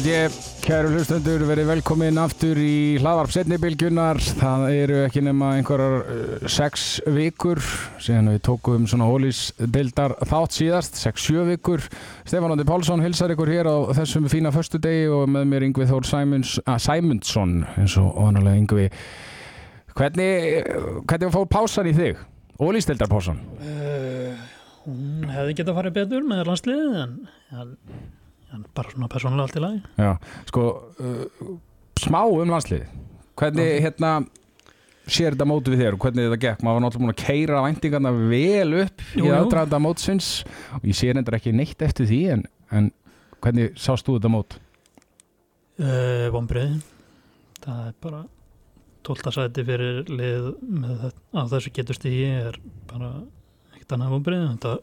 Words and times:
held 0.00 0.08
ég, 0.08 0.36
kæru 0.64 0.90
hlustundur, 0.94 1.42
verið 1.44 1.66
velkomin 1.68 2.16
aftur 2.22 2.56
í 2.56 2.96
hlaðvarp 3.02 3.32
setnibilgjunar. 3.34 4.16
Það 4.38 4.62
eru 4.72 5.00
ekki 5.04 5.20
nema 5.26 5.50
einhverjar 5.58 5.96
uh, 6.00 6.46
sex 6.48 6.84
vikur, 7.04 7.58
síðan 8.00 8.30
við 8.32 8.38
tókum 8.46 8.86
svona 8.88 9.08
hólís 9.10 9.50
deildar 9.60 10.14
þátt 10.30 10.56
síðast, 10.56 10.96
sex-sjö 11.02 11.44
vikur. 11.50 11.84
Stefán 12.24 12.54
Óndi 12.54 12.64
Pálsson 12.68 13.04
hilsar 13.04 13.34
ykkur 13.34 13.52
hér 13.52 13.68
á 13.68 13.76
þessum 13.98 14.28
fína 14.32 14.52
förstu 14.54 14.80
degi 14.80 15.10
og 15.12 15.26
með 15.34 15.50
mér 15.50 15.66
Yngvi 15.68 15.88
Þór 15.90 16.08
að, 16.08 16.78
Sæmundsson, 16.86 17.52
eins 17.74 17.96
og 18.00 18.14
vanalega 18.16 18.62
Yngvi. 18.62 18.86
Hvernig, 19.98 20.70
hvernig 21.10 21.34
fór 21.34 21.50
pásan 21.50 21.90
í 21.90 21.92
þig? 21.98 22.22
Hólís 22.62 22.88
deildar 22.88 23.10
pásan? 23.12 23.42
Uh, 23.60 24.32
hún 24.86 25.28
hefði 25.28 25.58
getað 25.60 25.82
farið 25.82 26.00
betur 26.00 26.24
með 26.30 26.46
landsliðið 26.48 26.98
en, 27.02 27.14
en, 27.52 27.76
en 28.54 28.66
bara 28.76 28.92
svona 28.92 29.08
persónulega 29.12 29.46
allt 29.48 29.58
í 29.58 29.64
lagi. 29.64 29.80
Já, 30.00 30.12
sko, 30.50 30.66
uh, 31.00 31.54
smá 32.00 32.20
um 32.26 32.52
landslið. 32.52 32.86
Hvernig, 33.40 33.70
hérna, 33.84 34.12
sér 35.10 35.34
þetta 35.34 35.48
mótu 35.48 35.74
við 35.74 35.84
þér 35.84 35.96
og 35.96 36.04
hvernig 36.04 36.26
þetta 36.28 36.40
gekk? 36.44 36.64
Maður 36.64 36.78
var 36.78 36.84
náttúrulega 36.84 37.06
búin 37.06 37.14
að 37.14 37.22
keira 37.24 37.62
væntingarna 37.64 38.12
vel 38.16 38.74
upp 38.84 39.04
Jú, 39.16 39.24
í 39.24 39.30
aðdraðanda 39.34 39.80
mótsins 39.82 40.32
og 40.76 40.88
ég 40.90 40.98
sé 40.98 41.12
reyndar 41.12 41.38
ekki 41.38 41.54
neitt 41.56 41.82
eftir 41.86 42.08
því 42.10 42.20
en, 42.34 42.44
en 42.70 42.90
hvernig 43.40 43.78
sást 43.80 44.06
þú 44.06 44.18
þetta 44.18 44.32
mót? 44.32 44.58
Uh, 45.80 46.28
Vombriði. 46.34 46.82
Það 47.64 47.80
er 47.88 47.96
bara 48.04 48.20
12. 49.08 49.32
sæti 49.32 49.64
fyrir 49.64 50.10
lið 50.12 50.48
á 51.32 51.42
þessu 51.48 51.72
getur 51.76 51.96
stíði 51.96 52.30
er 52.50 52.60
bara 52.90 53.14
ekkert 53.74 53.96
annað 53.96 54.14
vombriði. 54.16 54.48
Þetta 54.54 54.74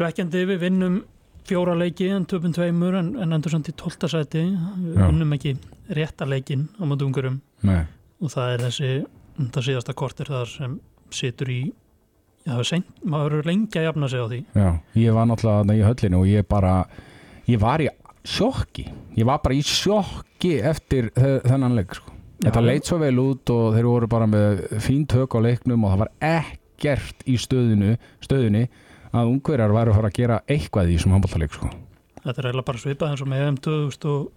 svekkjandi 0.00 0.44
við 0.48 0.62
vinnum 0.64 1.00
fjóra 1.48 1.74
leiki 1.78 2.08
en 2.14 2.26
töpum 2.30 2.52
tveimur 2.54 2.94
en, 2.98 3.12
en 3.22 3.32
endur 3.36 3.50
samt 3.54 3.68
í 3.70 3.74
12. 3.76 4.08
sæti. 4.12 4.42
Við 4.84 4.96
Já. 4.98 5.06
vinnum 5.10 5.32
ekki 5.36 5.54
rétta 5.96 6.26
leikin 6.28 6.68
á 6.78 6.82
móti 6.86 7.06
ungurum 7.06 7.40
Nei. 7.66 7.84
og 8.22 8.30
það 8.34 8.52
er 8.54 8.64
þessi 8.68 8.90
þetta 9.40 9.62
síðasta 9.66 9.94
kortir 9.96 10.28
þar 10.30 10.46
sem 10.52 10.80
situr 11.10 11.48
í 11.52 11.60
Já, 12.40 12.54
það 12.56 12.62
seint, 12.70 12.86
maður 13.04 13.26
verður 13.34 13.48
lengi 13.50 13.76
að 13.76 13.84
jafna 13.84 14.08
sig 14.08 14.20
á 14.24 14.26
því. 14.30 14.38
Já, 14.56 14.68
ég 14.96 15.12
var 15.12 15.26
náttúrulega 15.28 15.58
þarna 15.60 15.74
í 15.76 15.82
höllinu 15.84 16.20
og 16.22 16.28
ég 16.30 16.46
bara, 16.48 16.70
ég 17.52 17.60
var 17.60 17.82
í 17.84 17.88
sjokki. 18.24 18.84
Ég 19.18 19.26
var 19.28 19.42
bara 19.44 19.58
í 19.58 19.60
sjokki 19.68 20.54
eftir 20.70 21.10
þe- 21.18 21.42
þennan 21.44 21.76
leik, 21.76 21.92
sko. 21.98 22.14
Þetta 22.40 22.62
leit 22.64 22.88
svo 22.88 22.96
vel 23.02 23.12
út 23.20 23.52
og 23.52 23.74
þeir 23.76 23.84
voru 23.90 24.08
bara 24.08 24.26
með 24.32 24.62
fín 24.80 25.04
tök 25.06 25.36
á 25.36 25.38
leiknum 25.44 25.84
og 25.84 25.92
það 25.92 26.00
var 26.06 26.12
ekkert 26.30 27.26
í 27.28 27.36
stöðinu, 27.36 27.92
stöðunni 28.24 28.64
að 29.10 29.30
ungverjar 29.34 29.74
væri 29.74 29.92
að 29.92 29.98
fara 29.98 30.10
að 30.10 30.18
gera 30.18 30.42
eitthvað 30.46 30.90
í 30.90 30.98
þessum 30.98 31.14
handbóltaleik, 31.16 31.56
sko. 31.56 31.70
Þetta 32.20 32.36
er 32.36 32.50
eiginlega 32.50 32.68
bara 32.68 32.82
svipað 32.82 33.14
eins 33.14 33.22
og 33.24 33.30
með 33.30 33.46
EM 33.46 33.56
2000 33.64 34.10
og 34.10 34.28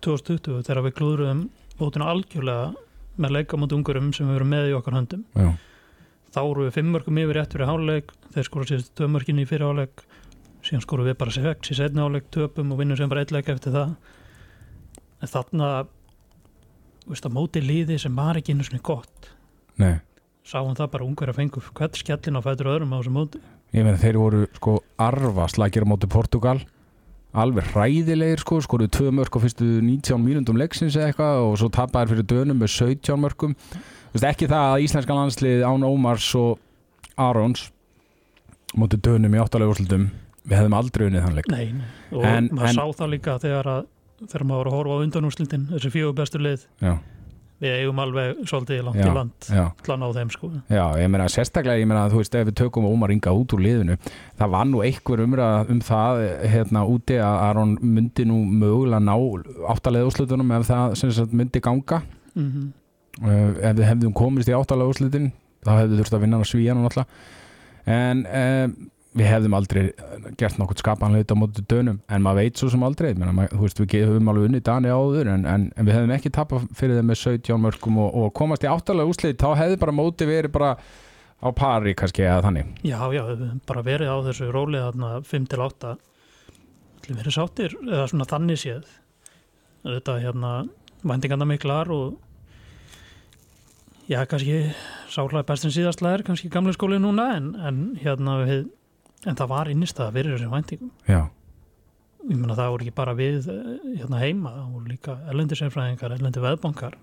2020 0.00 0.62
þegar 0.64 0.84
við 0.86 0.94
klúðurum 0.96 1.42
bótinu 1.80 2.06
algjörlega 2.08 2.70
með 3.20 3.34
leika 3.36 3.58
mot 3.60 3.72
ungurum 3.74 4.12
sem 4.16 4.28
við 4.28 4.38
verum 4.38 4.52
með 4.54 4.70
í 4.70 4.76
okkar 4.78 4.96
höndum. 4.96 5.26
Já, 5.36 5.50
Þá 6.30 6.40
vorum 6.46 6.66
við 6.68 6.76
fimm 6.76 6.90
mörgum 6.94 7.18
yfir 7.18 7.36
rétt 7.40 7.54
fyrir 7.56 7.66
háluleik, 7.66 8.12
þeir 8.30 8.46
skora 8.46 8.66
síðust 8.68 8.92
tvö 8.94 9.08
mörgin 9.10 9.40
í 9.42 9.46
fyrir 9.50 9.66
háluleik, 9.66 10.04
síðan 10.62 10.84
skorum 10.84 11.08
við 11.08 11.16
bara 11.18 11.34
sex 11.34 11.72
í 11.72 11.76
setni 11.78 12.02
háluleik, 12.04 12.28
töpum 12.30 12.70
og 12.70 12.78
vinnum 12.78 12.98
sem 13.00 13.10
bara 13.10 13.24
eitt 13.24 13.32
leik 13.34 13.50
eftir 13.50 13.74
það. 13.74 13.96
En 15.20 15.32
þarna, 15.32 15.70
veist 17.10 17.26
að 17.26 17.34
móti 17.34 17.62
líði 17.64 17.98
sem 17.98 18.14
var 18.14 18.38
ekki 18.38 18.54
einu 18.54 18.66
svona 18.68 18.84
gott, 18.86 19.32
nei. 19.82 19.98
sáum 20.46 20.76
það 20.78 20.92
bara 20.94 21.08
ungur 21.08 21.32
að 21.32 21.40
fengu 21.40 21.64
hvert 21.66 21.98
skellin 21.98 22.38
á 22.38 22.46
fætur 22.46 22.70
öðrum 22.76 22.94
á 22.94 22.98
þessu 23.00 23.14
móti. 23.16 23.42
Ég 23.72 23.84
meina 23.86 23.98
þeir 24.02 24.16
voru 24.18 24.44
sko 24.56 24.78
arfa 24.98 25.46
slagir 25.52 25.84
á 25.86 25.90
móti 25.90 26.08
Portugal. 26.10 26.58
Alveg 27.30 27.68
hræðilegir 27.70 28.40
sko 28.42 28.58
skoruðu 28.64 28.90
tvö 28.96 29.10
mörg 29.14 29.30
á 29.30 29.38
fyrstu 29.38 29.66
19 29.86 30.18
mínúndum 30.24 30.58
leiksins 30.58 30.96
eða 30.98 31.12
eitthvað 31.12 31.42
og 31.46 31.52
svo 31.60 31.68
tapaðir 31.70 32.10
fyrir 32.16 32.26
dönum 32.32 32.58
með 32.58 32.72
17 32.74 33.20
mörgum 33.22 33.52
Þú 34.10 34.16
veist 34.18 34.26
ekki 34.26 34.48
það 34.50 34.64
að 34.72 34.82
íslenska 34.88 35.14
landslið 35.14 35.60
án 35.62 35.84
Ómars 35.86 36.26
og 36.34 36.58
Arons 37.22 37.68
móti 38.74 38.98
dönum 38.98 39.30
í 39.30 39.38
áttalega 39.38 39.70
úrslutum 39.70 40.08
við 40.42 40.56
hefðum 40.58 40.74
aldrei 40.80 41.06
unnið 41.06 41.22
þann 41.28 41.36
leik. 41.38 41.48
Nei, 41.54 41.70
nei. 41.78 41.86
og 42.10 42.24
En- 42.26 42.50
maður 42.50 42.68
en- 42.72 42.74
sá 42.80 42.84
það 42.98 43.12
líka 43.14 43.36
þegar 43.44 43.70
að 43.76 43.86
þegar 44.26 44.44
maður 44.50 44.58
var 44.64 44.66
að 44.72 44.76
horfa 44.80 44.96
á 44.98 45.02
undanúrslitin 45.06 45.68
þessi 45.70 45.90
fjögur 45.94 46.16
bestu 46.18 46.38
lið, 46.42 46.66
Já, 46.82 46.96
við 47.60 47.76
eigum 47.76 48.02
alveg 48.04 48.42
svolítið 48.48 48.82
langt 48.86 49.00
Já, 49.00 49.06
í 49.06 49.14
land 49.16 49.48
að 49.50 50.00
ná 50.00 50.06
þeim 50.16 50.32
sko. 50.34 50.50
Já, 50.72 50.84
ég 51.02 51.12
meina 51.12 51.28
sérstaklega 51.32 51.82
ég 51.82 51.90
meina 51.90 52.06
að 52.06 52.14
þú 52.14 52.22
veist 52.22 52.38
ef 52.40 52.48
við 52.48 52.58
tökum 52.62 52.88
Ómar 52.88 53.12
Inga 53.14 53.36
út 53.36 53.54
úr 53.56 53.64
liðinu 53.66 53.98
það 54.40 54.52
var 54.56 54.68
nú 54.70 54.82
einhver 54.86 55.24
umræða 55.26 55.62
um 55.74 55.84
það 55.84 56.24
hérna 56.56 56.84
úti 56.88 57.20
að 57.20 57.38
Aron 57.50 57.78
myndi 57.84 58.26
nú 58.28 58.42
mögulega 58.48 59.02
ná 59.04 59.14
áttalega 59.74 60.08
úrslutunum 60.08 60.56
ef 60.56 60.68
það 60.70 60.98
sem 61.02 61.16
sagt 61.20 61.36
myndi 61.36 61.62
ganga. 61.64 62.02
Mm 62.34 62.70
uh, 63.18 63.50
ef 63.58 63.76
við 63.78 63.86
hefðum 63.88 64.16
komist 64.16 64.50
í 64.50 64.56
áttalega 64.56 64.92
úrslitin 64.92 65.30
þá 65.64 65.72
hefðu 65.82 66.00
þurft 66.00 66.16
að 66.16 66.24
vinna 66.24 66.40
á 66.40 66.44
svíjan 66.48 66.80
náttúrulega. 66.80 67.20
En 67.90 68.24
uh, 68.28 68.66
við 69.18 69.26
hefðum 69.26 69.56
aldrei 69.58 69.82
gert 70.38 70.58
nokkuð 70.60 70.82
skapanleita 70.84 71.34
móti 71.34 71.64
dönum 71.66 71.98
en 72.06 72.22
maður 72.22 72.44
veit 72.44 72.60
svo 72.60 72.70
sem 72.70 72.84
aldrei. 72.86 73.10
Maður, 73.18 73.54
þú 73.56 73.62
veist, 73.64 73.82
við 73.82 74.06
höfum 74.06 74.30
alveg 74.30 74.48
unni 74.50 74.62
Dani 74.66 74.92
áður 74.94 75.32
en, 75.34 75.46
en, 75.50 75.68
en 75.74 75.88
við 75.88 75.96
hefðum 75.96 76.14
ekki 76.14 76.34
tapað 76.36 76.68
fyrir 76.78 77.00
þeim 77.00 77.10
með 77.10 77.22
17 77.24 77.64
mörgum 77.64 77.98
og, 78.04 78.20
og 78.20 78.34
komast 78.38 78.66
í 78.66 78.70
áttalega 78.70 79.10
úrslit 79.10 79.42
þá 79.42 79.56
hefði 79.64 79.80
bara 79.82 79.96
móti 79.96 80.30
verið 80.30 80.54
bara 80.54 80.76
á 81.40 81.48
pari 81.56 81.96
kannski 81.98 82.22
eða 82.26 82.44
þannig. 82.46 82.70
Já, 82.86 83.00
já, 83.16 83.24
bara 83.66 83.84
verið 83.86 84.14
á 84.14 84.16
þessu 84.28 84.52
rólið 84.54 84.86
þarna 84.86 85.12
5 85.26 85.50
til 85.50 85.62
8 85.66 85.96
allir 87.00 87.18
verið 87.18 87.34
sáttir 87.34 87.76
eða 87.82 88.08
svona 88.10 88.26
þannig 88.28 88.60
séð. 88.60 88.90
Þetta 89.82 90.18
hérna 90.20 90.50
væntingarna 91.02 91.46
miklar 91.48 91.90
og 91.90 92.18
já, 94.06 94.22
kannski 94.28 94.70
sálega 95.10 95.46
bestin 95.48 95.72
síðastlega 95.74 96.20
er 96.20 96.26
kannski 96.26 96.50
gamle 96.52 96.74
skóli 96.76 97.00
núna 97.00 97.32
en, 97.38 97.54
en 97.56 97.80
hérna 97.98 98.42
við 98.44 98.68
en 99.26 99.38
það 99.38 99.50
var 99.52 99.70
innistæða 99.72 100.14
fyrir 100.16 100.36
þessum 100.36 100.54
væntingum. 100.56 100.92
Já, 101.08 101.20
ég 102.28 102.36
meina 102.36 102.56
það 102.58 102.70
voru 102.74 102.86
ekki 102.86 102.96
bara 103.00 103.16
við 103.18 103.50
eh, 103.52 103.74
hérna 104.00 104.22
heima, 104.22 104.54
það 104.54 104.70
voru 104.76 104.92
líka 104.94 105.18
ellendi 105.32 105.58
sérfræðingar, 105.60 106.16
ellendi 106.16 106.44
veðbankar. 106.44 106.96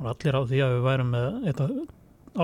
Og 0.00 0.08
allir 0.10 0.38
á 0.38 0.42
því 0.42 0.62
að 0.64 0.72
við 0.74 0.88
værum 0.88 1.12
með 1.14 1.50
eitt 1.50 1.60
af 1.62 1.74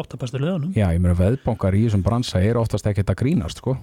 áttabestu 0.01 0.39
liðunum. 0.39 0.77
Já, 0.77 0.87
ég 0.95 1.03
meina 1.03 1.17
veðbankar 1.19 1.75
í 1.75 1.87
þessum 1.87 2.05
bransa 2.07 2.43
er 2.47 2.61
oftast 2.61 2.87
ekkert 2.87 3.11
að 3.11 3.23
grínast 3.25 3.63
sko. 3.63 3.75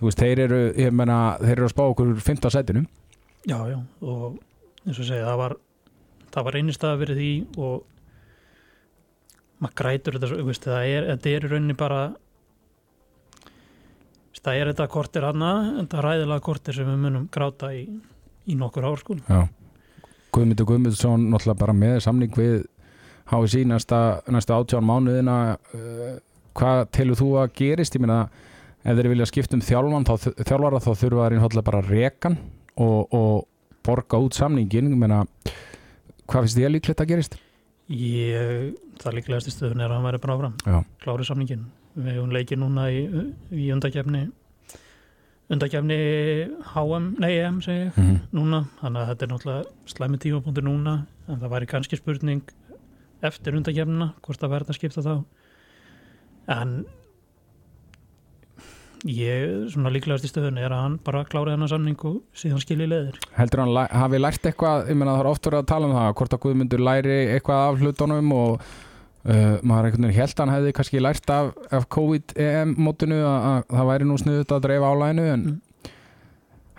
þú 0.00 0.08
veist, 0.08 0.18
þeir 0.18 0.40
eru 0.48 0.58
ég 0.80 0.90
meina, 0.90 1.36
þeir 1.38 1.54
eru 1.58 1.68
að 1.68 1.74
spá 1.76 1.84
okkur 1.84 2.10
15 2.18 2.50
setinu. 2.50 2.82
Já, 3.44 3.58
já, 3.68 3.78
og 4.02 4.40
eins 4.84 4.98
og 4.98 5.06
segja, 5.06 5.28
það 5.28 5.40
var 5.42 5.54
það 6.34 6.46
var 6.48 6.58
einnigstæða 6.58 7.00
fyrir 7.02 7.20
því 7.20 7.30
og 7.62 7.84
maður 9.62 9.76
grætur 9.80 10.16
þetta, 10.16 10.30
svo, 10.30 10.40
þú 10.40 10.48
veist, 10.48 10.66
það 10.66 10.88
er, 10.90 11.08
þetta 11.12 11.30
er 11.30 11.46
í 11.46 11.50
rauninni 11.52 11.76
bara 11.78 12.00
það 14.44 14.60
er 14.60 14.72
þetta 14.72 14.88
kortir 14.92 15.26
hana, 15.26 15.52
þetta 15.80 16.04
ræðilega 16.04 16.44
kortir 16.44 16.76
sem 16.76 16.88
við 16.88 17.02
munum 17.06 17.28
gráta 17.32 17.72
í, 17.74 17.84
í 18.48 18.56
nokkur 18.60 18.88
ár 18.90 19.00
sko. 19.02 19.18
Já 19.28 19.44
Guðmundur 20.34 20.66
Guðmundsson 20.66 21.28
náttúrulega 21.30 21.60
bara 21.60 21.74
með 21.78 22.00
samning 22.08 22.34
við 22.34 22.64
HSI 23.30 23.62
næsta, 23.70 24.00
næsta 24.34 24.56
18 24.58 24.84
mánuðina 24.84 25.36
uh, 25.54 26.16
hvað 26.58 26.82
telur 26.94 27.18
þú 27.20 27.28
að 27.40 27.54
gerist? 27.60 27.94
Ég 27.94 28.02
meina 28.02 28.24
ef 28.84 28.98
þeir 28.98 29.10
vilja 29.12 29.28
skipta 29.30 29.56
um 29.56 29.62
þjálfan 29.64 30.08
þá, 30.08 30.14
þjálfara 30.42 30.82
þá 30.82 30.90
þurfa 30.90 31.28
þeir 31.28 31.38
náttúrulega 31.38 31.68
bara 31.70 31.84
rekan 31.86 32.38
og, 32.74 33.14
og 33.14 33.46
borga 33.86 34.20
út 34.20 34.36
samningin 34.36 34.90
meina 34.98 35.22
hvað 36.26 36.48
finnst 36.48 36.60
að 36.60 36.74
líklegt 36.74 37.04
að 37.04 37.10
gerist? 37.14 37.38
Ég, 37.92 38.74
það 39.00 39.18
líklegast 39.20 39.50
í 39.50 39.54
stöðun 39.54 39.84
er 39.84 39.90
að 39.92 39.98
hann 39.98 40.08
væri 40.08 40.22
bara 40.24 40.36
áfram 40.38 40.54
Já, 40.64 40.78
klári 41.04 41.28
samningin 41.28 41.66
við 41.94 42.16
hefum 42.16 42.34
leikið 42.34 42.60
núna 42.62 42.88
í, 42.90 43.04
í 43.54 43.68
undakefni 43.74 44.26
undakefni 45.52 45.98
HM, 46.72 47.08
nei 47.20 47.32
EM 47.36 47.60
segi 47.64 47.86
ég 47.86 47.98
mm 48.00 48.20
núna, 48.34 48.64
þannig 48.80 49.00
að 49.00 49.08
þetta 49.12 49.24
er 49.24 49.30
náttúrulega 49.30 49.92
slæmi 49.92 50.18
tímapunktur 50.18 50.64
núna, 50.66 50.94
en 51.28 51.38
það 51.38 51.52
væri 51.52 51.68
kannski 51.70 51.98
spurning 52.00 52.42
eftir 53.24 53.54
undakefnina 53.54 54.08
hvort 54.24 54.40
það 54.40 54.54
verða 54.56 54.74
að 54.74 54.78
skipta 54.80 55.04
þá. 55.04 55.12
En 56.50 56.72
ég, 59.04 59.68
svona 59.72 59.92
líklegast 59.92 60.26
í 60.26 60.30
stöðun 60.32 60.58
er 60.60 60.72
að 60.72 60.82
hann 60.82 60.96
bara 61.04 61.22
klári 61.28 61.52
hennar 61.52 61.70
samning 61.70 62.00
og 62.08 62.22
síðan 62.36 62.62
skilji 62.64 62.88
leðir 62.88 63.18
heldur 63.36 63.62
hann 63.64 63.76
hafi 63.92 64.20
lært 64.20 64.48
eitthvað? 64.48 64.88
Ég 64.88 64.98
meina 64.98 65.14
það 65.14 65.22
er 65.22 65.30
oft 65.30 65.48
verið 65.48 65.60
að 65.60 65.70
tala 65.70 65.88
um 65.90 65.96
það 65.98 66.10
hvort 66.20 66.36
að 66.36 66.42
Guðmundur 66.44 66.84
læri 66.88 67.18
eitthvað 67.34 67.64
af 67.68 67.82
hlutunum 67.82 68.32
og 68.38 68.68
uh, 69.24 69.56
maður 69.62 69.88
einhvern 69.90 70.06
veginn 70.08 70.18
held 70.20 70.34
að 70.34 70.42
hann 70.44 70.54
hefði 70.54 70.72
kannski 70.78 71.02
lært 71.02 71.30
af, 71.34 71.52
af 71.74 71.86
COVID-EM 71.96 72.74
mótinu 72.84 73.20
að, 73.24 73.46
að 73.50 73.76
það 73.78 73.90
væri 73.92 74.08
nú 74.10 74.18
sniðut 74.20 74.54
að 74.56 74.64
dreifa 74.68 74.92
álæginu 74.94 75.26
en 75.34 75.44
Mm. 75.44 75.60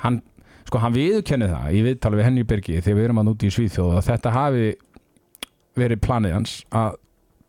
hann 0.03 0.21
sko 0.65 0.79
hann 0.81 0.93
viðurkenni 0.95 1.47
það 1.49 1.73
í 1.77 1.81
viðtali 1.85 2.17
við 2.19 2.25
Henry 2.27 2.43
Birgi 2.49 2.81
þegar 2.81 2.97
við 2.97 3.05
erum 3.07 3.19
að 3.21 3.27
núti 3.29 3.47
í 3.49 3.53
Svíþjóð 3.55 3.91
að 3.99 4.07
þetta 4.09 4.31
hafi 4.35 4.69
verið 5.77 6.01
planið 6.05 6.33
hans 6.35 6.55
að 6.75 6.95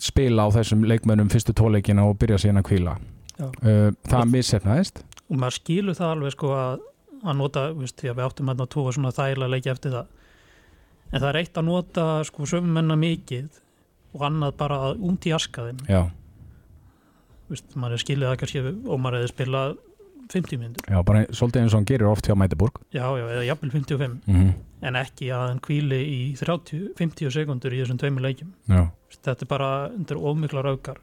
spila 0.03 0.45
á 0.45 0.49
þessum 0.53 0.85
leikmönnum 0.85 1.31
fyrstu 1.33 1.55
tóleikina 1.57 2.05
og 2.05 2.19
byrja 2.21 2.39
síðan 2.43 2.61
að 2.61 2.67
kvíla 2.69 2.97
uh, 3.41 3.91
það 4.05 4.29
missefnaðist 4.35 5.01
og 5.31 5.41
maður 5.41 5.57
skilur 5.57 5.97
það 5.99 6.13
alveg 6.17 6.37
sko 6.37 6.53
að 6.57 6.85
að 7.27 7.39
nota, 7.41 7.63
veist, 7.75 7.97
því 7.99 8.11
að 8.13 8.19
við 8.19 8.27
áttum 8.29 8.51
hérna 8.53 8.67
tvo 8.71 8.83
svona 8.93 9.11
þægilega 9.17 9.51
leiki 9.51 9.71
eftir 9.73 9.95
það. 9.97 10.11
En 11.11 11.21
það 11.23 11.29
er 11.31 11.39
eitt 11.41 11.57
að 11.59 11.65
nota 11.67 12.05
sko 12.29 12.47
sömumenna 12.47 12.97
mikið 13.01 13.47
og 14.17 14.25
annað 14.31 14.57
bara 14.61 14.79
út 14.97 15.29
í 15.29 15.35
askaðin 15.37 15.83
Já, 15.91 16.03
veist, 17.53 17.69
maður 17.77 17.99
er 17.99 18.05
skilið 18.05 18.31
það 18.31 18.39
kannski 18.43 18.65
og 18.67 19.03
maður 19.03 19.21
hefði 19.21 19.35
spilað 19.35 19.77
50 20.33 20.59
myndur 20.59 20.89
já, 20.91 20.99
bara 21.07 21.27
svolítið 21.31 21.63
eins 21.63 21.75
og 21.75 21.79
hann 21.79 21.91
gerir 21.93 22.09
oft 22.11 22.27
hjá 22.27 22.35
Mætiborg 22.35 22.81
já, 22.91 23.05
já, 23.05 23.27
eða 23.29 23.45
jafnvel 23.47 23.75
55 23.77 24.17
mm 24.27 24.55
en 24.85 24.99
ekki 25.01 25.31
að 25.35 25.45
hann 25.49 25.61
kvíli 25.65 25.99
í 26.05 26.21
30, 26.39 26.93
50 26.99 27.33
sekundur 27.35 27.75
í 27.75 27.81
þessum 27.83 28.01
tveimur 28.01 28.27
leikjum. 28.27 28.53
Já, 28.69 28.89
Veist, 29.09 29.23
þetta 29.25 29.47
er 29.47 29.51
bara 29.51 29.71
undir 29.89 30.21
ómiklar 30.21 30.69
aukar 30.73 31.01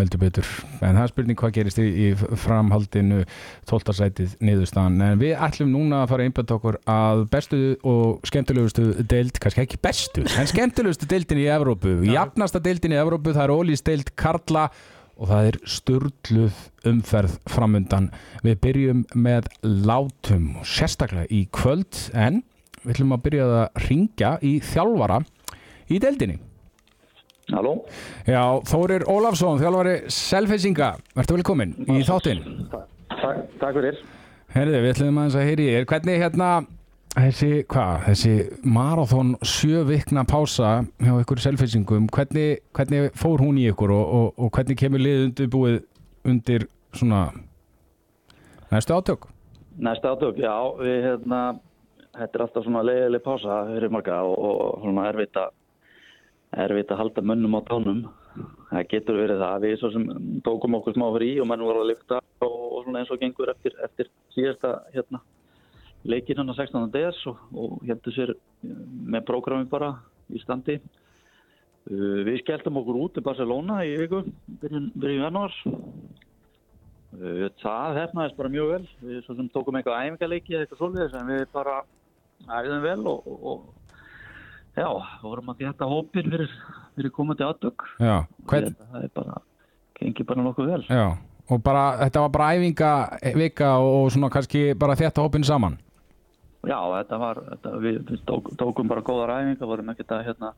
heldur 0.00 0.22
betur 0.22 0.50
En 0.80 0.96
það 0.96 1.02
er 1.02 1.12
spurning 1.12 1.40
hvað 1.40 1.54
gerist 1.58 1.80
í, 1.82 1.86
í 1.86 2.36
framhaldinu 2.44 3.22
12. 3.70 3.96
sætið 4.00 4.36
niðurstaðan 4.44 5.00
En 5.06 5.20
við 5.20 5.34
ætlum 5.36 5.72
núna 5.74 6.02
að 6.04 6.14
fara 6.14 6.28
einbæta 6.28 6.56
okkur 6.56 6.80
að 6.90 7.26
bestu 7.32 7.60
og 7.86 8.24
skemmtilegustu 8.28 8.86
deild, 9.10 9.36
kannski 9.42 9.64
ekki 9.64 9.80
bestu 9.82 10.24
en 10.24 10.48
skemmtilegustu 10.50 11.08
deildin 11.10 11.40
í 11.42 11.48
Evrópu. 11.50 11.98
Jafnasta 12.08 12.60
deildin 12.62 12.94
í 12.94 13.00
Evrópu, 13.00 13.34
það 13.36 13.46
er 13.46 13.54
Ólís 13.54 13.84
deild 13.86 14.12
Karla 14.18 14.68
og 15.20 15.28
það 15.28 15.48
er 15.50 15.58
sturluð 15.68 16.60
umferð 16.88 17.36
framundan. 17.50 18.08
Við 18.44 18.60
byrjum 18.64 19.02
með 19.20 19.50
látum 19.62 20.54
og 20.60 20.68
sérstaklega 20.68 21.28
í 21.28 21.44
kvöld 21.52 22.06
en 22.16 22.40
við 22.80 22.94
ætlum 22.94 23.16
að 23.16 23.24
byrja 23.26 23.48
að 23.50 23.82
ringja 23.88 24.36
í 24.40 24.54
þjálfara 24.64 25.20
í 25.90 26.00
deildinni. 26.00 26.40
Halló, 27.50 27.72
Já, 28.28 28.42
Þórir 28.70 29.04
Ólafsson, 29.10 29.58
þjálfari 29.60 29.94
Selfessinga, 30.14 30.90
verður 31.16 31.40
velkomin 31.40 31.72
í 31.88 32.00
þáttinn. 32.06 32.42
takk, 33.10 33.40
takk 33.60 33.74
fyrir. 33.78 33.98
Herðu, 34.54 34.82
við 34.82 34.92
ætlum 34.94 35.18
aðeins 35.22 35.38
að 35.38 35.48
heyri 35.48 35.66
ég. 35.70 35.86
Hvernig 35.90 36.20
hérna, 36.22 36.48
þessi, 37.14 37.50
hvað, 37.70 37.92
þessi 38.08 38.32
marathon 38.64 39.34
sjö 39.46 39.84
vikna 39.88 40.24
pása 40.26 40.72
hjá 40.98 41.12
ykkur 41.22 41.42
selfisingum, 41.42 42.08
hvernig, 42.14 42.60
hvernig 42.76 43.10
fór 43.18 43.42
hún 43.42 43.58
í 43.62 43.68
ykkur 43.70 43.94
og, 43.94 44.14
og, 44.20 44.32
og 44.38 44.52
hvernig 44.56 44.78
kemur 44.80 45.02
lið 45.02 45.24
undir 45.28 45.50
búið 45.54 45.80
undir 46.30 46.66
svona 46.94 47.28
næstu 48.70 48.94
átök? 48.94 49.26
Næsta 49.80 50.12
átök, 50.14 50.38
já, 50.42 50.54
við 50.82 50.98
hérna, 51.06 51.40
þetta 52.18 52.36
er 52.38 52.42
alltaf 52.44 52.66
svona 52.66 52.82
leiðileg 52.84 53.22
pása 53.24 53.62
fyrir 53.70 53.90
marga 53.94 54.18
og, 54.26 54.36
og 54.50 54.82
svona 54.84 55.06
erfitt 55.10 55.38
að, 55.40 55.54
erfitt 56.50 56.90
að 56.90 57.02
halda 57.04 57.22
mönnum 57.22 57.58
á 57.58 57.60
tánum. 57.68 58.00
Það 58.70 58.86
getur 58.90 59.18
verið 59.18 59.42
það, 59.42 59.66
við 59.66 59.76
svo 59.80 59.90
sem 59.94 60.06
tókum 60.46 60.76
okkur 60.78 60.94
smá 60.94 61.06
frí 61.16 61.32
og 61.42 61.48
menn 61.50 61.66
voru 61.66 61.82
að 61.82 61.92
lykta 61.92 62.20
og, 62.46 62.56
og 62.70 62.82
svona 62.84 63.02
eins 63.02 63.10
og 63.10 63.20
gengur 63.22 63.50
eftir, 63.50 63.74
eftir 63.84 64.10
síðasta 64.34 64.76
hérna 64.94 65.22
leikinn 66.04 66.40
hann 66.40 66.52
á 66.52 66.56
16. 66.56 66.90
DS 66.94 67.20
og, 67.28 67.40
og 67.52 67.84
heldur 67.88 68.14
sér 68.16 68.32
með 68.62 69.26
prógrami 69.28 69.68
bara 69.68 69.94
í 70.32 70.40
standi. 70.44 70.78
Uh, 71.90 72.20
við 72.26 72.40
skelltum 72.42 72.78
okkur 72.80 72.98
út 73.00 73.18
í 73.18 73.24
Barcelona 73.24 73.80
í 73.88 73.94
viku, 74.00 74.22
byrjun 74.62 75.24
januar. 75.24 75.54
Uh, 77.16 77.48
Það 77.60 78.00
hefnaðist 78.04 78.38
bara 78.38 78.52
mjög 78.52 78.72
vel. 78.74 78.84
Við 79.04 79.22
svo 79.26 79.36
sem 79.36 79.50
tókum 79.52 79.80
eitthvað 79.80 80.06
æfingaleiki 80.06 80.54
eða 80.54 80.66
eitthvað 80.66 80.82
svolítið 80.82 81.18
en 81.20 81.32
við 81.32 81.46
bara 81.54 81.80
æfðum 82.48 82.84
vel 82.84 83.00
og, 83.10 83.30
og 83.40 83.68
já, 84.76 84.88
vorum 85.22 85.50
að 85.52 85.64
þetta 85.66 85.88
hópir 85.90 86.28
fyrir, 86.30 86.54
fyrir 86.96 87.12
komandi 87.14 87.44
aðtök. 87.46 87.86
Já, 88.00 88.16
hvern, 88.50 88.76
Það 88.92 89.04
er 89.06 89.12
bara, 89.14 89.40
gengi 90.00 90.24
bara 90.28 90.44
nokkuð 90.46 90.70
vel. 90.74 90.82
já, 90.88 91.04
og 91.50 91.62
bara, 91.66 91.84
þetta 92.04 92.24
var 92.24 92.32
bara 92.36 92.50
æfinga 92.56 92.90
vika 93.36 93.70
og 93.82 94.10
svona 94.14 94.30
kannski 94.30 94.64
bara 94.78 94.96
þetta 94.96 95.24
hópin 95.26 95.44
saman. 95.44 95.78
Já, 96.68 96.76
þetta 96.98 97.18
var, 97.18 97.40
þetta, 97.54 97.70
við, 97.80 98.02
við 98.10 98.24
tók, 98.28 98.50
tókum 98.60 98.88
bara 98.90 99.00
góðar 99.02 99.32
æfingar, 99.38 99.66
vorum 99.70 99.88
ekkert 99.94 100.12
að 100.12 100.26
hérna, 100.28 100.52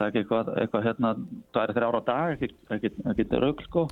taka 0.00 0.18
eitthvað, 0.22 0.48
eitthvað 0.62 0.86
hérna, 0.88 1.14
það 1.54 1.62
er 1.68 1.74
þrjára 1.76 2.00
dag, 2.06 2.46
ekkert, 2.72 2.96
ekkert 3.12 3.34
raugl 3.44 3.66
sko, 3.68 3.82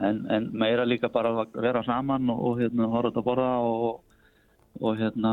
en, 0.00 0.20
en 0.30 0.50
meira 0.52 0.84
líka 0.84 1.08
bara 1.12 1.32
að 1.32 1.56
vera 1.64 1.82
saman 1.86 2.28
og, 2.30 2.42
og 2.50 2.60
hérna, 2.60 2.90
horfa 2.92 3.10
út 3.14 3.16
að 3.22 3.26
borða 3.26 3.48
og, 3.64 4.02
og 4.80 5.00
hérna, 5.00 5.32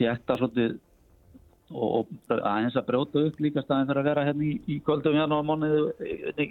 þjætta 0.00 0.36
svolítið 0.40 0.74
og, 1.74 2.04
og 2.04 2.36
aðeins 2.38 2.78
að 2.78 2.86
brjóta 2.90 3.24
upp 3.28 3.40
líka 3.42 3.64
staðin 3.64 3.90
fyrir 3.90 4.02
að 4.02 4.10
vera 4.10 4.26
hérna 4.28 4.46
í, 4.46 4.52
í 4.70 4.78
kvöldum 4.86 5.18
janúarmánuði 5.18 6.46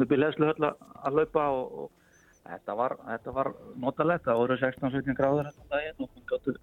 upp 0.00 0.12
í 0.12 0.20
leðslu 0.20 0.50
höll 0.50 0.68
að 0.70 1.16
laupa 1.20 1.46
og, 1.54 1.78
og 1.84 2.50
þetta 2.50 2.76
var, 2.78 2.96
þetta 3.08 3.38
var 3.38 3.54
notalegt, 3.80 4.26
það 4.28 4.42
voru 4.42 4.60
16-17 4.60 5.18
gráður 5.18 5.50
hérna 5.50 5.72
daginn 5.72 6.06
og 6.06 6.28
gáttu 6.30 6.58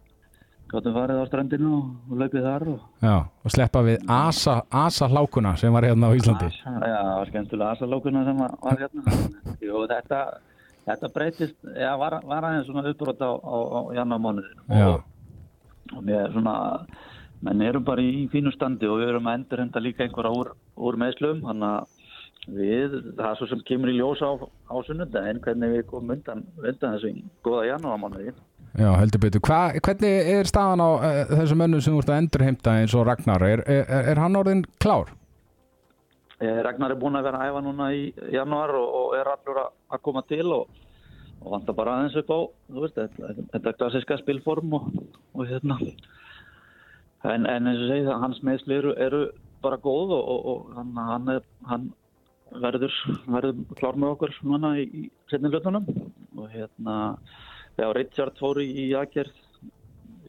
Gáttum 0.68 0.96
farið 0.98 1.22
á 1.24 1.26
strandinu 1.30 1.70
og, 1.78 2.16
laupið 2.20 2.44
þar 2.44 2.64
og... 2.74 2.80
Já, 3.00 3.14
og 3.24 3.54
sleppa 3.54 3.82
við 3.88 4.10
asa, 4.12 4.58
asa 4.68 5.08
hlákuna 5.08 5.54
sem 5.60 5.72
var 5.72 5.86
hérna 5.88 6.10
á 6.12 6.18
Íslandi. 6.18 6.50
Já, 6.52 6.74
það 6.76 7.12
var 7.14 7.30
skemmtilega 7.32 7.76
asalókuna 7.78 8.24
sem 8.28 8.42
var 8.42 8.56
var 8.66 8.82
hérna. 8.82 9.14
Jú, 9.64 9.86
þetta, 9.94 10.20
þetta 10.90 11.10
breytist, 11.16 11.56
já, 11.72 11.92
var, 12.02 12.18
var 12.28 12.50
aðeins 12.50 12.68
svona 12.68 12.84
uppbrot 12.92 13.24
á, 13.24 13.32
á, 13.32 13.58
á 13.64 13.80
janúarmánuðinu. 14.02 14.66
Já, 14.68 14.90
Og, 14.92 15.96
og 15.96 16.04
mér 16.04 16.36
svona, 16.36 16.58
menn 17.46 17.62
erum 17.62 17.86
bara 17.86 18.04
í 18.04 18.26
fínu 18.32 18.52
standi 18.56 18.90
og 18.90 19.02
við 19.02 19.14
erum 19.14 19.30
að 19.30 19.40
endurhenda 19.42 19.84
líka 19.84 20.06
einhverja 20.06 20.34
úr, 20.34 20.52
úr 20.76 20.98
meðslum, 21.00 21.44
þannig 21.46 21.70
að 21.70 21.96
við, 22.48 22.98
það 23.18 23.30
er 23.30 23.40
svo 23.40 23.48
sem 23.52 23.64
kemur 23.68 23.92
í 23.92 23.98
ljós 23.98 24.24
á, 24.24 24.32
á 24.72 24.76
sunnundaginn, 24.88 25.42
hvernig 25.44 25.74
við 25.76 25.86
komum 25.92 26.16
undan, 26.16 26.46
undan 26.64 26.96
þessu 26.96 27.14
góða 27.46 27.68
janúarmánuði. 27.74 28.34
já, 28.78 28.90
heldur 28.96 29.24
betur. 29.26 29.44
Hva, 29.48 29.62
hvernig 29.84 30.34
er 30.38 30.50
staðan 30.50 30.84
á 30.84 30.90
uh, 30.96 31.22
þessum 31.36 31.64
mönnum 31.64 31.84
sem 31.84 32.00
ert 32.00 32.12
að 32.12 32.22
endurheimta 32.24 32.76
eins 32.82 32.98
og 32.98 33.08
Ragnar? 33.10 33.46
Er, 33.46 33.64
er, 33.68 34.12
er 34.14 34.22
hann 34.24 34.40
orðin 34.40 34.66
klár? 34.84 35.14
Eh, 36.38 36.60
Ragnar 36.62 36.94
er 36.94 37.00
búinn 37.02 37.18
að 37.18 37.32
vera 37.32 37.40
að 37.42 37.52
æfa 37.52 37.64
núna 37.66 37.88
í 37.98 38.04
januar 38.34 38.76
og, 38.78 38.92
og 39.00 39.16
er 39.18 39.32
allur 39.32 39.64
að, 39.64 39.72
að 39.96 40.04
koma 40.06 40.22
til 40.30 40.46
og, 40.54 40.84
og 41.42 41.48
vantar 41.56 41.78
bara 41.78 41.96
aðeins 41.98 42.18
upp 42.22 42.30
á 42.30 42.40
þú 42.46 42.84
veist, 42.84 43.00
þetta, 43.00 43.48
þetta 43.56 43.74
klassiska 43.80 44.20
spilform 44.22 44.76
og, 44.78 44.92
og 45.34 45.50
hérna 45.50 45.80
en, 47.24 47.46
en 47.46 47.70
eins 47.70 47.82
og 47.82 47.90
segið 47.90 48.10
það 48.10 48.24
hans 48.26 48.42
meðsli 48.46 48.78
eru, 48.78 48.94
eru 49.08 49.22
bara 49.64 49.80
góð 49.82 50.14
og, 50.18 50.24
og, 50.34 50.46
og 50.52 50.76
hann, 50.78 50.94
hann, 51.10 51.30
er, 51.34 51.46
hann 51.70 51.88
verður, 52.64 52.94
verður 53.26 53.78
klár 53.80 53.98
með 54.00 54.16
okkur 54.16 54.36
núna 54.48 54.74
í, 54.80 54.86
í 54.86 55.32
setni 55.32 55.52
hlutunum 55.52 55.88
og 56.38 56.50
hérna 56.54 56.98
já, 57.78 57.88
Richard 57.98 58.38
fór 58.40 58.62
í, 58.64 58.90
aðgerð 58.98 59.34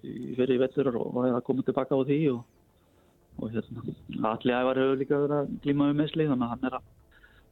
fyrir 0.03 0.55
í 0.57 0.61
vettur 0.63 0.93
og 0.95 1.11
var 1.17 1.33
að 1.33 1.45
koma 1.47 1.67
tilbaka 1.67 1.99
á 1.99 2.03
því 2.07 2.21
og 2.37 2.47
og 3.39 3.53
hérna, 3.55 3.85
allir 4.33 4.57
ævar 4.59 4.79
hefur 4.81 4.97
líka 4.99 5.19
verið 5.23 5.37
að 5.37 5.51
glíma 5.63 5.87
við 5.93 5.99
meðsli 6.01 6.25
þannig 6.27 6.47
að 6.47 6.53
hann 6.55 6.65
er 6.67 6.77
að 6.79 6.87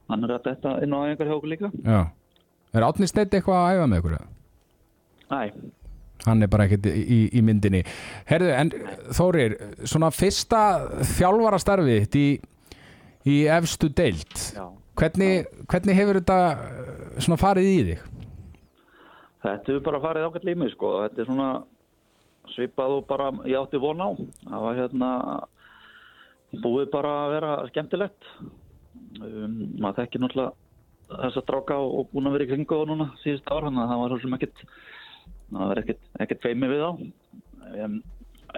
hann 0.07 0.25
er 0.25 0.33
að 0.35 0.47
detta 0.47 0.73
inn 0.83 0.95
á 0.95 0.99
einhver 1.03 1.29
hjá 1.29 1.35
okkur 1.37 1.51
líka 1.53 1.69
Já. 1.83 1.99
Er 2.75 2.83
Átni 2.83 3.07
Steinn 3.07 3.31
eitthvað 3.31 3.61
að 3.61 3.77
æfa 3.77 3.85
með 3.87 4.01
ykkur? 4.01 4.15
eða? 4.17 4.27
Næ, 5.27 5.39
Hann 6.27 6.43
er 6.43 6.51
bara 6.51 6.67
ekkert 6.67 6.89
í, 6.91 6.93
í, 7.01 7.19
í 7.39 7.43
myndinni. 7.45 7.83
Herðu, 8.29 8.51
en 8.55 8.73
Þórir, 9.15 9.55
svona 9.87 10.11
fyrsta 10.13 10.61
þjálfarastarfið 11.15 12.03
þitt 12.03 12.19
í, 12.19 12.27
í 13.27 13.39
efstu 13.57 13.89
deild, 13.95 14.35
já. 14.55 14.65
hvernig, 14.99 15.49
hvernig 15.71 15.99
hefur 15.99 16.21
þetta 16.21 16.39
uh, 16.51 17.17
svona 17.23 17.39
farið 17.41 17.71
í 17.71 17.79
þig? 17.91 18.05
Þetta 19.47 19.71
hefur 19.71 19.83
bara 19.87 20.03
farið 20.03 20.27
ákveð 20.27 20.47
límið 20.49 20.71
sko. 20.73 20.93
Þetta 21.05 21.23
er 21.23 21.29
svona 21.31 21.49
svipað 22.55 22.95
og 22.97 23.09
bara 23.09 23.31
ég 23.47 23.59
átti 23.59 23.81
von 23.81 24.03
á. 24.03 24.09
Það 24.43 24.63
var 24.65 24.79
hérna 24.81 25.11
búið 26.63 26.87
bara 26.93 27.17
að 27.23 27.35
vera 27.35 27.51
skemmtilegt. 27.71 28.31
Um, 29.17 29.59
maður 29.79 30.03
þekkir 30.03 30.23
náttúrulega 30.23 30.53
þess 31.07 31.39
að 31.39 31.47
dráka 31.47 31.77
og, 31.79 31.93
og 31.99 32.09
búin 32.11 32.29
að 32.29 32.37
vera 32.37 32.47
í 32.47 32.51
kringu 32.51 32.79
á 32.83 32.83
núna 32.89 33.07
síðust 33.21 33.47
ár 33.51 33.67
þannig 33.67 33.83
að 33.83 33.91
það 33.91 34.01
var 34.01 34.13
svo 34.13 34.19
sem 34.23 34.37
ekkert 34.37 34.63
það 35.51 35.71
var 35.71 35.81
ekkert, 35.83 36.41
feimi 36.43 36.69
við 36.71 36.83
á 36.83 36.91
um, 36.91 37.97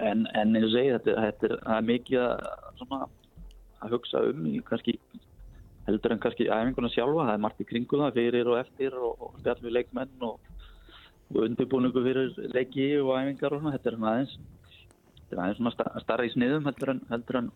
en, 0.00 0.26
eins 0.34 0.66
og 0.66 0.72
segi 0.74 0.92
þetta, 0.96 1.16
þetta 1.26 1.48
er, 1.50 1.56
er 1.76 1.88
mikið 1.88 2.44
svona, 2.80 3.00
að 3.80 3.96
hugsa 3.96 4.22
um 4.30 4.46
í 4.50 4.60
kannski 4.66 4.96
heldur 5.86 6.14
en 6.14 6.22
kannski 6.22 6.46
æfinguna 6.52 6.90
sjálfa. 6.92 7.26
Það 7.26 7.34
er 7.34 7.42
margt 7.46 7.62
í 7.62 7.66
kringu 7.68 7.98
það 7.98 8.16
fyrir 8.18 8.50
og 8.52 8.58
eftir 8.60 8.96
og, 9.00 9.12
og 9.26 9.38
spjall 9.40 9.62
við 9.64 9.76
leikmenn 9.78 10.26
og, 10.28 10.38
og 11.32 11.42
undirbúningu 11.46 12.02
fyrir 12.04 12.34
leiki 12.54 12.88
og 13.00 13.14
æfingar 13.16 13.56
og 13.56 13.62
svona, 13.62 13.76
þetta 13.78 13.92
er 13.92 14.00
aðeins 14.12 14.34
þetta 15.20 15.36
er 15.36 15.42
aðeins 15.44 15.60
svona 15.60 15.74
sta- 15.76 16.02
starra 16.04 16.26
í 16.26 16.32
sniðum 16.34 16.68
heldur 16.68 16.94
en, 16.94 17.02
heldur 17.10 17.40
en 17.40 17.50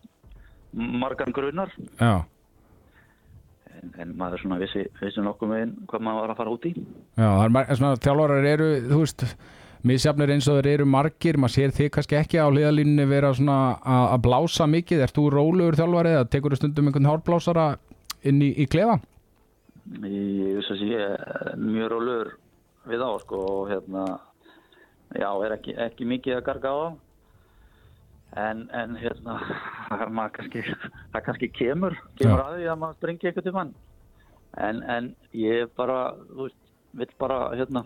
margan 0.75 1.35
grunar. 1.35 1.71
Já, 1.99 2.25
en, 4.01 4.13
maður 4.17 4.43
svona 4.43 4.61
vissi, 4.61 4.85
vissi 5.01 5.23
nokkuð 5.23 5.51
með 5.51 5.75
hvað 5.89 6.05
maður 6.07 6.23
var 6.23 6.33
að 6.33 6.39
fara 6.41 6.55
út 6.55 6.67
í 6.69 6.73
já, 6.75 7.27
það 7.27 7.59
er 7.61 7.79
svona 7.79 8.01
þjálfarar 8.05 8.49
eru, 8.51 8.69
þú 8.89 9.01
veist, 9.01 9.25
misjafnir 9.85 10.33
eins 10.35 10.47
og 10.49 10.59
þeir 10.59 10.71
eru 10.73 10.87
margir, 10.89 11.39
maður 11.41 11.55
sér 11.55 11.75
þig 11.77 11.91
kannski 11.95 12.19
ekki 12.19 12.41
á 12.41 12.47
hliðalínunni 12.49 13.09
vera 13.09 13.33
svona 13.37 13.57
að 13.85 14.21
blása 14.25 14.69
mikið, 14.69 15.03
ert 15.05 15.17
þú 15.17 15.27
rólegur 15.33 15.77
þjálfari 15.79 16.15
eða 16.15 16.29
tekur 16.33 16.55
þú 16.55 16.61
stundum 16.61 16.89
einhvern 16.89 17.11
hárblásara 17.11 17.67
inn 18.25 18.41
í, 18.41 18.53
í 18.57 18.65
klefa? 18.69 18.97
ég 20.01 20.57
vissi 20.57 20.73
að 20.73 20.81
sé 20.81 21.57
mjög 21.61 21.91
rólegur 21.93 22.31
við 22.89 23.03
á 23.05 23.11
sko 23.21 23.41
og 23.49 23.69
hérna 23.69 24.05
já, 25.13 25.29
er 25.45 25.55
ekki, 25.57 25.75
ekki 25.85 26.07
mikið 26.09 26.39
að 26.39 26.45
garga 26.49 26.73
á. 26.73 26.81
En, 28.35 28.65
en 28.75 28.95
hérna, 28.99 29.37
það 29.89 30.29
kannski, 30.35 30.63
kannski 31.13 31.47
kemur, 31.55 31.95
kemur 32.19 32.39
Já. 32.41 32.45
að 32.49 32.57
því 32.59 32.65
að 32.73 32.79
maður 32.81 32.97
springi 32.99 33.29
eitthvað 33.29 33.45
til 33.47 33.53
mann. 33.55 33.73
En, 34.59 34.81
en 34.91 35.07
ég 35.35 35.69
bara, 35.75 35.99
veist, 36.35 36.57
vill 36.95 37.11
bara, 37.19 37.37
hérna, 37.55 37.83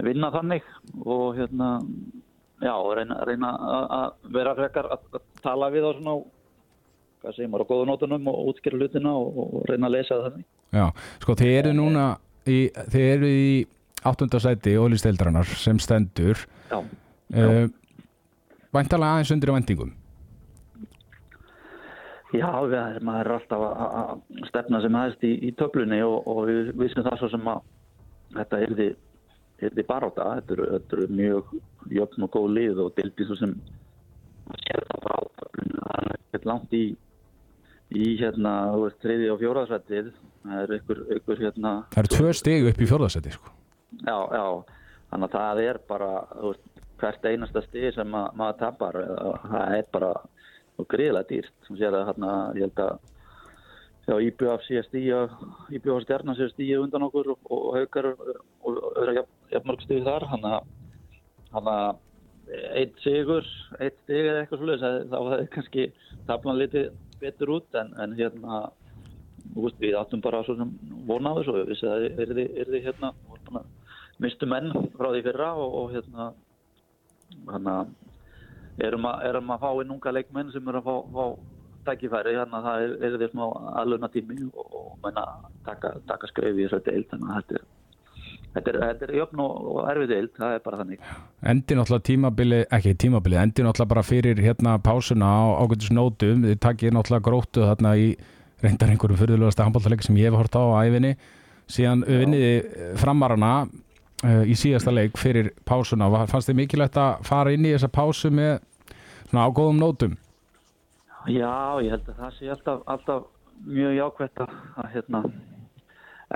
vinna 0.00 0.30
þannig 0.32 0.64
og 1.04 1.36
hérna, 1.36 1.68
já, 2.64 2.74
reyna, 2.96 3.18
reyna 3.28 3.50
að- 3.96 4.32
vera 4.36 4.54
frekar 4.56 4.88
að, 4.96 5.04
að 5.16 5.26
tala 5.44 5.68
við 5.72 5.88
á 5.88 5.92
svona, 5.96 6.14
hvað 7.20 7.36
segir 7.36 7.50
maður, 7.52 7.66
á 7.68 7.70
góða 7.72 7.88
nótunum 7.90 8.28
og 8.32 8.40
útskýra 8.54 8.80
hlutina 8.80 9.12
og, 9.16 9.40
og 9.44 9.68
reyna 9.68 9.88
að 9.90 9.96
lesa 9.98 10.20
þannig. 10.24 10.46
Já, 10.76 10.86
sko 11.24 11.36
þið 11.40 11.52
eru 11.58 11.72
núna 11.76 12.06
í, 12.48 12.58
þið 12.92 13.06
eru 13.14 13.30
í 13.36 13.50
áttundasæti 14.08 14.76
ólýsteildrarnar 14.80 15.48
sem 15.60 15.76
stendur 15.82 16.38
Já, 16.70 16.78
uh, 16.80 17.66
Væntalega 18.74 19.16
aðeins 19.18 19.32
undir 19.34 19.50
á 19.50 19.56
vendingum 19.58 19.92
Já, 22.30 22.46
við, 22.62 23.00
maður 23.02 23.26
er 23.26 23.32
alltaf 23.34 23.62
að- 23.66 24.46
stefna 24.46 24.78
sem 24.84 24.94
aðeins 24.94 25.24
í, 25.26 25.30
í 25.48 25.50
töflunni 25.58 25.98
og, 26.06 26.28
og 26.30 26.44
við 26.46 26.68
vissum 26.78 27.02
það 27.02 27.16
svo 27.18 27.28
sem 27.32 27.48
að 27.50 27.62
þetta 28.36 28.60
yrði, 28.68 28.86
yrði 29.66 29.84
baráta. 29.88 30.26
Þetta 30.38 30.54
eru, 30.54 30.66
þetta 30.76 30.96
eru 31.00 31.08
mjög 31.18 31.50
jöfn 31.98 32.26
og 32.28 32.30
góð 32.36 32.46
lið 32.54 32.82
og 32.84 32.92
dildi 33.00 33.26
svo 33.26 33.38
sem 33.40 33.56
sér 34.62 34.86
það 34.92 35.02
frá 35.08 35.16
töflunni. 35.40 35.80
Það 35.82 35.98
er 36.04 36.12
ekkert 36.20 36.46
langt 36.52 36.76
í, 36.78 36.84
í 37.98 38.12
hérna, 38.22 38.54
þú 38.76 38.84
veist, 38.86 39.00
þriði 39.02 39.32
og 39.34 39.42
fjóraðsvættið. 39.42 40.12
Það 40.46 40.62
er 40.62 40.76
ykkur, 40.78 41.00
ykkur 41.18 41.42
hérna, 41.48 41.72
Það 41.90 42.02
eru 42.04 42.14
tvö 42.14 42.36
stig 42.44 42.70
upp 42.70 42.78
í 42.86 42.90
fjórðasæti 42.92 43.34
sko. 43.34 43.50
já, 44.06 44.16
já, 44.38 44.46
þannig 45.10 45.26
að 45.26 45.34
það 45.34 45.64
er 45.66 45.82
bara, 45.90 46.12
þú 46.38 46.52
veist, 46.54 46.62
hvert 47.00 47.30
einasta 47.30 47.62
stið 47.64 47.94
sem 47.96 48.18
að, 48.18 48.28
maður 48.38 48.58
tapar, 48.60 49.00
það 49.46 49.78
er 49.78 49.88
bara 49.94 50.12
og 50.80 50.88
greiðlega 50.90 51.28
dýrt. 51.28 51.56
Þú 51.66 51.78
sér 51.78 51.96
að 51.96 52.06
hérna, 52.10 52.34
ég 52.56 52.68
held 52.68 52.84
að 54.10 54.26
IBF 54.26 54.64
sé 54.66 54.82
stíja, 54.88 55.24
IBF 55.70 56.04
stjarnar 56.04 56.38
sé 56.38 56.48
stíja 56.50 56.80
undan 56.82 57.06
okkur 57.06 57.34
og, 57.34 57.50
og 57.52 57.66
haukar 57.78 58.12
og, 58.12 58.30
og 58.64 59.10
jafnmörg 59.52 59.84
stíð 59.84 60.08
þar, 60.08 60.26
hann 60.32 60.48
að 60.50 62.00
eitt 62.80 62.98
sigur, 63.04 63.46
eitt 63.78 63.96
stig 64.04 64.26
eða 64.26 64.42
eitthvað 64.42 64.62
svolítið, 64.62 64.96
þá 65.12 65.16
það 65.18 65.34
er 65.36 65.48
kannski 65.54 65.86
taplan 66.26 66.58
litið 66.58 66.88
betur 67.20 67.54
út 67.58 67.78
en, 67.78 67.92
en 68.02 68.16
hérna 68.18 68.60
veist, 69.54 69.78
við 69.82 69.98
áttum 69.98 70.22
bara 70.24 70.42
svo 70.46 70.56
sem 70.58 70.72
vona 71.06 71.34
á 71.34 71.38
þessu 71.38 71.52
og 71.52 71.58
við 71.60 71.70
vissum 71.70 71.92
að 71.92 72.06
það 72.06 72.24
yrði, 72.24 72.46
yrði 72.64 72.82
hérna, 72.86 73.12
voru 73.28 73.46
búin 73.46 73.60
að 73.60 74.24
mistu 74.24 74.48
menn 74.50 74.72
frá 74.96 75.10
því 75.12 75.22
fyrra 75.28 75.50
og, 75.58 75.76
og 75.80 75.94
hérna 75.94 76.30
hann 77.50 77.72
að 77.72 77.96
erum 78.86 79.08
að, 79.10 79.24
erum 79.30 79.50
að 79.54 79.64
fá 79.64 79.70
inn 79.82 79.96
unga 79.96 80.14
leikmenn 80.16 80.52
sem 80.54 80.70
eru 80.72 80.80
að 80.80 80.88
fá, 80.88 80.94
fá 81.16 81.90
tækifæri. 81.90 82.36
Þannig 82.38 82.56
að 82.58 82.68
það 82.68 82.86
er, 82.86 82.94
er 83.06 83.18
því 83.18 83.28
smá 83.32 83.44
aðluna 83.82 84.10
tími 84.14 84.40
og, 84.50 84.64
og 84.80 84.88
menna 85.04 85.26
taka, 85.66 85.94
taka 86.08 86.30
skref 86.30 86.56
í 86.56 86.66
þessu 86.66 86.82
deild. 86.88 87.08
Þannig 87.12 87.30
að 87.30 87.38
þetta 87.42 87.60
er 87.60 87.68
Þetta 88.50 88.72
er, 88.72 88.76
þetta 88.82 89.04
er 89.06 89.10
jöfn 89.14 89.40
og, 89.44 89.66
erfið 89.86 90.08
deild, 90.10 90.30
það 90.34 90.52
er 90.56 90.62
bara 90.64 90.78
þannig. 90.80 91.02
Endi 91.52 91.76
náttúrulega 91.78 92.04
tímabili, 92.08 92.56
ekki 92.74 92.94
tímabili 92.98 93.36
endi 93.38 93.62
náttúrulega 93.62 93.92
bara 93.92 94.02
fyrir 94.02 94.40
hérna 94.42 94.72
pásuna 94.82 95.28
á 95.30 95.42
ágætis 95.62 95.92
nótum, 95.94 96.42
þið 96.48 96.56
takkið 96.64 96.96
náttúrulega 96.96 97.26
gróttu 97.28 97.68
þarna 97.68 97.92
í 97.94 98.08
reyndar 98.64 98.90
einhverjum 98.90 99.20
fyrirlegasta 99.20 99.68
handbóltaleik 99.68 100.02
sem 100.02 100.18
ég 100.18 100.32
hef 100.32 100.40
hort 100.40 100.58
á 100.58 100.62
á 100.66 100.82
æfinni 100.82 101.14
síðan 101.70 102.02
vinniði 102.06 102.96
framarana 103.00 103.52
uh, 104.24 104.42
í 104.44 104.56
síðasta 104.58 104.94
leik 104.94 105.18
fyrir 105.20 105.52
pásuna. 105.68 106.10
Fannst 106.30 106.50
þið 106.50 106.60
mikilvægt 106.62 106.98
að 107.00 107.22
fara 107.28 107.54
inn 107.54 107.66
í 107.66 107.74
þessa 107.74 107.92
pásu 107.92 108.32
með 108.34 108.58
svona 109.30 109.46
á 109.46 109.50
góðum 109.54 109.80
nótum? 109.80 110.18
Já, 111.28 111.80
ég 111.84 111.92
held 111.92 112.08
að 112.08 112.20
það 112.24 112.36
sé 112.36 112.50
alltaf, 112.54 112.84
alltaf 112.88 113.24
mjög 113.66 113.96
jákvæmt 113.98 114.42
að, 114.44 114.52
hérna, 114.94 115.22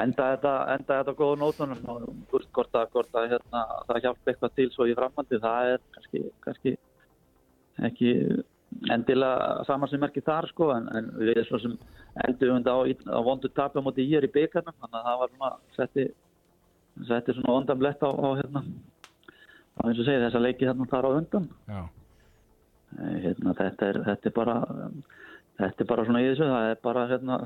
enda 0.02 0.26
þetta, 0.34 0.54
enda 0.74 0.98
þetta 0.98 1.14
á 1.16 1.20
góðu 1.20 1.38
nótunum. 1.40 1.84
Hvort 2.30 2.80
að, 2.80 2.90
hvort 2.92 3.20
að 3.20 3.30
hérna, 3.32 3.62
það 3.88 4.02
hjálpa 4.06 4.32
eitthvað 4.32 4.58
til 4.58 4.68
svo 4.74 4.88
í 4.90 4.96
framhaldi, 4.98 5.40
það 5.44 5.70
er 5.74 5.86
kannski, 5.96 6.24
kannski 6.44 6.74
ekki 7.88 8.12
endilega 8.92 9.64
saman 9.68 9.88
sem 9.90 10.02
merkir 10.02 10.24
þar 10.26 10.48
sko, 10.50 10.70
en, 10.74 10.88
en 10.98 11.10
við 11.18 11.32
erum 11.34 11.48
svo 11.48 11.60
sem 11.62 11.76
endur 12.26 12.52
á, 12.68 12.76
á 12.84 13.20
vondu 13.24 13.50
tapja 13.54 13.82
móti 13.84 14.04
í 14.04 14.14
er 14.18 14.26
í 14.26 14.32
byggarnum, 14.34 14.76
þannig 14.82 15.00
að 15.00 15.08
það 15.08 15.20
var 15.22 15.32
svona 15.32 15.50
setti, 15.78 16.06
setti 17.08 17.34
svona 17.36 17.58
ondamlegt 17.58 18.02
á, 18.06 18.10
á 18.10 18.28
hérna, 18.38 18.64
á 19.74 19.80
eins 19.88 19.98
og 19.98 20.06
segja 20.06 20.24
þessa 20.26 20.42
leiki 20.42 20.68
hérna 20.68 20.88
þar 20.90 21.08
á 21.08 21.10
undan. 21.18 21.46
Hérna, 22.94 23.54
þetta, 23.58 23.90
er, 23.90 24.00
þetta 24.06 24.30
er 24.30 24.34
bara 24.34 24.56
þetta 25.58 25.82
er 25.82 25.88
bara 25.88 26.04
svona 26.06 26.22
í 26.22 26.28
þessu 26.28 26.46
það 26.50 26.68
er 26.70 26.76
bara 26.82 27.06
hérna 27.10 27.38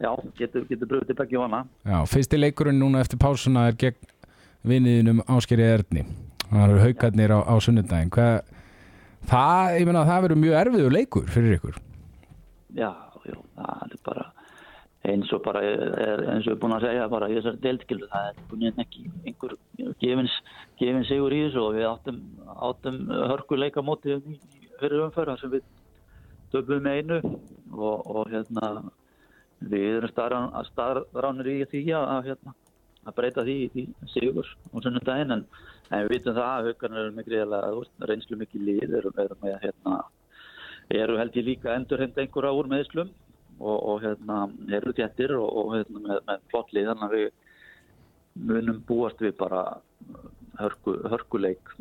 já, 0.00 0.12
getur, 0.38 0.64
getur 0.70 0.88
bröðið 0.88 1.10
til 1.10 1.16
begge 1.18 1.42
vana 1.42 1.60
Já, 1.84 1.98
fyrsti 2.08 2.40
leikurinn 2.40 2.80
núna 2.80 3.02
eftir 3.04 3.20
pásuna 3.20 3.66
er 3.68 3.76
gegn 3.76 4.08
vinniðinum 4.68 5.22
Áskeri 5.30 5.64
Erni. 5.64 6.04
Það 6.48 6.64
eru 6.64 6.80
haukarnir 6.82 7.34
á, 7.34 7.38
á 7.44 7.54
sunnudaginn. 7.62 8.10
Hvað, 8.14 8.38
það, 9.28 9.76
ég 9.78 9.88
meina 9.88 10.06
það 10.08 10.24
verður 10.24 10.42
mjög 10.42 10.58
erfiður 10.62 10.96
leikur 10.96 11.30
fyrir 11.34 11.56
ykkur. 11.58 11.78
Já, 12.78 12.90
já, 13.28 13.36
það 13.58 13.84
er 13.86 14.02
bara 14.08 14.26
eins 15.08 15.32
og 15.32 15.42
bara 15.44 15.62
er, 15.64 16.22
eins 16.34 16.46
og 16.46 16.50
við 16.50 16.52
erum 16.52 16.62
búin 16.62 16.76
að 16.76 16.86
segja 16.86 17.08
bara 17.12 17.28
í 17.30 17.36
þessari 17.38 17.62
deildskilu 17.64 18.08
það 18.12 18.28
er 18.28 18.40
búin 18.50 18.68
að 18.68 18.80
ekki 18.84 19.04
einhver 19.24 19.54
gefins, 20.02 20.36
gefins 20.80 21.10
sigur 21.10 21.34
í 21.34 21.42
þessu 21.46 21.64
og 21.64 21.76
við 21.76 21.88
áttum, 21.88 22.22
áttum 22.68 22.98
hörkuleika 23.32 23.84
móti 23.84 24.16
í 24.18 24.38
fyrir 24.78 25.04
umferð 25.06 25.32
þar 25.32 25.42
sem 25.42 25.54
við 25.56 25.66
döfum 26.52 26.84
með 26.84 26.98
einu 27.00 27.20
og, 27.24 28.08
og 28.08 28.32
hérna 28.32 28.72
við 29.58 29.88
erum 29.98 30.12
staðránir 30.70 31.50
í 31.52 31.56
því 31.72 31.82
að, 31.98 32.28
hérna, 32.28 32.54
að 33.04 33.16
breyta 33.16 33.46
því 33.46 33.56
í 33.66 33.86
sigur 34.14 34.52
og 34.72 34.84
sunnudaginn 34.84 35.38
en, 35.38 35.46
en 35.90 36.04
við 36.04 36.14
vitum 36.14 36.36
það 36.36 36.50
að 36.50 36.68
haugarnir 36.68 37.04
eru 37.04 37.16
mikið 37.16 37.36
reyðlega 37.36 38.10
reynslu 38.12 38.40
mikið 38.42 38.68
lið 38.68 38.98
eru, 39.00 39.14
eru 39.24 39.38
með 39.42 39.58
hérna 39.64 40.02
eru 40.88 41.18
held 41.20 41.36
ég 41.36 41.48
líka 41.50 41.74
endur 41.74 42.00
hend 42.00 42.20
einhverja 42.20 42.54
úr 42.56 42.70
meðslum 42.70 43.10
og, 43.58 43.76
og 43.76 44.02
hérna 44.04 44.44
eru 44.78 44.94
þéttir 44.96 45.34
og, 45.38 45.48
og 45.48 45.74
hérna 45.76 46.04
með, 46.04 46.20
með 46.28 46.44
flottlið 46.52 46.90
þannig 46.92 47.08
að 47.08 47.16
við 47.16 47.28
munum 48.48 48.78
búast 48.86 49.22
við 49.22 49.34
bara 49.38 49.64
hörku, 50.60 50.94
hörkuleik 51.10 51.74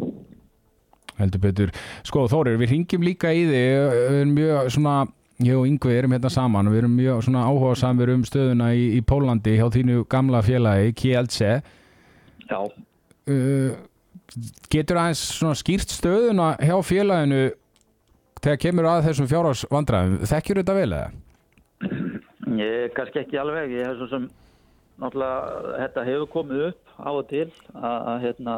heldur 1.18 1.42
betur. 1.42 1.72
Sko 2.06 2.28
Þórir, 2.30 2.60
við 2.62 2.76
ringjum 2.76 3.06
líka 3.06 3.32
í 3.34 3.46
þig, 3.48 3.70
við 3.90 4.18
erum 4.20 4.34
mjög 4.38 4.68
svona, 4.76 4.98
ég 5.42 5.58
og 5.58 5.70
Yngvi 5.70 5.96
erum 5.98 6.14
hérna 6.14 6.30
saman 6.34 6.70
og 6.70 6.76
við 6.76 6.84
erum 6.84 6.98
mjög 6.98 7.24
svona 7.26 7.46
áhuga 7.50 7.72
samir 7.82 8.12
um 8.14 8.26
stöðuna 8.28 8.68
í, 8.78 8.84
í 8.98 9.02
Pólandi 9.02 9.56
hjá 9.58 9.66
þínu 9.74 10.04
gamla 10.12 10.44
félagi, 10.46 10.94
Kielce. 10.98 11.56
Já, 12.48 12.60
Uh, 13.28 13.74
getur 14.72 15.02
aðeins 15.02 15.20
svona 15.36 15.58
skýrt 15.60 15.92
stöðuna 15.92 16.54
hjá 16.64 16.78
félaginu 16.86 17.50
þegar 18.40 18.60
kemur 18.62 18.88
að 18.88 19.08
þessum 19.10 19.28
fjárhás 19.28 19.64
vandræðum? 19.68 20.22
Þekkjur 20.30 20.62
þetta 20.62 20.76
vel 20.78 20.86
eða? 20.88 21.10
Ég 22.62 22.94
kannski 22.98 23.22
ekki 23.24 23.40
alveg 23.42 23.74
ég 23.76 23.88
hef 23.88 24.00
svo 24.00 24.10
sem 24.12 24.30
náttúrulega 24.98 25.76
þetta 25.84 26.08
hefur 26.08 26.32
komið 26.34 26.66
upp 26.72 26.96
á 26.98 27.10
og 27.12 27.28
til 27.30 27.46
að, 27.74 27.98
að 28.12 28.24
hérna 28.26 28.56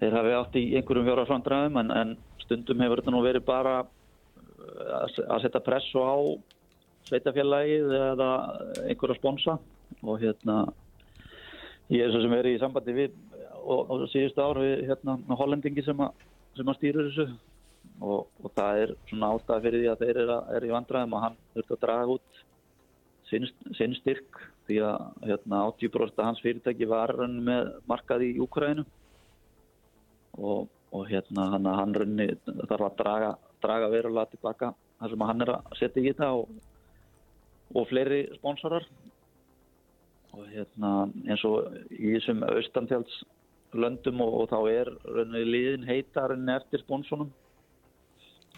þeir 0.00 0.16
hafi 0.18 0.34
átt 0.38 0.56
í 0.58 0.64
einhverjum 0.78 1.08
fjárhagsvandræðum 1.08 1.78
en, 1.82 1.92
en 2.00 2.14
stundum 2.44 2.82
hefur 2.84 3.00
þetta 3.00 3.14
nú 3.14 3.22
verið 3.24 3.46
bara 3.46 3.76
uh, 3.84 4.90
að, 5.02 5.20
að 5.28 5.44
setja 5.44 5.62
pressu 5.64 6.02
á 6.02 6.16
sveitafélagið 7.08 7.94
eða 7.98 8.28
einhverja 8.88 9.18
sponsa. 9.18 9.58
Og 10.04 10.20
hérna 10.22 10.62
ég 11.92 12.06
er 12.06 12.12
svo 12.12 12.22
sem 12.24 12.32
verið 12.32 12.56
í 12.56 12.60
sambandi 12.62 12.96
við 12.96 13.18
og, 13.60 13.90
og 13.92 14.06
síðustu 14.12 14.44
ár 14.44 14.60
við 14.60 14.86
hérna 14.88 15.18
hollendingi 15.38 15.84
sem 15.84 16.00
að, 16.00 16.24
sem 16.56 16.70
að 16.70 16.80
stýra 16.80 17.08
þessu. 17.08 17.28
Og, 18.02 18.24
og 18.42 18.50
það 18.56 18.80
er 18.82 18.92
svona 19.10 19.30
ástæða 19.36 19.62
fyrir 19.66 19.82
því 19.82 19.90
að 19.92 20.00
þeir 20.02 20.20
eru, 20.24 20.38
eru 20.56 20.66
í 20.66 20.72
vandræðum 20.74 21.14
og 21.14 21.22
hann 21.22 21.36
þurft 21.54 21.74
að 21.76 21.82
draga 21.84 22.16
út 22.16 22.40
sinn, 23.34 23.48
sinn 23.76 23.96
styrk 23.98 24.40
því 24.68 24.80
að 24.86 25.26
hérna, 25.28 25.64
80% 25.72 26.20
af 26.20 26.30
hans 26.30 26.42
fyrirtæki 26.44 26.88
var 26.88 27.12
hann 27.18 27.40
með 27.44 27.72
markað 27.90 28.26
í 28.28 28.30
Úkrænu 28.44 28.84
og, 30.38 30.70
og 30.94 31.08
hérna 31.10 31.50
hann, 31.54 31.68
hann 31.68 31.96
runni, 31.98 32.28
þarf 32.46 32.88
að 32.88 32.96
draga, 33.02 33.32
draga 33.64 33.90
verulega 33.92 34.32
tilbaka 34.32 34.72
þar 35.00 35.12
sem 35.12 35.26
hann 35.28 35.44
er 35.44 35.54
að 35.56 35.78
setja 35.80 36.02
í 36.02 36.08
þetta 36.10 36.30
og, 36.38 36.54
og 37.74 37.88
fleiri 37.90 38.24
sponsorar. 38.38 38.86
Og 40.34 40.48
hérna 40.50 40.90
eins 41.28 41.44
og 41.46 41.76
í 41.94 42.16
þessum 42.16 42.42
austanfjalds 42.48 43.20
löndum 43.74 44.22
og, 44.24 44.34
og 44.42 44.50
þá 44.50 44.58
er 44.72 44.90
runni 45.04 45.44
liðin 45.46 45.86
heitarinn 45.86 46.50
eftir 46.54 46.82
sponsornum 46.82 47.30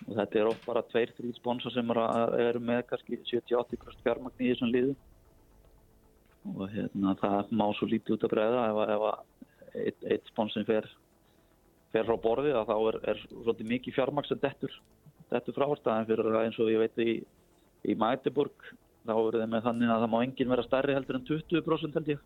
og 0.06 0.14
þetta 0.14 0.38
er 0.38 0.50
oft 0.50 0.66
bara 0.66 0.84
tveir, 0.86 1.12
þrý 1.16 1.32
sponsor 1.34 1.74
sem 1.74 1.94
eru, 1.94 2.62
með 2.62 2.84
kannski 2.90 3.18
70-80% 3.24 4.04
fjármagn 4.04 4.44
í 4.44 4.52
þessum 4.52 4.72
liðum. 4.72 5.00
Og 6.54 6.70
hérna 6.70 7.16
það 7.18 7.50
má 7.58 7.66
svo 7.74 7.88
lítið 7.90 8.14
út 8.14 8.26
að 8.28 8.34
breyða 8.36 8.66
ef, 8.70 8.78
ef 8.94 9.80
eitt, 9.82 10.06
eitt 10.06 10.30
sponsin 10.30 10.66
fer, 10.68 10.86
fer 11.94 12.06
frá 12.06 12.16
borði 12.22 12.54
að 12.54 12.70
þá 12.70 12.76
er, 12.76 13.00
er 13.12 13.22
svolítið 13.32 13.72
mikið 13.72 13.98
fjármaks 13.98 14.30
sem 14.30 14.42
dettur, 14.44 14.78
dettur 15.32 15.56
frá 15.58 15.66
staðin 15.80 16.08
fyrir 16.12 16.40
eins 16.44 16.58
og 16.62 16.70
ég 16.70 16.84
veit 16.84 17.02
í, 17.02 17.18
í 17.90 17.98
Magdeburg 17.98 18.70
þá 19.06 19.14
eru 19.16 19.42
þeim 19.42 19.54
með 19.54 19.66
þannig 19.66 19.92
að 19.92 20.02
það 20.04 20.12
má 20.14 20.18
enginn 20.22 20.52
vera 20.54 20.66
stærri 20.66 20.94
heldur 20.96 21.18
en 21.18 21.26
20% 21.26 21.98
held 21.98 22.12
ég. 22.14 22.24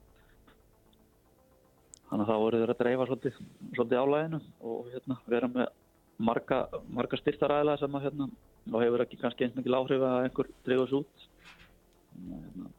Þannig 2.10 2.26
að 2.26 2.30
þá 2.30 2.37
eru 2.44 2.60
þeir 2.60 2.72
að 2.75 2.80
dreifa 2.80 3.08
svolítið, 3.08 3.40
svolítið 3.76 4.00
álæginu 4.04 4.40
og 4.68 4.92
hérna, 4.92 5.18
vera 5.30 5.50
með 5.52 5.68
marga, 6.21 6.61
marga 6.93 7.19
styrtaræðila 7.21 7.77
sem 7.81 7.97
að 7.97 8.07
hérna, 8.09 8.29
og 8.71 8.85
hefur 8.85 9.05
ekki 9.05 9.19
kannski 9.21 9.47
eins 9.47 9.57
mikið 9.57 9.77
áhrif 9.79 10.05
að 10.07 10.19
einhver 10.27 10.50
dreifa 10.67 10.87
svo 10.91 11.03
út. 11.05 11.27
Hérna, 12.21 12.71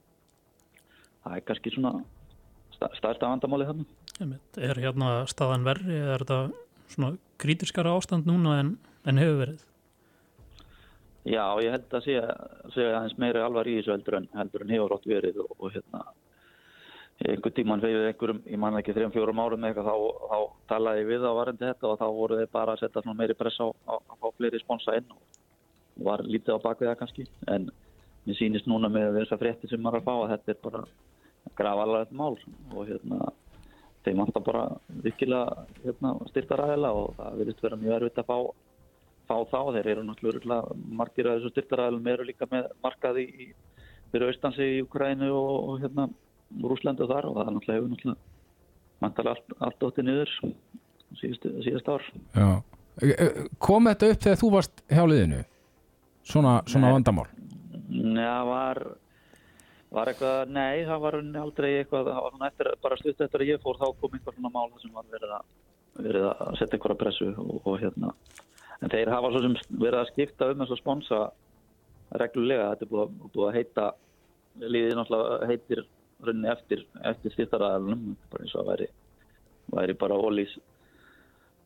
það 1.23 1.37
er 1.37 1.45
kannski 1.49 1.73
svona 1.75 1.95
stærsta 2.77 3.27
vandamáli 3.29 3.67
þannig 3.69 3.97
Er 4.61 4.77
hérna 4.77 5.11
staðan 5.29 5.65
verri, 5.65 5.97
er 5.97 6.21
þetta 6.21 6.39
svona 6.91 7.15
krítiskara 7.41 7.93
ástand 7.97 8.27
núna 8.29 8.59
en, 8.61 8.71
en 9.09 9.21
hefur 9.21 9.39
verið? 9.39 9.67
Já, 11.21 11.45
ég 11.61 11.73
held 11.75 11.93
að 11.93 12.05
sé, 12.05 12.17
sé 12.73 12.85
aðeins 12.89 13.17
meiri 13.21 13.41
alvar 13.41 13.69
í 13.69 13.77
þessu 13.77 13.93
heldur 13.93 14.17
en, 14.17 14.27
heldur 14.33 14.65
en 14.65 14.73
hefur 14.73 14.95
átt 14.95 15.07
verið 15.09 15.41
og, 15.43 15.51
og 15.57 15.73
hérna 15.75 16.03
einhver 17.29 17.53
tíman 17.53 17.81
fyrir 17.83 18.07
einhverjum, 18.09 18.41
ég 18.49 18.59
man 18.61 18.77
ekki 18.79 18.95
þrejum 18.95 19.13
fjórum 19.13 19.41
árum 19.43 19.67
eitthvað, 19.67 19.91
þá, 19.91 20.27
þá 20.31 20.39
talaði 20.71 21.03
ég 21.03 21.09
við 21.11 21.27
á 21.27 21.31
varandi 21.37 21.67
þetta 21.67 21.89
og 21.91 21.99
þá 21.99 22.07
voru 22.17 22.39
þeir 22.39 22.51
bara 22.55 22.75
að 22.75 22.81
setja 22.81 23.13
meiri 23.13 23.37
press 23.37 23.61
á 23.61 23.67
að 23.67 24.17
fá 24.17 24.27
fleiri 24.37 24.61
sponsa 24.63 24.97
inn 24.97 25.13
og 25.13 26.05
var 26.07 26.23
lítið 26.25 26.57
á 26.57 26.63
bakvið 26.63 26.89
það 26.89 26.99
kannski 27.01 27.27
en 27.53 27.69
mér 28.25 28.37
sýnist 28.37 28.69
núna 28.69 28.89
með 28.89 29.19
þess 29.19 29.35
að 29.35 29.43
frétti 29.43 29.69
sem 29.69 29.81
maður 29.81 30.01
að 30.01 30.07
fá 30.07 30.13
að 30.15 30.31
þetta 30.33 30.53
er 30.53 30.59
bara 30.65 30.83
grafalega 31.57 32.17
mál 32.17 32.35
og 32.73 32.89
hérna 32.89 33.31
þeim 34.05 34.23
vantar 34.23 34.45
bara 34.45 34.63
virkilega 35.03 35.65
hérna, 35.83 36.15
styrtaræðila 36.31 36.91
og 36.97 37.13
það 37.19 37.39
verðist 37.41 37.63
vera 37.65 37.79
mjög 37.81 37.95
erfitt 37.97 38.21
að 38.21 38.29
fá, 38.31 38.37
fá 39.29 39.35
þá. 39.51 39.59
Þeir 39.75 39.89
eru 39.93 40.05
náttúrulega 40.07 40.77
margir 41.01 41.29
af 41.29 41.37
þessu 41.37 41.53
styrtaræðilum 41.53 42.09
eru 42.13 42.27
líka 42.29 42.49
með 42.51 42.71
markaði 42.83 43.27
fyrir 44.11 44.27
austansi 44.31 44.69
í 44.77 44.81
Ukrænu 44.85 45.29
og, 45.29 45.53
og 45.69 45.83
hérna 45.83 46.07
Rúslandu 46.61 47.07
þar 47.09 47.29
og 47.29 47.37
það 47.39 47.51
náttúrulega 47.55 47.79
hefur 47.79 47.93
náttúrulega 47.93 48.29
mantalega 49.01 49.35
allt, 49.35 49.55
allt 49.67 49.85
óttið 49.87 50.07
niður 50.07 50.33
síðast, 51.19 51.47
síðast 51.65 51.91
ár. 51.91 52.07
Já. 52.35 52.49
E, 53.01 53.11
e, 53.11 53.29
kom 53.61 53.89
þetta 53.89 54.11
upp 54.13 54.25
þegar 54.25 54.41
þú 54.41 54.49
varst 54.55 54.83
hjá 54.91 55.03
liðinu? 55.07 55.43
Svona, 56.27 56.57
svona 56.69 56.91
vandamál? 56.93 57.29
Nei, 57.91 58.21
það 58.21 58.49
var 58.51 58.83
var 59.91 60.11
eitthvað, 60.11 60.51
nei, 60.55 60.83
það 60.87 61.01
var 61.03 61.17
aldrei 61.19 61.69
eitthvað, 61.81 62.09
það 62.15 62.27
var 62.27 62.47
eftir, 62.47 62.69
bara 62.83 62.97
stutt 62.99 63.23
eftir 63.25 63.43
að 63.43 63.49
ég 63.51 63.63
fór 63.63 63.79
þá 63.79 63.87
kom 63.99 64.13
einhver 64.15 64.35
svona 64.37 64.51
mál 64.53 64.69
sem 64.79 64.93
var 64.95 65.07
verið 65.11 65.33
að, 65.35 65.47
verið 65.97 66.27
að 66.29 66.53
setja 66.59 66.77
einhverja 66.77 66.99
pressu 67.01 67.31
og, 67.33 67.57
og 67.67 67.79
hérna, 67.81 68.13
en 68.79 68.93
þeir 68.93 69.11
hafa 69.11 69.31
svo 69.33 69.41
sem 69.43 69.57
verið 69.73 69.99
að 69.99 70.11
skipta 70.13 70.51
um 70.53 70.63
þess 70.63 70.75
að 70.77 70.79
sponsa 70.79 71.19
reglulega, 72.21 72.69
þetta 72.71 72.87
er 72.87 72.93
búið, 72.93 73.17
búið 73.35 73.49
að 73.49 73.57
heita, 73.59 73.89
liðið 74.61 74.95
náttúrulega 74.99 75.51
heitir 75.51 75.83
runni 76.25 76.49
eftir, 76.51 76.83
eftir 77.07 77.33
styrtaræðalunum, 77.35 78.17
bara 78.31 78.45
eins 78.45 78.53
og 78.55 78.63
að 78.63 78.69
væri, 78.71 78.87
væri 79.71 79.97
bara 80.01 80.19
ólís, 80.19 80.53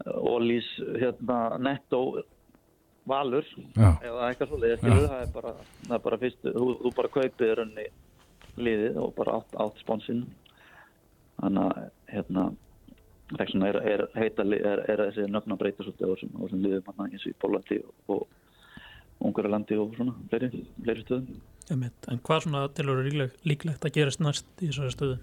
ólís 0.05 0.69
hérna 1.01 1.39
netto 1.61 2.01
valur 3.05 3.45
Já. 3.75 3.91
eða 4.01 4.29
eitthvað 4.29 4.51
svolítið, 4.51 4.81
það 4.81 5.15
er 5.19 5.31
bara, 5.33 5.53
það 5.85 5.97
er 5.97 6.03
bara 6.07 6.21
fyrst, 6.23 6.47
þú, 6.47 6.67
þú 6.81 6.93
bara 6.97 7.13
kaupið 7.17 7.55
runni 7.59 7.87
liðið 8.55 8.99
og 9.01 9.11
bara 9.17 9.39
átt, 9.39 9.57
átt 9.59 9.81
sponsinn. 9.83 10.23
Þannig 11.35 11.65
að 11.65 11.89
hérna 12.13 12.45
er, 13.35 13.79
er, 13.81 14.05
heita, 14.15 14.45
er, 14.45 14.81
er 14.87 15.03
þessi 15.09 15.27
nöfn 15.31 15.55
að 15.55 15.61
breyta 15.63 15.83
svolítið 15.83 16.07
á 16.07 16.13
þessum 16.13 16.63
liðum 16.63 16.91
hann 16.91 17.09
eins 17.09 17.25
og 17.25 17.33
í 17.33 17.37
Pólandi 17.41 17.79
og, 17.81 17.93
og 18.15 19.25
Ungarlandi 19.25 19.77
og 19.79 19.95
svona 19.97 20.15
fleiri, 20.29 20.63
fleiri 20.83 21.03
stöðum 21.05 21.41
En 21.71 22.19
hvað 22.21 22.43
svona 22.45 22.67
tilur 22.77 23.01
líklegt 23.05 23.87
að 23.87 23.95
gerast 23.95 24.21
næst 24.21 24.45
í 24.61 24.69
þessari 24.69 24.93
stöðu? 24.93 25.17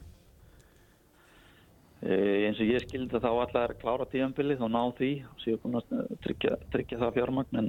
E, 2.02 2.16
eins 2.48 2.58
og 2.58 2.66
ég 2.66 2.82
skildi 2.82 3.20
þá 3.22 3.28
allar 3.30 3.76
klára 3.78 4.08
tíanbilið 4.10 4.64
og 4.66 4.72
ná 4.74 4.80
því 4.98 5.12
og 5.28 5.44
séu 5.44 5.60
búin 5.62 5.78
að 5.78 6.10
tryggja, 6.24 6.56
tryggja 6.74 6.98
það 6.98 7.14
fjármagn 7.20 7.60
en, 7.60 7.68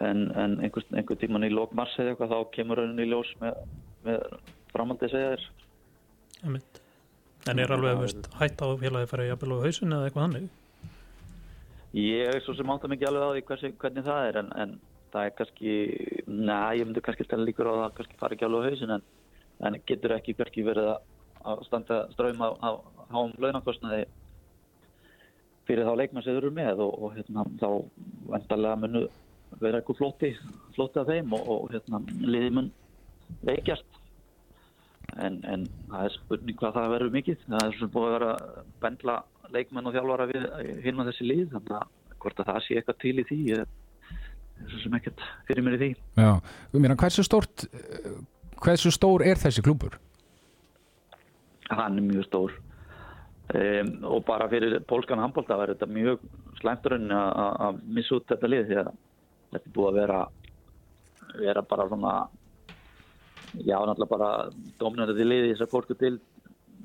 en, 0.00 0.22
en 0.32 0.56
einhver, 0.64 0.86
einhver 0.96 1.20
tíman 1.20 1.44
í 1.44 1.52
lókmars 1.52 1.98
eða 2.00 2.14
eitthvað 2.14 2.32
þá 2.32 2.54
kemur 2.56 2.80
rauninni 2.80 3.04
í 3.04 3.10
ljós 3.10 3.34
með, 3.42 3.60
með 4.08 4.24
framhaldi 4.72 5.12
segja 5.12 5.34
þér 5.34 5.46
En 7.46 7.60
er 7.62 7.76
alveg 7.76 8.00
veist, 8.00 8.32
hætt 8.40 8.64
á 8.64 8.66
félagi 8.80 9.04
að 9.04 9.12
fara 9.12 9.26
í 9.26 9.28
jafnvel 9.28 9.60
á 9.60 9.64
hausin 9.66 9.92
eða 9.92 10.08
eitthvað 10.08 10.24
hannig? 10.24 10.48
Ég 11.96 12.32
er 12.32 12.42
svo 12.44 12.56
sem 12.56 12.72
átta 12.72 12.88
mikið 12.90 13.10
alveg 13.10 13.28
á 13.28 13.30
því 13.36 13.44
hversi, 13.50 13.74
hvernig 13.84 14.08
það 14.08 14.30
er 14.30 14.38
en, 14.40 14.50
en 14.64 14.72
það 15.12 15.28
er 15.28 15.34
kannski 15.38 15.74
næ, 16.26 16.58
ég 16.78 16.86
myndi 16.86 17.02
kannski 17.04 17.26
stella 17.26 17.46
líkur 17.46 17.70
á 17.70 17.74
það 17.74 17.84
að 17.86 17.96
kannski 17.98 18.20
fara 18.20 18.36
ekki 18.36 18.46
alveg 18.46 18.62
á 18.62 18.66
hausin 18.70 18.94
en, 18.96 19.04
en 19.66 19.80
getur 19.88 20.16
ekki 20.16 20.36
hverki 20.38 20.64
verið 20.66 20.92
að 21.46 21.66
standa 21.68 22.00
ströym 22.14 22.42
á, 22.42 22.70
háum 23.12 23.34
launakostnaði 23.38 24.06
fyrir 25.66 25.86
þá 25.86 25.94
leikmenn 25.98 26.24
sem 26.24 26.34
þau 26.34 26.40
eru 26.42 26.54
með 26.54 26.82
og, 26.84 26.96
og 27.02 27.14
hérna, 27.16 27.46
þá 27.60 27.68
vendarlega 28.32 28.80
munu 28.82 29.04
vera 29.60 29.80
eitthvað 29.80 30.00
flóti 30.00 30.32
flóti 30.76 31.00
af 31.00 31.10
þeim 31.10 31.32
og, 31.36 31.46
og 31.54 31.70
hérna, 31.74 32.02
liði 32.26 32.50
mun 32.54 32.72
veikjast. 33.46 34.02
En, 35.22 35.38
en 35.48 35.64
það 35.88 36.04
er 36.04 36.14
spurning 36.16 36.58
hvað 36.60 36.76
það 36.76 36.92
verður 36.92 37.14
mikið. 37.14 37.42
Það 37.46 37.64
er 37.64 37.76
svona 37.78 37.94
búið 37.94 38.06
að 38.06 38.14
vera 38.16 38.62
bendla 38.82 39.16
leikmenn 39.54 39.88
og 39.88 39.94
þjálfara 39.96 40.28
við 40.32 40.46
hinn 40.84 41.00
á 41.00 41.06
þessi 41.08 41.28
lið 41.30 41.44
þannig 41.54 41.74
að 41.78 41.92
hvort 42.22 42.42
að 42.42 42.50
það 42.50 42.62
sé 42.64 42.78
eitthvað 42.78 43.02
til 43.02 43.14
í 43.22 43.26
því 43.30 43.40
er 44.62 44.70
svo 44.72 44.82
sem 44.82 44.96
ekkert 44.98 45.24
fyrir 45.48 45.66
mér 45.66 45.76
í 45.76 45.80
því. 45.82 45.90
Já, 46.20 46.30
þú 46.72 46.82
meina 46.82 46.98
hversu 47.00 47.24
stórt 47.26 47.66
hversu 48.62 48.92
stór 48.94 49.24
er 49.26 49.40
þessi 49.40 49.64
klúpur? 49.64 49.98
Hann 51.70 51.98
er 51.98 52.06
mjög 52.06 52.28
stór. 52.28 52.56
Um, 53.46 53.92
og 54.10 54.24
bara 54.26 54.48
fyrir 54.50 54.80
pólskan 54.90 55.20
handbólta 55.22 55.58
verður 55.58 55.76
þetta 55.76 55.94
mjög 55.94 56.24
slæmturinn 56.58 57.12
að 57.14 57.78
missa 57.94 58.16
út 58.16 58.26
þetta 58.32 58.50
lið 58.50 58.64
því 58.66 58.78
að 58.80 58.88
þetta 59.52 59.60
er 59.60 59.74
búið 59.76 59.90
að 59.92 59.98
vera 60.00 60.18
vera 61.36 61.62
bara 61.62 61.86
svona 61.92 62.16
Já, 63.64 63.78
náttúrulega 63.86 64.10
bara 64.10 64.30
dominandi 64.80 65.24
liði 65.24 65.52
þess 65.52 65.64
að 65.64 65.70
fólku 65.72 65.94
til 65.96 66.16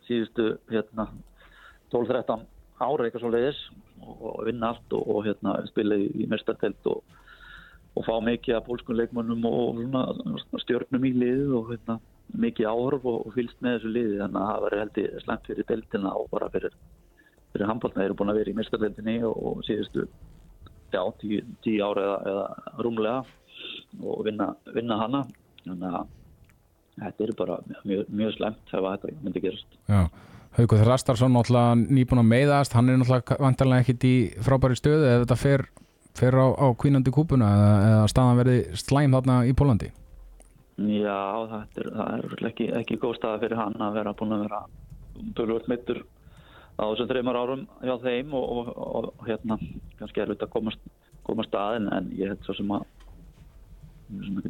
síðustu 0.06 0.46
hérna, 0.72 1.08
12-13 1.92 2.46
ára 2.82 3.08
eitthvað 3.08 3.24
svo 3.24 3.32
leiðis 3.34 3.62
og, 4.06 4.44
vinna 4.48 4.70
allt 4.72 4.96
og, 4.96 5.10
og 5.10 5.26
hérna, 5.26 5.58
spila 5.68 5.98
í, 6.00 6.08
í 6.22 6.28
mestartelt 6.32 6.88
og, 6.92 7.02
og 7.98 8.08
fá 8.08 8.14
mikið 8.24 8.58
af 8.58 8.66
pólskunleikmannum 8.68 9.46
og 9.50 10.62
stjórnum 10.64 11.08
í 11.08 11.12
liðið 11.18 11.56
og 11.58 11.72
hérna, 11.74 11.98
mikið 12.46 12.70
áhörf 12.72 13.08
og 13.12 13.34
fylgst 13.36 13.60
með 13.60 13.78
þessu 13.78 13.92
liði. 13.92 14.20
Þannig 14.22 14.42
að 14.42 14.50
það 14.52 14.64
var 14.66 14.78
heldur 14.80 15.26
slemt 15.26 15.50
fyrir 15.50 15.70
deltina 15.72 16.14
og 16.16 16.30
bara 16.32 16.50
fyrir, 16.54 16.78
fyrir 17.52 17.72
handbólna 17.72 18.00
þeir 18.00 18.08
eru 18.08 18.18
búin 18.22 18.34
að 18.34 18.42
vera 18.42 18.54
í 18.54 18.58
mestarteltinni 18.62 19.18
og 19.28 19.62
síðustu 19.68 20.08
já, 20.92 21.04
tí, 21.20 21.42
tí 21.66 21.78
ára 21.84 22.08
eða, 22.08 22.18
eða 22.32 22.82
rúmlega 22.86 23.22
og 24.02 24.26
vinna, 24.28 24.52
vinna 24.76 25.00
hana. 25.02 25.24
Þannig 25.66 26.00
að 26.00 26.18
þetta 27.02 27.26
er 27.26 27.34
bara 27.38 27.58
mjög, 27.88 28.06
mjög 28.10 28.36
slemt 28.38 28.76
ef 28.76 28.86
þetta 28.88 29.16
myndi 29.22 29.44
gerast. 29.44 29.80
Já, 29.92 30.06
Haugur 30.58 30.82
Þrastarsson 30.84 31.32
náttúrulega 31.32 31.76
nýbúin 31.80 32.24
að 32.24 32.32
meiðast. 32.32 32.74
Hann 32.76 32.92
er 32.92 33.00
náttúrulega 33.00 33.38
vantarlega 33.40 33.86
ekkit 33.86 34.08
í 34.08 34.16
frábæri 34.44 34.80
stöðu 34.80 35.08
ef 35.08 35.24
þetta 35.24 35.40
fer, 35.40 35.66
fer 36.18 36.36
á, 36.36 36.48
á 36.56 36.68
kvínandi 36.78 37.14
kúpuna 37.14 37.50
eða, 37.56 37.74
eða 37.90 38.08
staðan 38.12 38.40
verði 38.42 38.58
slæm 38.80 39.18
þarna 39.18 39.42
í 39.48 39.56
Pólandi 39.58 39.92
Já, 40.82 41.22
það 41.52 41.84
er, 41.84 41.92
það 41.98 42.16
er 42.16 42.48
ekki, 42.50 42.68
ekki 42.80 42.98
góð 43.02 43.18
staða 43.20 43.42
fyrir 43.44 43.60
hann 43.60 43.78
að 43.84 44.00
vera 44.00 44.16
búin 44.18 44.36
að 44.36 44.46
vera 44.48 44.62
búin 45.38 45.70
mittur 45.70 46.02
á 46.80 46.84
þessum 46.90 47.10
þreymar 47.12 47.38
árum 47.38 47.64
hjá 47.84 47.94
þeim 48.02 48.34
og, 48.38 48.46
og, 48.56 48.72
og, 48.72 49.10
og 49.12 49.28
hérna 49.28 49.58
kannski 50.00 50.24
er 50.24 50.32
þetta 50.32 50.48
að 50.48 50.56
komast, 50.56 50.92
komast 51.28 51.58
aðeins 51.58 51.94
en 51.98 52.10
ég 52.18 52.32
held 52.32 52.48
svo 52.48 52.58
sem 52.58 52.74
að 52.76 52.88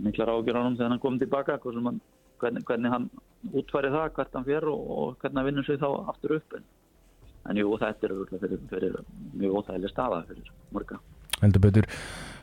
miklar 0.02 0.32
ágjör 0.32 0.62
á 0.62 0.65
hann 0.65 0.78
þegar 0.78 0.93
hann 0.93 1.04
kom 1.04 1.19
tilbaka 1.21 1.58
hvernig, 1.62 2.63
hvernig 2.65 2.93
hann 2.93 3.10
útfæri 3.52 3.91
það, 3.93 4.13
hvert 4.15 4.38
hann 4.38 4.47
og, 4.71 4.86
og 4.97 5.17
hvernig 5.21 5.41
hann 5.41 5.50
vinnur 5.50 5.67
sig 5.67 5.82
þá 5.82 5.89
aftur 6.13 6.38
upp 6.38 6.56
en, 6.58 6.69
en 7.50 7.60
jú, 7.62 7.74
þetta 7.82 8.08
er 8.08 8.15
fyrir, 8.32 8.63
fyrir 8.71 8.97
mjög 9.34 9.60
óþægileg 9.60 9.93
staða 9.93 10.24
fyrir 10.30 10.54
morga 10.71 11.02
Heldur 11.41 11.63
betur. 11.63 11.88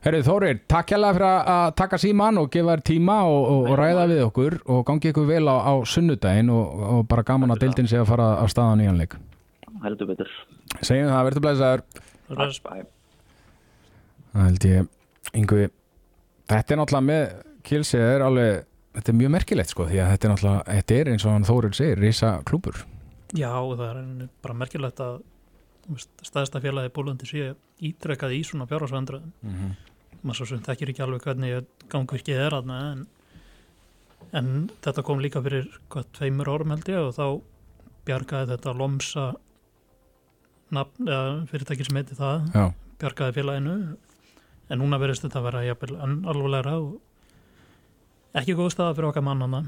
Herrið 0.04 0.28
Þórir, 0.28 0.60
takk 0.70 0.92
hjálpa 0.92 1.10
fyrir 1.16 1.26
að 1.52 1.72
taka 1.78 1.98
síman 1.98 2.38
og 2.38 2.52
gefa 2.54 2.76
þér 2.76 2.82
tíma 2.86 3.16
og, 3.26 3.40
og, 3.50 3.64
og 3.72 3.80
ræða 3.80 4.04
við 4.12 4.20
okkur 4.28 4.56
og 4.70 4.84
gangi 4.86 5.10
ykkur 5.10 5.26
vel 5.26 5.50
á, 5.50 5.56
á 5.58 5.74
sunnudaginn 5.90 6.52
og 6.54 7.02
bara 7.10 7.24
gaman 7.26 7.50
að 7.54 7.64
dildin 7.64 7.90
sé 7.90 7.98
að 7.98 8.12
fara 8.12 8.28
af 8.38 8.52
staðan 8.52 8.84
í 8.84 8.86
anleik 8.90 9.18
Heldur 9.82 10.08
betur. 10.10 10.30
Segjum 10.80 11.10
það, 11.10 11.24
verður 11.28 11.44
blæsaður 11.46 11.82
Það 14.28 14.44
held 14.44 14.68
ég, 14.68 14.88
yngvi 15.34 15.68
Þetta 16.48 16.74
er 16.74 16.80
náttúrulega 16.80 17.08
með 17.08 17.24
Kilsið 17.68 18.04
er 18.04 18.24
alveg 18.24 18.62
þetta 18.98 19.12
er 19.12 19.18
mjög 19.18 19.34
merkilegt 19.34 19.72
sko 19.74 19.88
því 19.88 19.98
að 20.02 20.12
þetta 20.12 20.28
er 20.28 20.32
náttúrulega 20.32 20.76
þetta 20.78 20.98
er 20.98 21.10
eins 21.12 21.26
og 21.26 21.34
hann 21.34 21.48
Þórir 21.48 21.74
segir, 21.76 22.00
risa 22.02 22.30
klúpur 22.48 22.80
Já, 23.36 23.50
það 23.50 23.84
er 23.88 24.30
bara 24.44 24.56
merkilegt 24.62 25.02
að 25.04 25.18
staðista 25.96 26.60
félagi 26.60 26.92
bólandi 26.94 27.28
sé 27.28 27.52
ítrekkað 27.80 28.36
í 28.36 28.42
svona 28.44 28.66
fjárhásvendröðum 28.70 29.32
mm 29.42 29.54
-hmm. 29.54 29.76
maður 30.22 30.36
svo 30.36 30.46
sem 30.46 30.64
þekkir 30.66 30.92
ekki 30.92 31.02
alveg 31.02 31.22
hvernig 31.22 31.66
gangvirkið 31.88 32.42
er 32.46 32.54
aðna 32.54 32.78
en, 32.92 33.06
en 34.32 34.70
þetta 34.84 35.02
kom 35.02 35.20
líka 35.20 35.42
fyrir 35.42 35.68
hvað 35.88 36.10
tveimur 36.12 36.50
árum 36.50 36.70
held 36.70 36.88
ég 36.88 36.98
og 36.98 37.14
þá 37.14 37.26
bjargaði 38.08 38.52
þetta 38.52 38.76
Lomsa 38.76 39.32
nafn, 40.74 41.08
eða 41.08 41.46
fyrirtæki 41.50 41.86
sem 41.86 41.96
heiti 42.00 42.16
það 42.18 42.48
Já, 42.54 42.64
bjargaði 43.00 43.36
félaginu. 43.40 43.76
En 44.68 44.82
núna 44.82 45.00
verðist 45.00 45.24
þetta 45.24 45.40
að 45.40 45.46
vera 45.48 45.64
jafnvel 45.64 45.94
alvarlegra 46.28 46.74
og 46.76 46.98
ekki 48.36 48.56
góð 48.58 48.74
staða 48.74 48.96
fyrir 48.98 49.08
okkar 49.08 49.24
mannana 49.24 49.62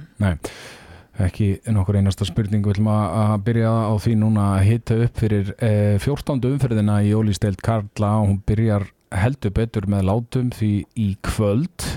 ekki 1.19 1.49
nokkur 1.73 1.99
einasta 1.99 2.27
spurning 2.29 2.65
við 2.65 2.77
ætlum 2.77 2.91
að 2.93 3.35
byrja 3.49 3.73
á 3.91 3.95
því 4.01 4.15
núna 4.21 4.47
að 4.55 4.67
hita 4.69 4.99
upp 5.07 5.21
fyrir 5.21 5.51
eh, 5.59 5.99
14. 5.99 6.39
umferðina 6.53 7.01
í 7.03 7.11
Ólísteild 7.17 7.61
Karla. 7.65 8.13
Og 8.23 8.31
hún 8.31 8.41
byrjar 8.47 8.87
heldur 9.11 9.55
betur 9.57 9.89
með 9.91 10.07
látum 10.09 10.55
því 10.55 10.73
í 10.95 11.11
kvöld. 11.27 11.89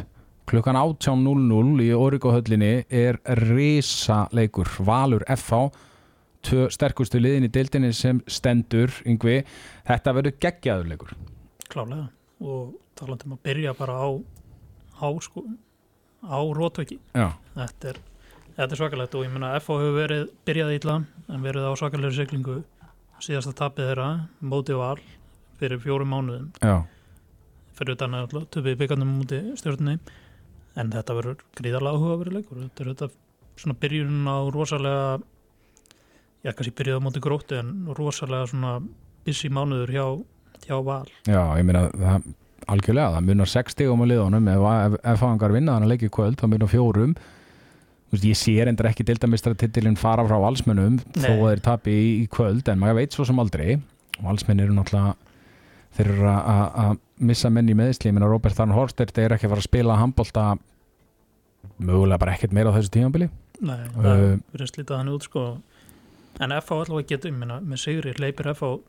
Klukkan 0.49 0.77
18.00 0.79 1.85
í 1.85 1.89
Origohöllinni 1.95 2.73
er 2.89 3.21
risa 3.45 4.25
leikur 4.35 4.69
Valur 4.83 5.23
FH 5.29 5.69
tvö 6.43 6.67
sterkustu 6.73 7.21
liðin 7.21 7.47
í 7.47 7.51
deildinni 7.53 7.93
sem 7.95 8.19
stendur 8.27 8.91
yngvi, 9.07 9.41
þetta 9.87 10.13
verður 10.17 10.39
geggjaður 10.43 10.89
leikur. 10.91 11.13
Klálega 11.71 12.09
og 12.43 12.73
talandi 12.99 13.29
um 13.29 13.37
að 13.37 13.45
byrja 13.47 13.75
bara 13.77 13.95
á 14.03 14.09
á 14.99 15.07
sko 15.23 15.43
á 16.23 16.39
rótöki 16.55 16.99
Já, 17.15 17.33
þetta 17.55 17.93
er, 17.93 17.99
þetta 18.57 18.69
er 18.69 18.79
svakalegt 18.79 19.15
og 19.17 19.25
ég 19.25 19.33
meina 19.33 19.53
FH 19.59 19.79
hefur 19.81 19.97
verið 19.97 20.23
byrjað 20.47 20.73
illa 20.77 20.95
en 21.29 21.45
verið 21.45 21.67
á 21.69 21.71
svakalegri 21.79 22.17
siglingu 22.17 22.57
síðasta 23.23 23.53
tapið 23.55 23.89
þeirra, 23.91 24.07
mótið 24.43 24.79
val 24.81 24.99
fyrir 25.59 25.79
fjórum 25.79 26.11
mánuðum. 26.11 26.49
Já, 26.59 26.83
fyrir 27.77 27.95
utan 27.95 28.17
að 28.17 28.35
töfið 28.53 28.79
byggandum 28.81 29.13
múti 29.19 29.39
stjórnni 29.59 29.97
en 30.79 30.91
þetta 30.93 31.15
verður 31.17 31.43
gríðarlega 31.57 31.99
áhuga 31.99 32.19
verið 32.21 32.37
leikur. 32.39 32.63
Þetta 32.65 32.83
er 32.83 32.91
þetta 32.91 33.09
svona 33.61 33.77
byrjun 33.79 34.27
á 34.27 34.37
rosalega 34.53 35.05
já 36.43 36.51
kannski 36.51 36.75
byrjuð 36.77 36.99
á 36.99 37.05
móti 37.05 37.23
gróttu 37.23 37.59
en 37.61 37.73
rosalega 37.95 38.49
svona 38.51 38.73
busy 39.23 39.49
mánuður 39.53 39.93
hjá, 39.93 40.05
hjá 40.67 40.77
val. 40.83 41.05
Já, 41.29 41.41
ég 41.59 41.67
meina 41.69 41.85
það, 41.93 42.27
algjörlega, 42.73 43.13
það 43.15 43.29
munar 43.29 43.53
60 43.53 43.93
um 43.93 44.03
að 44.03 44.11
liðunum. 44.11 44.51
Ef, 44.51 44.65
ef, 44.73 44.99
ef 45.13 45.23
fangar 45.23 45.55
vinna 45.55 45.77
þannig 45.77 45.87
að 45.89 45.95
leiki 45.95 46.11
í 46.11 46.13
kvöld, 46.17 46.39
það 46.41 46.53
munar 46.55 46.73
fjórum 46.73 47.15
veist, 48.13 48.25
ég 48.29 48.37
sé 48.39 48.53
reyndar 48.65 48.89
ekki 48.91 49.05
deildamistratittilinn 49.09 49.97
fara 49.99 50.23
frá 50.27 50.37
valsmönnum 50.43 50.99
þó 51.15 51.21
Nei. 51.23 51.29
að 51.33 51.43
þeir 51.49 51.61
tapi 51.65 51.91
í, 51.97 52.09
í 52.23 52.27
kvöld 52.31 52.69
en 52.71 52.79
maður 52.81 52.99
veit 53.01 53.15
svo 53.17 53.25
sem 53.27 53.39
aldrei. 53.43 53.79
Valsmenn 54.23 54.59
eru 54.63 54.73
náttúrulega 54.77 55.15
þeir 55.97 56.09
eru 56.13 56.27
að- 56.33 56.99
missa 57.23 57.49
menn 57.53 57.69
í 57.69 57.75
meðsli 57.77 58.09
ég 58.09 58.13
meina 58.17 58.27
Robert 58.29 58.59
Arn 58.59 58.71
Horstert 58.75 59.17
er 59.21 59.33
ekki 59.35 59.45
að 59.47 59.53
fara 59.53 59.61
að 59.63 59.69
spila 59.69 59.97
handbolta 60.01 60.45
mögulega 61.79 62.19
bara 62.19 62.33
ekkert 62.35 62.53
meira 62.55 62.71
á 62.73 62.75
þessu 62.77 62.91
tímabili. 62.97 63.29
Nei, 63.63 63.77
Uh, 63.95 64.03
það 64.03 64.41
verður 64.53 64.69
slítið 64.71 64.97
hann 64.97 65.11
út 65.13 65.23
sko. 65.27 65.43
En 66.41 66.51
FH 66.51 66.71
allavega 66.83 67.07
getur, 67.13 67.31
ég 67.31 67.37
meina, 67.37 67.59
með 67.61 67.79
sigri 67.83 68.13
leipir 68.19 68.49
FH 68.53 68.79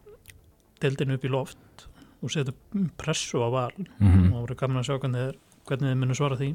deildinu 0.83 1.15
upp 1.19 1.25
í 1.25 1.31
loft 1.31 1.87
og 2.25 2.31
setur 2.33 2.55
pressu 2.99 3.39
á 3.45 3.49
val. 3.53 3.71
Mm 4.01 4.33
og 4.33 4.41
það 4.41 4.47
verður 4.49 4.61
gaman 4.63 4.81
að 4.83 4.89
sjá 4.89 4.99
hvernig, 4.99 5.21
þeir- 5.29 5.39
hvernig 5.69 5.91
þið 5.91 5.99
munum 6.01 6.17
svara 6.19 6.39
því? 6.39 6.49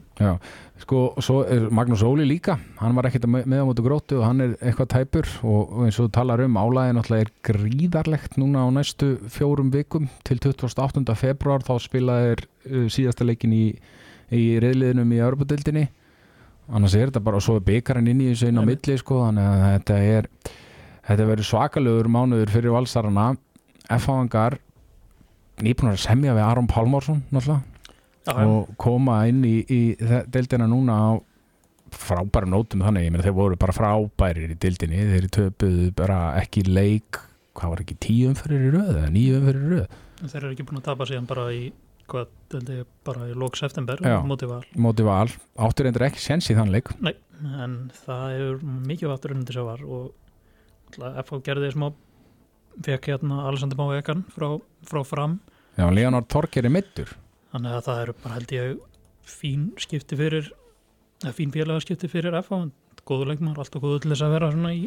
Sko, 0.84 1.02
og 1.18 1.26
svo 1.26 1.40
er 1.50 1.68
Magnús 1.74 2.04
Óli 2.06 2.26
líka. 2.28 2.58
Hann 2.80 2.98
var 2.98 3.10
ekkert 3.10 3.28
með 3.30 3.62
á 3.62 3.68
móti 3.68 3.86
gróttu 3.86 4.20
og 4.20 4.28
hann 4.28 4.44
er 4.46 4.56
eitthvað 4.60 4.92
tæpur. 4.94 5.30
Og, 5.44 5.62
og 5.66 5.86
eins 5.88 6.00
og 6.00 6.08
þú 6.08 6.14
talar 6.20 6.44
um 6.46 6.60
álæði 6.60 6.96
náttúrulega 6.98 7.28
er 7.28 7.34
gríðarlegt 7.50 8.40
núna 8.42 8.66
á 8.66 8.68
næstu 8.74 9.16
fjórum 9.34 9.72
vikum. 9.74 10.10
Til 10.28 10.40
28. 10.44 11.06
februar 11.20 11.66
þá 11.66 11.74
spilaði 11.84 12.36
er 12.36 12.46
uh, 12.46 12.86
síðasta 12.92 13.28
leikin 13.28 13.56
í, 13.56 13.66
í 14.30 14.44
reyðliðinum 14.62 15.18
í 15.18 15.24
Örbudildinni 15.26 15.88
annars 16.70 16.94
er 16.94 17.10
þetta 17.10 17.24
bara 17.26 17.40
og 17.40 17.46
svo 17.46 17.58
er 17.58 17.66
byggarinn 17.66 18.10
inn 18.12 18.20
í 18.22 18.30
þessu 18.30 18.52
inn 18.52 18.62
á 18.62 18.64
milli 18.68 18.98
sko 19.02 19.24
þannig 19.24 19.48
að 19.50 19.64
þetta 19.66 19.96
er 20.06 20.28
þetta 21.10 21.30
verður 21.32 21.48
svakalegur 21.50 22.10
mánuður 22.14 22.54
fyrir 22.54 22.76
valsarana. 22.76 23.32
F-fangar 23.90 24.60
nýbúin 25.66 25.96
að 25.96 26.04
semja 26.04 26.36
við 26.38 26.46
Aron 26.46 26.70
Pálmársson 26.70 27.24
náttúrulega 27.34 27.79
Já. 28.30 28.46
og 28.46 28.70
koma 28.82 29.22
inn 29.30 29.42
í, 29.48 29.56
í 29.66 29.82
deildina 30.32 30.68
núna 30.70 31.00
á 31.00 31.10
frábæra 31.96 32.50
nótum 32.50 32.84
þannig, 32.86 33.08
ég 33.08 33.14
meina 33.14 33.26
þeir 33.26 33.38
voru 33.38 33.58
bara 33.60 33.76
frábærir 33.76 34.54
í 34.54 34.58
deildinni, 34.62 35.02
þeir 35.10 35.28
töpuðu 35.34 35.90
bara 35.98 36.20
ekki 36.42 36.64
leik, 36.68 37.20
hvað 37.58 37.74
var 37.74 37.84
ekki 37.84 37.98
tíu 38.06 38.32
umferðir 38.32 38.68
í 38.68 38.74
röð 38.76 38.92
eða 38.96 39.14
nýju 39.14 39.38
umferðir 39.40 39.66
í 39.66 39.72
röð? 39.76 40.02
Þeir 40.20 40.42
eru 40.42 40.52
ekki 40.54 40.66
búin 40.68 40.82
að 40.82 40.88
tapa 40.90 41.08
síðan 41.10 41.30
bara 41.30 41.46
í 41.56 41.64
hvað, 42.10 42.34
ég, 42.74 42.90
bara 43.06 43.30
í 43.30 43.38
lók 43.38 43.58
september 43.60 44.02
Já. 44.04 44.18
móti 44.26 44.50
val, 44.50 44.62
móti 44.78 45.06
val, 45.06 45.30
áttur 45.62 45.88
reyndir 45.88 46.08
ekki 46.10 46.24
sens 46.24 46.50
í 46.50 46.58
þann 46.58 46.74
leik? 46.74 46.92
En 47.40 47.78
það 48.04 48.26
hefur 48.36 48.64
mikið 48.90 49.14
vattur 49.14 49.36
undir 49.36 49.58
sér 49.58 49.68
var 49.68 49.84
og 49.86 50.14
FH 50.98 51.42
gerði 51.46 51.72
smá 51.76 51.90
fekk 52.86 53.12
hérna 53.12 53.44
Alexander 53.50 53.78
Má 53.80 53.92
Ekan 53.98 54.24
frá, 54.34 54.54
frá 54.88 55.02
fram. 55.06 55.40
Já, 55.78 55.88
Leonard 55.94 56.30
Torker 56.32 56.66
er 56.66 56.74
mittur 56.74 57.12
þannig 57.54 57.76
að 57.76 57.86
það 57.88 58.02
eru 58.04 58.16
bara 58.24 58.38
held 58.38 58.56
ég 58.56 58.80
fín 59.30 59.70
skipti 59.82 60.18
fyrir 60.20 60.50
eða 61.24 61.36
fín 61.36 61.54
félagaskipti 61.54 62.10
fyrir 62.12 62.38
FH 62.42 62.70
góður 63.10 63.32
leikmar, 63.32 63.58
alltaf 63.58 63.82
góður 63.82 64.04
til 64.04 64.12
þess 64.14 64.26
að 64.26 64.36
vera 64.36 64.52
svona 64.54 64.74
í 64.76 64.84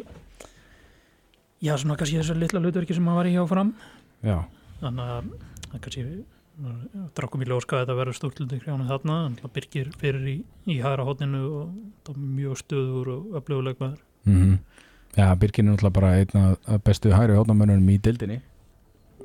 já 1.63 1.73
svona 1.79 1.97
kannski 1.99 2.19
þessu 2.21 2.37
litla 2.37 2.61
hlutverki 2.63 2.95
sem 2.95 3.03
maður 3.03 3.19
var 3.19 3.29
í 3.29 3.33
hjá 3.35 3.43
fram. 3.49 3.73
Já, 4.23 4.37
þannig 4.79 5.11
að 5.15 5.33
kannski 5.73 6.05
drakkum 7.17 7.43
í 7.43 7.49
ljóska 7.49 7.79
að 7.79 7.83
þetta 7.83 7.97
verður 7.97 8.17
stúrlundi 8.19 8.59
hrjánu 8.61 8.87
þarna, 8.87 9.19
en 9.27 9.37
það 9.41 9.53
byrgir 9.57 9.91
fyrir 9.99 10.27
í, 10.29 10.35
í 10.69 10.79
hægra 10.83 11.07
hótninu 11.07 11.43
og 11.49 11.77
það 12.05 12.15
er 12.15 12.25
mjög 12.39 12.59
stöður 12.61 13.13
og 13.15 13.37
öfluguleikmaður 13.41 14.01
mm 14.29 14.57
Já, 15.13 15.27
Birgin 15.37 15.67
er 15.67 15.75
náttúrulega 15.75 15.93
bara 15.93 16.11
einn 16.17 16.37
af 16.39 16.69
af 16.73 16.83
bestu 16.87 17.11
hæri 17.13 17.35
hóttamönnum 17.37 17.89
í 17.93 17.99
deildinni 18.01 18.39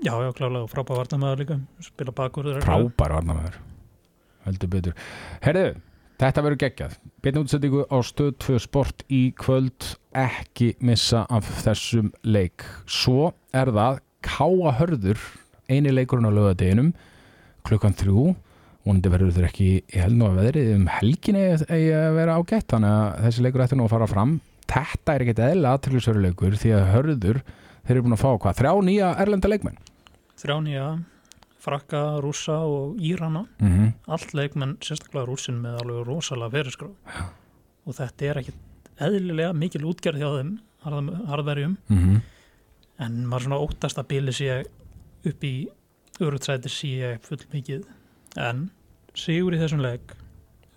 já, 0.04 0.12
já, 0.12 0.30
klálega 0.37 0.64
og 0.64 0.70
frábæð 0.72 1.02
varnamaður 1.02 1.42
líka 1.42 1.58
spila 1.84 2.14
bakur 2.14 2.52
frábær 2.62 3.18
varnamöður 3.18 3.58
heldur 4.48 4.72
betur. 4.72 4.96
Herðu, 5.44 5.76
þetta 6.20 6.44
verður 6.44 6.61
geggjað. 6.64 6.96
Beinu 7.24 7.44
útsettingu 7.44 7.84
á 7.90 7.98
stöð 8.06 8.34
2 8.44 8.62
sport 8.64 9.04
í 9.12 9.22
kvöld 9.38 9.92
ekki 10.16 10.72
missa 10.84 11.24
af 11.28 11.48
þessum 11.64 12.12
leik. 12.26 12.66
Svo 12.87 13.32
er 13.52 13.72
það 13.74 14.02
Káa 14.24 14.74
Hörður 14.80 15.20
eini 15.70 15.92
leikurinn 15.94 16.28
á 16.28 16.32
lögadeginum 16.34 16.92
klukkan 17.68 17.96
þrjú. 17.96 18.32
Vonandi 18.88 19.12
verður 19.12 19.34
þeir 19.37 19.48
ekki 19.50 19.68
í 19.78 20.00
helnu 20.00 20.30
að 20.30 20.38
veðrið 20.40 20.68
um 20.78 20.87
helginni 20.90 21.44
eigi 21.68 21.90
að 21.92 22.16
vera 22.16 22.38
ágætt 22.40 22.72
þannig 22.72 22.94
að 22.94 23.24
þessi 23.26 23.44
leikur 23.44 23.64
ætti 23.64 23.78
nú 23.78 23.84
að 23.84 23.94
fara 23.94 24.08
fram. 24.08 24.38
Þetta 24.68 25.14
er 25.14 25.24
ekkert 25.24 25.42
eðla 25.44 25.72
aðtryggisveruleikur 25.76 26.56
því 26.61 26.72
að 26.76 26.88
Hörður 26.94 27.40
þeir 27.88 27.96
eru 27.96 28.07
búin 28.07 28.18
að 28.18 28.22
fá 28.22 28.31
hvað, 28.37 28.59
þrjá 28.61 28.72
nýja 28.85 29.11
erlenda 29.24 29.51
leikmenn? 29.51 29.83
Þrjánýja, 30.38 30.87
frakka, 31.59 32.05
rússa 32.22 32.61
og 32.68 33.01
írana. 33.01 33.46
Mm 33.59 33.74
-hmm. 33.74 33.92
allt 34.07 34.35
leikmenn, 34.35 34.77
sérstaklega 34.85 35.27
rússin 35.27 35.59
með 35.64 35.81
alveg 35.83 36.07
rosalega 36.07 36.55
fyrirskrá. 36.55 36.90
Og 37.88 37.94
þetta 37.96 38.24
er 38.24 38.38
ekki 38.38 38.53
eðlilega 39.01 39.53
mikil 39.53 39.85
útgerð 39.88 40.20
hjá 40.20 40.31
þeim 40.37 40.59
harðverjum. 40.85 41.77
Mm 41.88 42.20
en 43.03 43.22
maður 43.29 43.46
svona 43.46 43.61
óttast 43.62 44.01
að 44.01 44.11
bíli 44.12 44.35
sé 44.35 44.61
upp 45.29 45.46
í 45.46 45.55
örutsæti 46.24 46.70
sé 46.72 47.14
full 47.24 47.40
mikið 47.53 47.87
en 48.42 48.68
sigur 49.18 49.55
í 49.55 49.61
þessum 49.61 49.83
leik 49.85 50.14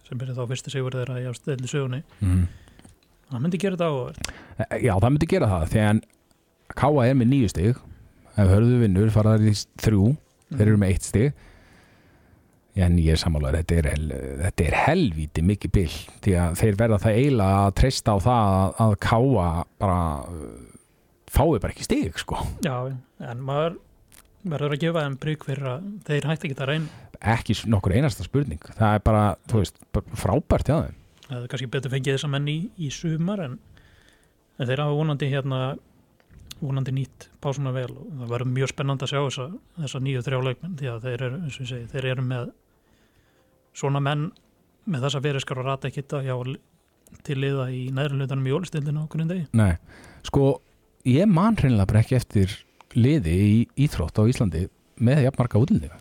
sem 0.07 0.21
er 0.21 0.33
þá 0.37 0.43
fyrsti 0.51 0.73
sigur 0.73 0.97
þeirra 0.97 1.21
í 1.21 1.27
ástæðli 1.31 1.69
sögunni 1.71 2.01
-hmm. 2.19 2.43
það 3.31 3.43
myndi 3.45 3.61
gera 3.61 3.77
þetta 3.77 3.89
áhverð 3.89 4.83
Já, 4.85 4.93
það 4.93 5.09
myndi 5.09 5.31
gera 5.33 5.51
það 5.53 5.67
því 5.73 5.83
að 5.85 6.01
Káa 6.77 7.05
er 7.07 7.15
með 7.19 7.31
nýju 7.33 7.51
stig. 7.51 7.79
Ef 8.39 8.51
hörðu 8.51 8.81
vinnur 8.81 9.13
fara 9.13 9.37
þær 9.37 9.51
í 9.51 9.55
þrjú. 9.83 10.11
Þeir 10.51 10.67
eru 10.67 10.81
með 10.81 10.93
eitt 10.93 11.07
stig. 11.07 11.47
En 12.79 12.97
ég 13.01 13.15
er 13.15 13.19
sammálaður. 13.19 13.65
Þetta 13.67 13.79
þetta 14.45 14.67
er 14.67 14.79
helvíti 14.85 15.43
mikið 15.43 15.75
bil 15.75 15.91
því 16.23 16.35
að 16.39 16.57
þeir 16.61 16.79
verða 16.79 17.01
það 17.03 17.19
eiginlega 17.19 17.61
að 17.65 17.77
treysta 17.81 18.15
á 18.15 18.17
það 18.23 18.57
að, 18.57 18.73
að 18.85 18.97
Káa 19.07 19.47
bara 19.83 20.01
uh, 20.31 20.49
fái 21.31 21.59
bara 21.59 21.73
ekki 21.75 21.87
stig 21.87 22.19
sko. 22.21 22.39
Já, 22.63 22.75
en 23.27 23.45
maður 23.47 23.79
verður 24.41 24.77
að 24.77 24.83
gefa 24.85 25.05
þeim 25.05 25.21
prigg 25.21 25.43
fyrir 25.45 25.67
að 25.75 25.89
þeir 26.07 26.27
hætti 26.31 26.49
ekki 26.49 26.59
það 26.61 26.71
reyn 26.71 26.91
ekki 27.21 27.55
nokkur 27.69 27.93
einasta 27.93 28.25
spurning. 28.25 28.61
Það 28.73 28.95
er 28.95 29.03
bara, 29.05 29.25
þú 29.49 29.61
veist, 29.61 29.75
frábært 30.17 30.71
það 30.71 30.87
er 30.87 31.47
kannski 31.51 31.69
betur 31.71 31.93
fengið 31.93 32.17
þessa 32.17 32.29
menn 32.31 32.49
í, 32.51 32.57
í 32.75 32.89
sumar 32.91 33.41
en, 33.45 33.57
en 34.57 34.67
þeir 34.67 34.83
hafa 34.83 34.97
vonandi 34.97 35.29
hérna 35.31 35.61
vonandi 36.61 36.93
nýtt 36.95 37.27
pásuna 37.43 37.73
vel 37.75 37.89
og 37.89 38.09
það 38.21 38.33
verður 38.33 38.51
mjög 38.55 38.71
spennandi 38.71 39.05
að 39.07 39.11
sjá 39.11 39.19
þessa, 39.21 39.45
þessa 39.81 40.01
nýju 40.05 40.25
þrjáleikmenn 40.27 40.75
því 40.79 40.91
að 40.91 41.07
þeir 41.07 41.23
eru, 41.27 41.39
eins 41.41 41.57
og 41.57 41.63
ég 41.65 41.71
segi, 41.71 41.87
þeir 41.91 42.09
eru 42.11 42.25
með 42.27 42.51
svona 43.81 44.01
menn 44.03 44.27
með 44.91 45.07
þessa 45.07 45.23
veriskar 45.23 45.61
og 45.61 45.67
rata 45.67 45.89
að 45.91 46.27
já 46.27 46.35
til 47.27 47.39
liða 47.43 47.65
í 47.73 47.81
næri 47.93 48.15
hlutanum 48.15 48.47
í 48.47 48.53
ólistildinu 48.55 49.03
á 49.03 49.05
hvernig 49.11 49.31
degi. 49.31 49.47
Nei, 49.57 49.73
sko, 50.27 50.61
ég 51.07 51.27
man 51.27 51.57
hreinlega 51.59 51.89
bara 51.89 52.03
ekki 52.05 52.17
eftir 52.17 52.53
liði 52.95 53.35
í 53.35 53.57
íþrótt 53.85 54.21
á 54.21 54.23
Íslandi 54.31 54.63
með 55.01 55.25
jafnmarka 55.27 55.61
útlendinga. 55.61 55.99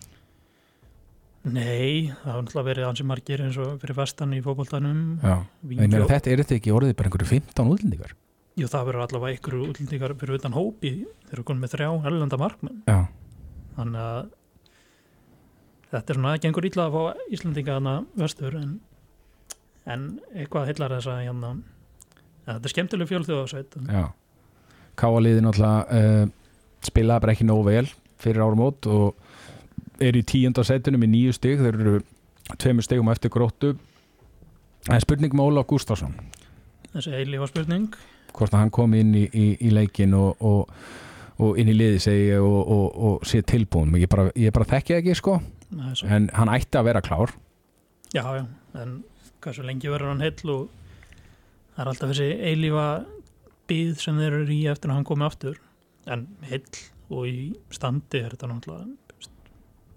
Nei, 1.50 2.12
það 2.20 2.26
hafa 2.28 2.40
náttúrulega 2.44 2.68
verið 2.68 2.86
ansi 2.90 3.06
margir 3.08 3.42
eins 3.46 3.58
og 3.60 3.78
fyrir 3.80 3.96
vestan 3.96 4.34
í 4.36 4.42
fótboltanum. 4.44 5.04
Já, 5.24 5.36
en 5.80 5.94
þetta 5.96 6.32
er 6.32 6.42
þetta 6.44 6.58
ekki 6.58 6.74
orðið 6.76 6.98
bara 6.98 7.10
einhverju 7.10 7.30
15 7.32 7.72
útlendingar 7.74 8.16
Jú, 8.60 8.68
það 8.68 8.90
verður 8.90 9.04
allavega 9.06 9.36
einhverju 9.36 9.66
útlendingar 9.70 10.14
fyrir 10.20 10.36
utan 10.36 10.54
hópi 10.56 10.90
þeir 11.00 11.38
eru 11.38 11.44
konið 11.48 11.62
með 11.64 11.72
þrjá 11.74 11.88
erlenda 12.10 12.38
markmenn. 12.40 12.80
Já, 12.90 12.98
þannig 13.78 14.00
að 14.04 14.18
þetta 15.90 16.00
er 16.00 16.18
svona, 16.18 16.32
það 16.34 16.42
gengur 16.44 16.68
illa 16.68 16.86
að 16.86 16.96
fá 16.96 17.22
Íslandinga 17.36 17.76
hana 17.78 17.94
vestur 18.20 18.56
en, 18.60 18.74
en 19.94 20.04
eitthvað 20.34 20.68
heillar 20.70 20.96
þess 20.96 21.10
að 21.10 21.22
hérna, 21.24 21.52
þetta 22.50 22.60
er 22.60 22.74
skemmtileg 22.74 23.10
fjölþjóðasveit 23.10 23.78
já. 23.86 24.04
Káaliði 25.00 25.44
náttúrulega 25.46 26.02
uh, 26.02 26.34
spilaði 26.84 27.24
bara 27.24 27.36
ekki 27.36 27.48
nógu 27.48 27.64
vel 27.70 27.86
fyrir 28.20 28.44
árumót 28.44 28.90
og 28.90 30.02
er 30.04 30.18
í 30.18 30.24
tíunda 30.26 30.66
setunum 30.66 31.06
í 31.06 31.08
nýju 31.14 31.32
stig. 31.36 31.62
Þeir 31.62 31.80
eru 31.80 31.96
tveimur 32.60 32.84
stigum 32.84 33.08
eftir 33.12 33.32
gróttu. 33.32 33.72
En 34.90 35.00
spurning 35.00 35.32
með 35.36 35.48
Ólaf 35.48 35.68
Gustafsson 35.72 36.12
þessi 36.94 37.14
eilífa 37.14 37.48
spurning 37.50 37.94
hvort 38.36 38.54
að 38.54 38.60
hann 38.64 38.72
kom 38.74 38.94
inn 38.98 39.14
í, 39.18 39.24
í, 39.32 39.46
í 39.66 39.70
leikin 39.74 40.14
og, 40.18 40.40
og, 40.44 40.72
og 41.40 41.58
inn 41.60 41.70
í 41.72 41.76
liði 41.76 42.00
segi 42.04 42.32
og, 42.38 42.58
og, 42.76 42.86
og 43.10 43.24
sé 43.28 43.42
tilbúin 43.46 43.94
ég 44.00 44.10
bara, 44.12 44.28
ég 44.38 44.52
bara 44.56 44.68
þekki 44.74 44.94
það 44.96 45.00
ekki 45.02 45.16
sko. 45.20 45.38
Svo- 45.94 46.10
en 46.10 46.28
hann 46.34 46.50
ætti 46.52 46.78
að 46.80 46.88
vera 46.90 47.02
klár. 47.04 47.32
Já, 48.14 48.24
já, 48.40 48.44
en 48.82 48.96
hversu 49.40 49.62
lengi 49.64 49.90
verður 49.92 50.12
hann 50.14 50.24
heill 50.24 50.54
og 50.56 50.68
það 51.76 51.82
er 51.84 51.90
alltaf 51.92 52.10
þessi 52.12 52.30
eilífa 52.50 52.86
byð 53.70 53.92
sem 54.02 54.18
þeir 54.18 54.38
eru 54.40 54.54
í 54.56 54.62
eftir 54.72 54.90
að 54.90 54.98
hann 54.98 55.06
komi 55.08 55.26
aftur. 55.28 55.60
En 56.10 56.26
heill 56.50 56.64
og 57.10 57.26
í 57.30 57.52
standi 57.74 58.20
er 58.24 58.34
þetta 58.34 58.50
náttúrulega 58.50 59.30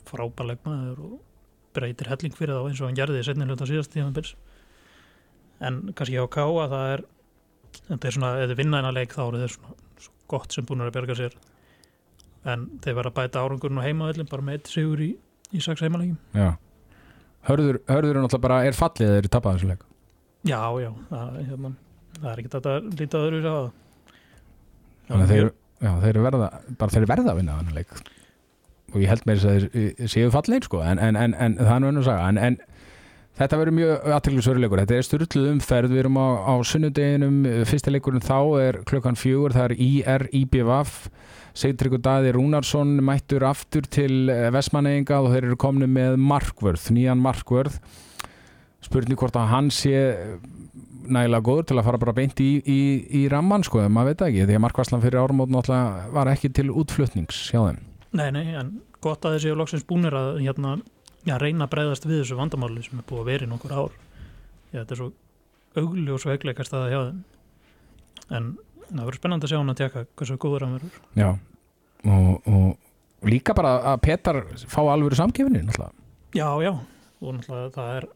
frábærleikmaður 0.10 1.00
og 1.08 1.19
breytir 1.74 2.10
helling 2.12 2.36
fyrir 2.38 2.58
þá 2.58 2.67
eins 2.69 2.82
og 2.84 2.89
hann 2.89 2.98
gerði 2.98 3.22
í 3.22 3.26
setni 3.26 3.48
hluta 3.48 3.65
síðast 3.69 3.93
tíðanbils 3.93 4.34
en 5.63 5.80
kannski 5.96 6.17
hjá 6.19 6.26
Káa 6.34 6.67
það 6.69 6.89
er 6.93 7.04
þetta 7.89 8.09
er 8.09 8.15
svona, 8.17 8.31
ef 8.43 8.51
þið 8.51 8.59
vinna 8.62 8.79
hennar 8.81 8.95
leik 8.97 9.15
þá 9.15 9.21
eru 9.27 9.41
þeir 9.43 9.53
svona 9.55 9.75
svo 10.03 10.12
gott 10.33 10.55
sem 10.55 10.65
búin 10.67 10.83
að 10.86 10.93
berga 10.97 11.15
sér 11.19 11.36
en 12.53 12.65
þeir 12.83 12.97
verða 12.99 13.12
að 13.13 13.17
bæta 13.21 13.43
árangurinn 13.45 13.79
og 13.79 13.86
heimaðallin 13.88 14.29
bara 14.31 14.43
með 14.47 14.57
eitt 14.59 14.71
sigur 14.73 15.03
í, 15.03 15.09
í 15.55 15.62
sex 15.63 15.83
heimalegjum 15.86 16.17
já. 16.36 16.49
Hörður, 17.47 17.79
hörður 17.91 18.17
er 18.17 18.23
náttúrulega 18.23 18.43
bara 18.47 18.57
er 18.67 18.75
fallið 18.77 19.07
þegar 19.09 19.21
þeir 19.27 19.33
tappa 19.38 19.53
þessu 19.57 19.69
leik 19.73 19.86
Já, 20.43 20.59
já, 20.83 20.89
það, 21.09 21.38
hérna, 21.47 21.69
það 22.19 22.29
er 22.33 22.41
ekki 22.41 22.51
þetta 22.57 22.73
lítið 22.99 23.21
öðru 23.29 23.39
á 23.43 23.55
það. 23.55 23.69
þannig 25.07 25.23
að 25.23 25.31
þeir, 25.33 25.47
já, 25.86 25.91
þeir 26.03 26.19
verða 26.27 26.49
bara 26.81 26.95
þeir 26.97 27.07
verða 27.13 27.31
að 27.33 27.39
vinna 27.39 27.55
þennan 27.62 27.77
leik 27.79 27.93
og 28.93 28.97
ég 29.01 29.09
held 29.09 29.23
með 29.25 29.39
þess 29.39 29.47
að 29.49 29.67
þeir 29.73 30.12
séu 30.13 30.31
fallið 30.36 30.67
sko. 30.67 30.81
en, 30.86 30.99
en, 31.01 31.15
en, 31.17 31.33
en 31.39 31.55
það 31.57 31.71
er 31.77 31.81
nú 31.86 31.91
ennum 31.93 32.05
saga 32.05 32.27
en, 32.29 32.38
en 32.38 32.59
þetta 33.39 33.60
verður 33.60 33.78
mjög 33.80 34.10
aðtrygglisveruleikur 34.17 34.84
þetta 34.84 34.98
er 34.98 35.08
styrluð 35.08 35.52
umferð, 35.54 35.93
við 35.93 36.04
erum 36.04 36.19
á, 36.22 36.28
á 36.50 36.54
sunnudeginum, 36.69 37.39
fyrsta 37.69 37.93
leikurinn 37.93 38.26
þá 38.26 38.39
er 38.62 38.82
klukkan 38.89 39.19
fjögur, 39.19 39.56
það 39.56 39.72
er 39.72 39.80
IR 39.88 40.28
IBVF 40.43 41.08
Sigtryggur 41.54 42.02
Daði 42.02 42.32
Rúnarsson 42.34 42.96
mættur 43.06 43.46
aftur 43.46 43.86
til 43.86 44.26
Vestmanneginga 44.54 45.19
og 45.22 45.36
þeir 45.36 45.52
eru 45.52 45.58
komni 45.62 45.86
með 45.86 46.17
markvörð, 46.17 46.88
nýjan 46.96 47.22
markvörð. 47.22 47.78
Spurning 48.84 49.19
hvort 49.22 49.38
að 49.38 49.52
hann 49.52 49.69
sé 49.72 49.93
nægilega 51.04 51.46
góður 51.46 51.67
til 51.69 51.78
að 51.78 51.86
fara 51.88 52.00
bara 52.02 52.15
beint 52.17 52.41
í, 52.41 52.50
í, 52.58 52.80
í 53.22 53.22
ramman 53.32 53.65
sko, 53.67 53.84
maður 53.86 54.13
veit 54.13 54.26
ekki, 54.30 54.48
því 54.48 54.58
að 54.58 54.63
markvarslan 54.65 55.04
fyrir 55.04 55.22
árumót 55.22 55.54
náttúrulega 55.54 56.10
var 56.15 56.32
ekki 56.32 56.52
til 56.58 56.72
útflutnings 56.72 57.43
hjá 57.52 57.60
þeim. 57.60 57.80
Nei, 58.17 58.28
nei, 58.34 58.46
en 58.58 58.74
gott 59.04 59.26
að 59.28 59.38
þessi 59.38 59.56
loksins 59.60 59.86
búnir 59.88 60.15
að 60.17 60.41
hérna, 60.41 60.78
já, 61.27 61.38
reyna 61.41 61.67
að 61.67 61.73
breyðast 61.75 62.07
við 62.07 62.21
þessu 62.21 62.38
vandamáli 62.39 62.83
sem 62.86 62.99
er 62.99 63.07
búið 63.09 63.23
að 63.23 63.29
vera 63.31 63.47
í 63.47 63.51
nokkur 63.51 63.75
ár. 63.75 63.97
Já, 64.71 64.79
þetta 64.81 64.95
er 64.95 65.01
svo 65.01 65.09
augli 65.81 66.13
og 66.13 66.21
svo 66.21 66.33
veikleikast 66.33 66.73
að 66.73 66.83
það 66.83 66.93
hjá 66.93 67.01
þeim. 67.03 67.23
En 68.33 68.49
það 68.89 69.03
verður 69.03 69.19
spennandi 69.19 69.47
að 69.47 69.53
sjá 69.53 69.59
hann 69.59 69.73
að 69.73 69.79
tjekka 69.81 70.05
hversu 70.19 70.39
góður 70.41 70.65
hann 70.65 70.77
verður. 70.77 70.97
Já, 71.19 71.29
og, 72.05 72.49
og 72.53 73.29
líka 73.29 73.55
bara 73.57 73.75
að 73.93 74.01
Petar 74.07 74.41
fá 74.67 74.81
alvöru 74.83 75.17
náttúrulega. 75.17 75.91
Já, 76.33 76.49
já, 76.63 76.73
og 77.21 77.38
náttúrulega 77.38 77.73
það 77.77 77.97
er 77.97 78.09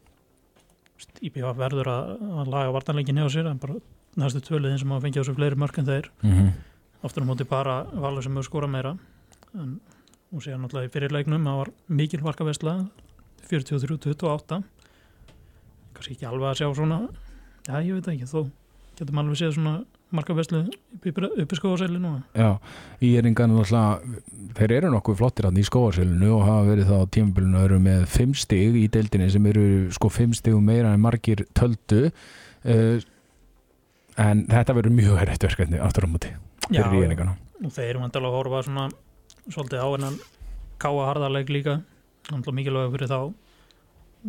IPH 1.22 1.52
verður 1.58 1.90
að, 1.92 2.10
að 2.42 2.50
laga 2.52 2.74
vartanleikin 2.74 3.20
hjá 3.20 3.28
sér 3.32 3.50
en 3.50 3.60
bara 3.62 3.78
næstu 4.18 4.42
tvöliðin 4.42 4.80
sem 4.82 4.94
fengið 5.04 5.22
á 5.22 5.26
sig 5.28 5.36
fleiri 5.36 5.58
mörk 5.58 5.78
en 5.78 5.86
þeir 5.86 6.10
Mm 6.22 6.32
-hmm. 6.32 6.50
aftur 7.02 7.22
á 7.22 7.26
móti 7.26 7.44
bara 7.44 7.84
valur 7.92 8.22
sem 8.22 8.34
hefur 8.34 8.50
skórað 8.50 8.70
meira 8.70 8.96
en, 9.54 9.80
og 10.32 10.44
séðan 10.44 10.64
náttúrulega 10.64 10.90
í 10.90 10.94
fyrirleiknum 10.94 11.46
það 11.48 11.60
var 11.62 11.70
mikil 12.00 12.22
markavesla 12.24 12.74
43-28 13.48 14.62
kannski 15.96 16.16
ekki 16.16 16.28
alveg 16.28 16.50
að 16.50 16.58
sjá 16.60 16.68
svona 16.76 16.98
já 17.68 17.78
ég 17.78 17.94
veit 17.96 18.08
það 18.08 18.16
ekki 18.16 18.32
þó 18.32 18.40
getum 18.98 19.22
alveg 19.22 19.40
séð 19.40 19.54
svona 19.56 19.74
markaveslu 20.14 20.62
upp 20.64 21.52
í 21.52 21.56
skóðarsæli 21.58 21.98
núna. 22.00 22.22
Já, 22.32 22.56
íringan 23.04 23.52
náttúrulega, 23.52 24.20
þeir 24.56 24.74
eru 24.78 24.92
nokkuð 24.94 25.18
flottir 25.20 25.48
í 25.52 25.64
skóarsölinu 25.68 26.30
og 26.38 26.46
hafa 26.46 26.64
verið 26.70 26.88
þá 26.88 26.96
á 26.96 27.12
tímabilinu 27.12 27.64
eru 27.66 27.80
með 27.84 28.06
fimm 28.14 28.32
stig 28.32 28.78
í 28.80 28.86
deildinni 28.88 29.28
sem 29.34 29.48
eru 29.50 29.66
sko 29.92 30.08
fimm 30.12 30.32
stigum 30.36 30.64
meira 30.64 30.94
en 30.96 31.04
margir 31.04 31.44
töldu. 31.52 32.08
Uh, 32.64 33.04
en 34.18 34.46
þetta 34.48 34.76
verður 34.78 34.96
mjög 34.96 35.20
hægt 35.20 35.44
verkefni 35.46 35.78
aftur 35.82 36.08
á 36.08 36.10
múti 36.10 36.32
Já, 36.72 36.82
fyrir 36.82 37.04
íringana. 37.06 37.36
og 37.62 37.70
þeir 37.74 37.92
eru 37.92 38.02
vantilega 38.02 38.32
að 38.32 38.38
horfa 38.38 38.62
svona 38.66 38.88
svolítið 39.52 39.82
á 39.84 39.88
hennan 39.88 40.18
káa 40.82 41.08
harðarleik 41.10 41.50
líka. 41.52 41.80
Náttúrulega 42.28 42.58
mikilvæg 42.60 42.94
fyrir 42.94 43.10
þá. 43.10 43.20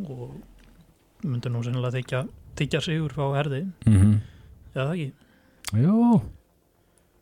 Og 0.05 0.25
myndur 1.27 1.53
nú 1.53 1.63
sennilega 1.65 1.97
þykja, 1.97 2.25
þykja 2.59 2.83
sigur 2.85 3.15
frá 3.15 3.25
herði. 3.37 3.61
Mm 3.85 3.97
-hmm. 3.97 4.19
eða 4.73 4.85
það 4.85 4.93
ekki? 4.95 5.11
Jú, 5.83 6.21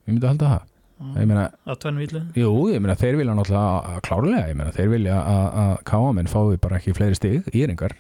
ég 0.07 0.13
myndi 0.13 0.25
að 0.25 0.33
halda 0.33 0.51
það. 0.55 0.73
Ég 0.97 1.27
meina, 1.29 1.43
að 1.69 1.75
tvenn 1.83 1.99
villi 2.01 2.19
jú, 2.33 2.51
ég 2.71 2.81
meina 2.81 2.95
þeir 2.97 3.19
vilja 3.19 3.33
náttúrulega 3.37 3.99
klárlega, 4.01 4.47
ég 4.49 4.55
meina 4.57 4.71
þeir 4.73 4.87
vilja 4.89 5.17
að, 5.21 5.43
að 5.63 5.73
káamenn 5.85 6.29
fái 6.31 6.57
bara 6.63 6.79
ekki 6.79 6.95
fleiri 6.97 7.17
stig 7.19 7.49
íringar, 7.53 7.93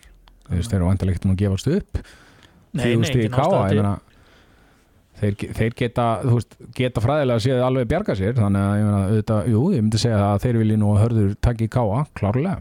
þú 0.47 0.55
veist, 0.55 0.71
þeir 0.71 0.79
eru 0.79 0.87
vantilegt 0.87 1.27
að 1.27 1.35
gefast 1.37 1.69
upp. 1.75 1.99
Í 2.73 3.27
káa, 3.29 3.59
ég 3.69 3.77
meina 3.77 3.93
þeir, 5.21 5.35
þeir 5.57 5.75
geta, 5.81 6.07
veist, 6.27 6.57
geta 6.77 7.03
fræðilega 7.03 7.43
séð 7.43 7.63
alveg 7.65 7.91
bjarga 7.91 8.15
sér, 8.17 8.35
þannig 8.37 8.63
að 8.63 8.79
ég 8.79 8.89
auðvitað, 8.97 9.51
jú, 9.53 9.61
ég 9.73 9.85
myndi 9.85 10.01
segja 10.01 10.23
að 10.31 10.41
þeir 10.45 10.59
vilja 10.63 10.81
nú 10.81 10.91
að 10.93 11.01
hörður 11.05 11.37
takk 11.47 11.63
í 11.65 11.69
káa, 11.77 12.03
klárlega 12.17 12.59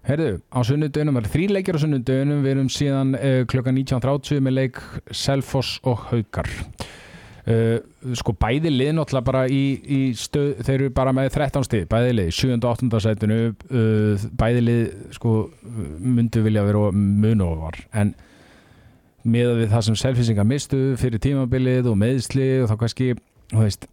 Herðu, 0.00 0.38
á 0.48 0.58
sunnudönum 0.64 1.20
er 1.20 1.28
þrý 1.28 1.50
leikir 1.52 1.76
á 1.76 1.82
sunnudönum, 1.82 2.40
við 2.40 2.54
erum 2.54 2.70
síðan 2.72 3.12
uh, 3.18 3.42
klukkan 3.50 3.76
19.30 3.76 4.40
með 4.46 4.56
leik 4.56 4.80
Selfoss 5.12 5.76
og 5.84 6.06
Haukar 6.08 6.48
uh, 6.48 7.76
sko 8.16 8.32
bæði 8.40 8.72
lið 8.72 8.94
náttúrulega 8.96 9.28
bara 9.28 9.44
í, 9.52 9.60
í 9.84 10.00
stöð, 10.16 10.54
þeir 10.64 10.76
eru 10.78 10.94
bara 10.96 11.12
með 11.16 11.28
13 11.36 11.68
stið, 11.68 11.84
bæði 11.92 12.16
lið, 12.16 12.32
7. 12.38 12.56
og 12.56 12.66
8. 12.72 13.02
sætinu 13.04 13.38
uh, 13.52 14.26
bæði 14.40 14.64
lið 14.64 14.82
sko 15.18 15.36
myndu 16.00 16.46
vilja 16.48 16.64
vera 16.64 16.88
munofar, 16.96 17.82
en 17.92 18.16
með 19.28 19.54
við 19.60 19.72
það 19.74 19.86
sem 19.86 19.98
selfisingar 20.00 20.48
mistu 20.48 20.80
fyrir 21.00 21.20
tímabilið 21.22 21.90
og 21.90 21.98
meðsli 22.00 22.50
og 22.62 22.70
þá 22.70 22.76
kannski, 22.80 23.08
þú 23.52 23.64
veist 23.64 23.86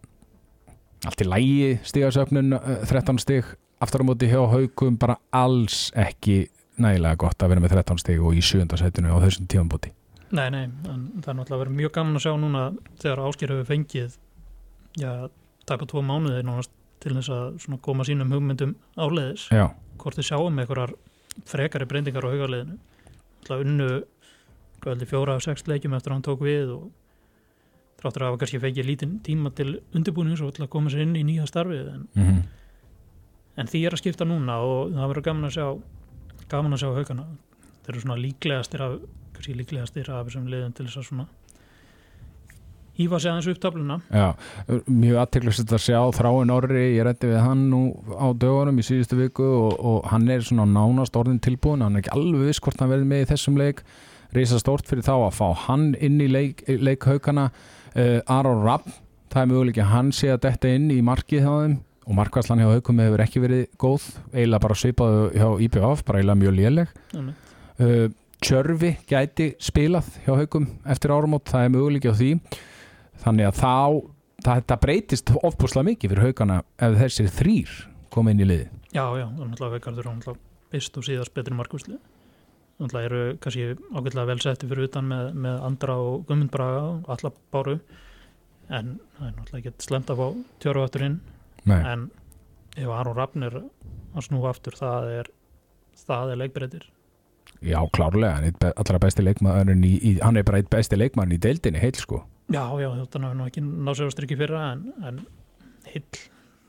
allt 1.06 1.22
í 1.22 1.28
lægi 1.28 1.72
stigasöfnun 1.86 2.56
uh, 2.56 2.70
13 2.88 3.20
stig 3.22 3.50
aftur 3.82 4.02
á 4.02 4.08
móti 4.08 4.30
hjá 4.30 4.40
haugum 4.50 4.96
bara 4.98 5.18
alls 5.34 5.88
ekki 5.98 6.48
nægilega 6.78 7.20
gott 7.20 7.42
að 7.42 7.52
vera 7.52 7.62
með 7.62 7.76
13 7.76 8.02
stig 8.02 8.22
og 8.22 8.38
í 8.38 8.42
7. 8.42 8.66
sætinu 8.78 9.14
á 9.14 9.18
þessum 9.22 9.46
tímabóti. 9.50 9.92
Nei, 10.28 10.48
nei, 10.52 10.64
það 10.84 11.30
er 11.30 11.36
náttúrulega 11.38 11.60
verið 11.62 11.76
mjög 11.78 11.92
gaman 11.96 12.18
að 12.18 12.24
sjá 12.26 12.32
núna 12.36 12.64
þegar 13.00 13.22
Ásker 13.24 13.52
hefur 13.54 13.68
fengið 13.70 14.18
já, 15.00 15.12
tæpa 15.68 15.88
tvo 15.88 16.02
mánuði 16.04 16.42
nánast 16.44 16.74
til 17.00 17.14
þess 17.14 17.32
að 17.32 17.46
svona 17.62 17.80
koma 17.86 18.04
sínum 18.04 18.34
hugmyndum 18.34 18.74
áleiðis, 18.98 19.46
Já, 19.54 19.70
hvort 20.02 20.18
þið 20.18 20.28
sjáum 20.28 20.58
einhverjar 20.60 20.92
frekari 21.48 21.86
breytingar 21.88 22.26
á 22.26 22.34
hugaliðinu 22.34 22.76
Það 23.46 23.64
unnu 23.64 23.88
heldur, 24.84 25.10
fjóra 25.10 25.36
af 25.38 25.44
sex 25.44 25.66
leikjum 25.66 25.96
eftir 25.98 26.12
að 26.12 26.18
hann 26.18 26.26
tók 26.28 26.44
við 26.46 26.70
og 26.76 26.86
þráttur 27.98 28.22
að 28.22 28.30
hafa 28.30 28.40
kannski 28.44 28.62
fengið 28.62 28.88
lítinn 28.88 29.18
tíma 29.26 29.50
til 29.58 29.80
undirbúnings 29.96 30.42
og 30.44 30.54
til 30.54 30.64
að 30.66 30.72
koma 30.76 30.92
sér 30.92 31.02
inn 31.06 31.16
í 31.18 31.24
nýja 31.26 31.48
starfið 31.50 31.92
en, 31.96 32.06
mm 32.14 32.40
en 33.58 33.66
því 33.66 33.84
er 33.86 33.96
að 33.96 34.02
skipta 34.02 34.26
núna 34.28 34.60
og 34.62 34.94
það 34.94 35.12
verður 35.12 35.26
gaman 35.28 35.48
að 35.48 35.56
sjá 35.56 35.66
gaman 36.48 36.76
að 36.76 36.82
sjá 36.84 36.90
haugana 36.94 37.26
þeir 37.82 37.92
eru 37.94 38.04
svona 38.04 38.20
líklegastir 38.22 38.84
af 38.84 38.96
kannski 39.34 39.56
líklegastir 39.58 40.10
af 40.14 40.28
þessum 40.28 40.48
liðum 40.52 40.74
til 40.76 40.86
þess 40.86 41.00
að 41.00 41.08
svona 41.08 41.26
hýfa 42.98 43.20
sig 43.22 43.30
aðeins 43.30 43.46
upp 43.52 43.58
töfluna. 43.62 43.96
Já, 44.10 44.26
mjög 44.90 45.20
aðteklust 45.22 45.70
að 45.70 45.82
sjá 45.84 45.98
Þráin 46.16 46.50
Orri, 46.50 46.80
ég 46.96 47.04
rætti 47.06 47.28
við 47.30 47.44
hann 47.44 47.68
nú 47.70 47.82
á 48.10 48.26
dögunum 48.34 48.80
í 48.82 48.86
síðustu 48.86 49.18
viku 49.20 49.46
og, 49.46 49.76
og 49.78 50.08
hann 50.10 50.26
er 50.34 50.42
svona 50.42 50.66
nánast 50.66 51.14
orðin 51.18 51.38
tilbúin 51.42 51.84
hann 51.86 51.94
er 51.94 52.02
ekki 52.02 52.14
alveg 52.16 52.48
viss 52.48 52.62
hvort 52.64 52.82
hann 52.82 52.90
verði 52.90 53.06
með 53.10 53.22
í 53.22 53.28
þessum 53.30 53.60
leik 53.60 53.84
reysa 54.36 54.60
stórt 54.60 54.88
fyrir 54.88 55.06
þá 55.06 55.14
að 55.16 55.36
fá 55.38 55.46
hann 55.66 55.90
inn 56.04 56.20
í 56.20 56.28
leik, 56.30 56.64
leik 56.68 57.06
haugana 57.08 57.48
uh, 57.50 58.20
Aron 58.26 58.64
Rapp 58.66 58.88
það 59.32 59.42
er 59.42 59.50
möguleik 59.52 59.80
að 59.82 59.92
hann 59.92 60.12
sé 60.16 60.32
að 60.32 60.42
detta 60.46 60.72
inn 60.72 60.90
í 60.92 60.98
markið 61.04 61.44
hjá 61.44 61.52
þeim. 61.52 61.78
Og 62.08 62.16
markværslan 62.16 62.62
hjá 62.62 62.70
haukum 62.70 63.00
hefur 63.02 63.20
ekki 63.20 63.40
verið 63.44 63.64
góð. 63.76 64.04
Eiginlega 64.32 64.62
bara 64.64 64.76
svipaðu 64.80 65.24
hjá 65.34 65.48
IPF 65.66 66.04
bara 66.08 66.22
eiginlega 66.22 66.40
mjög 66.40 66.54
léleg. 66.56 66.94
Uh, 67.78 68.06
Tjörfi 68.38 68.94
gæti 69.10 69.50
spilað 69.60 70.08
hjá 70.24 70.30
haukum 70.38 70.70
eftir 70.88 71.12
áramót, 71.12 71.50
það 71.50 71.66
er 71.66 71.74
möguleik 71.74 72.06
á 72.08 72.14
því. 72.16 72.30
Þannig 73.24 73.50
að 73.50 73.58
þá 73.58 73.74
það 74.44 74.74
breytist 74.82 75.32
ofbúslega 75.42 75.88
mikið 75.90 76.12
fyrir 76.12 76.28
haugana 76.28 76.60
ef 76.78 76.98
þessir 77.00 77.30
þrýr 77.38 77.72
koma 78.14 78.32
inn 78.32 78.42
í 78.42 78.46
liði 78.46 78.68
Já, 78.94 79.04
já, 79.18 79.26
það 79.26 79.42
er 79.42 79.48
náttúrulega 79.50 79.74
veikarður 79.74 80.06
og 80.06 80.14
náttúrulega 80.18 80.72
fyrst 80.72 80.98
og 80.98 81.06
síðast 81.08 81.34
betri 81.34 81.58
markvíslu 81.58 81.98
náttúrulega 82.78 83.08
eru 83.08 83.22
kannski 83.42 83.64
ágætlega 83.94 84.28
vel 84.30 84.42
setti 84.42 84.68
fyrir 84.70 84.88
utan 84.88 85.08
með, 85.10 85.32
með 85.46 85.64
Andra 85.66 85.96
og 86.02 86.28
Gummund 86.28 86.52
Braga 86.54 86.84
og 86.92 87.10
alla 87.14 87.32
báru 87.54 87.78
en 88.68 88.94
það 89.16 89.26
er 89.26 89.34
náttúrulega 89.34 89.72
ekki 89.72 89.88
slemt 89.88 90.12
að 90.12 90.22
fá 90.22 90.28
tjóru 90.62 90.84
aftur 90.84 91.06
inn. 91.08 91.18
Nei. 91.68 91.80
en 91.84 92.06
ef 92.78 92.92
Aron 92.94 93.16
Rafn 93.16 93.44
er 93.44 93.58
að 93.58 94.24
snúa 94.24 94.52
aftur 94.52 94.76
það 94.78 95.10
er 95.18 95.30
það 95.98 96.32
er 96.32 96.40
leikbreytir. 96.44 96.86
Já, 97.64 97.78
klárlega, 97.90 98.36
hann 98.36 98.46
er 98.52 98.74
allra 98.78 99.00
besti 99.02 99.24
leikmaðurinn 99.24 99.84
í, 99.84 99.94
í, 99.98 100.10
hann 100.22 100.38
er 100.38 100.46
bara 100.46 100.60
eitt 100.62 100.70
besti 100.70 100.98
leikmaðurinn 100.98 101.38
í 101.38 101.42
deildinni 101.42 101.82
heil 101.82 101.96
sko. 101.98 102.22
Já, 102.54 102.62
já, 102.80 102.88
þetta 103.02 103.22
nú 103.24 103.46
ekki 103.48 103.64
náð 103.64 103.98
sér 103.98 104.12
á 104.12 104.14
strikki 104.14 104.38
fyrra 104.38 104.60
en, 104.72 104.84
en 105.04 105.22
hill 105.90 106.20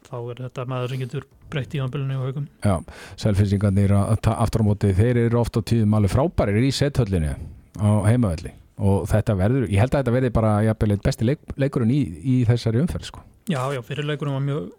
þá 0.09 0.17
er 0.33 0.41
þetta 0.47 0.65
maður 0.69 0.93
sem 0.93 1.03
getur 1.03 1.27
breytt 1.49 1.75
í 1.77 1.81
ámbylunni 1.83 2.17
og 2.17 2.25
haugum 2.27 2.47
Já, 2.65 2.75
selfinsingarnir 3.23 3.93
aftur 3.95 4.63
á 4.63 4.65
móti, 4.67 4.93
þeir 4.97 5.21
eru 5.25 5.39
ofta 5.41 5.61
tíðum 5.65 5.95
alveg 5.99 6.13
frábærir 6.15 6.65
í 6.65 6.71
sethöllinni 6.75 7.35
á 7.79 7.89
heimavelli 8.09 8.53
og 8.79 9.07
þetta 9.11 9.35
verður, 9.35 9.65
ég 9.67 9.81
held 9.83 9.91
að 9.93 10.03
þetta 10.03 10.13
verði 10.15 10.29
bara 10.35 10.51
jafnvel 10.63 10.99
besti 11.03 11.25
leik, 11.27 11.41
leikurinn 11.59 11.89
í, 11.91 11.99
í 12.23 12.35
þessari 12.47 12.79
umferð 12.79 13.09
sko. 13.09 13.23
Já, 13.51 13.59
já, 13.75 13.81
fyrirleikurinn 13.83 14.37
var 14.37 14.45
mjög 14.45 14.69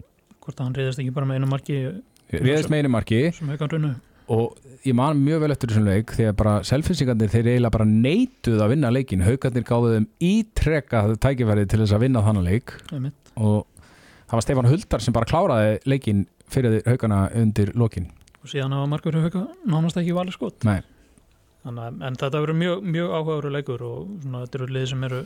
hvort 0.40 0.56
að 0.56 0.64
hann 0.70 0.78
reyðist 0.78 1.02
ekki 1.02 1.12
bara 1.12 1.28
með 1.28 1.40
einu 1.42 1.50
marki 1.50 1.80
Réðist 2.30 2.70
með 2.70 2.84
einu 2.84 2.92
marki. 2.94 3.18
sem 3.34 3.50
haugan 3.50 3.72
runnu. 3.74 3.90
Og 4.30 4.54
ég 4.86 4.94
man 4.94 5.18
mjög 5.18 5.40
vel 5.42 5.50
eftir 5.52 5.72
þessum 5.72 5.88
leik 5.90 6.12
þegar 6.14 6.36
bara 6.38 6.52
selfinsingarnir 6.64 7.32
þeir 7.32 7.48
eiginlega 7.50 7.74
bara 7.74 7.86
neituð 7.90 8.60
að 8.62 8.72
vinna 8.76 8.92
leikin, 8.94 9.24
haugarnir 9.26 9.64
gáðu 9.66 9.90
þeim 9.96 10.06
ítrekkað 10.30 11.16
tækifærið 11.24 11.68
til 11.72 11.80
þess 11.82 11.96
að 11.96 12.04
vinna 12.06 12.22
þannig 12.24 12.46
leik. 12.46 12.74
Og 13.36 13.66
það 14.30 14.38
var 14.38 14.46
Stefán 14.46 14.70
Huldar 14.70 15.02
sem 15.02 15.16
bara 15.16 15.26
kláraði 15.28 15.76
leikin 15.90 16.24
fyrir 16.50 16.80
haugana 16.86 17.24
undir 17.36 17.74
lokin 17.78 18.08
og 18.40 18.48
síðan 18.48 18.72
hafa 18.76 18.88
markur 18.88 19.18
hauga 19.20 19.44
nánast 19.68 19.98
ekki 20.00 20.14
valið 20.16 20.36
skot. 20.38 20.64
Þannig, 21.60 21.96
en 22.06 22.16
þetta 22.16 22.40
verður 22.40 22.56
mjög, 22.56 22.86
mjög 22.88 23.10
áhugaður 23.18 23.52
leikur 23.52 23.82
og 23.84 24.12
svona, 24.22 24.44
þetta 24.46 24.58
eru 24.60 24.68
lið 24.72 24.86
sem 24.88 25.02
eru 25.10 25.20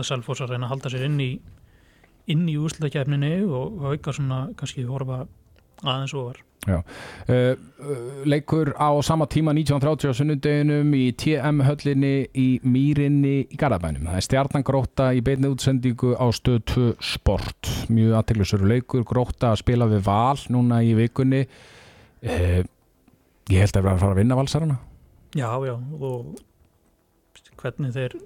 selfos 0.00 0.42
að 0.44 0.52
reyna 0.52 0.66
að 0.68 0.74
halda 0.74 0.92
sér 0.92 1.06
inn 1.06 1.20
í 1.24 1.30
inn 2.30 2.44
í 2.48 2.56
úrslutakefninni 2.60 3.32
og 3.48 3.80
hauga 3.84 4.12
svona 4.16 4.40
kannski 4.60 4.84
horfa 4.88 5.22
aðeins 5.84 6.16
ofar 6.16 6.40
Uh, 6.68 6.82
uh, 7.28 7.56
leikur 8.28 8.74
á 8.76 8.92
sama 9.00 9.24
tíma 9.24 9.54
1930 9.56 10.12
á 10.12 10.14
sunnudeginum 10.18 10.90
í 10.92 11.06
TM 11.16 11.62
höllinni 11.64 12.28
í 12.36 12.60
Mýrinni 12.60 13.46
í 13.48 13.56
Garabænum. 13.56 14.04
Það 14.10 14.18
er 14.18 14.26
stjarnangróta 14.26 15.06
í 15.16 15.22
beinni 15.24 15.48
útsendingu 15.48 16.12
á 16.20 16.28
stöð 16.36 16.60
2 16.74 16.90
sport. 17.00 17.70
Mjög 17.88 18.18
aðteglisur 18.20 18.66
leikur, 18.68 19.06
gróta 19.08 19.54
að 19.54 19.62
spila 19.62 19.88
við 19.88 20.04
val 20.10 20.36
núna 20.52 20.82
í 20.84 20.92
vikunni. 20.98 21.46
Uh, 22.20 22.60
ég 23.48 23.64
held 23.64 23.80
að 23.80 23.86
vera 23.86 23.96
að 23.96 24.04
fara 24.04 24.18
að 24.18 24.20
vinna 24.20 24.40
valsarana. 24.42 24.76
Já, 25.32 25.48
já, 25.64 25.76
og 25.96 26.36
hvernig 27.56 27.96
þeir 27.96 28.20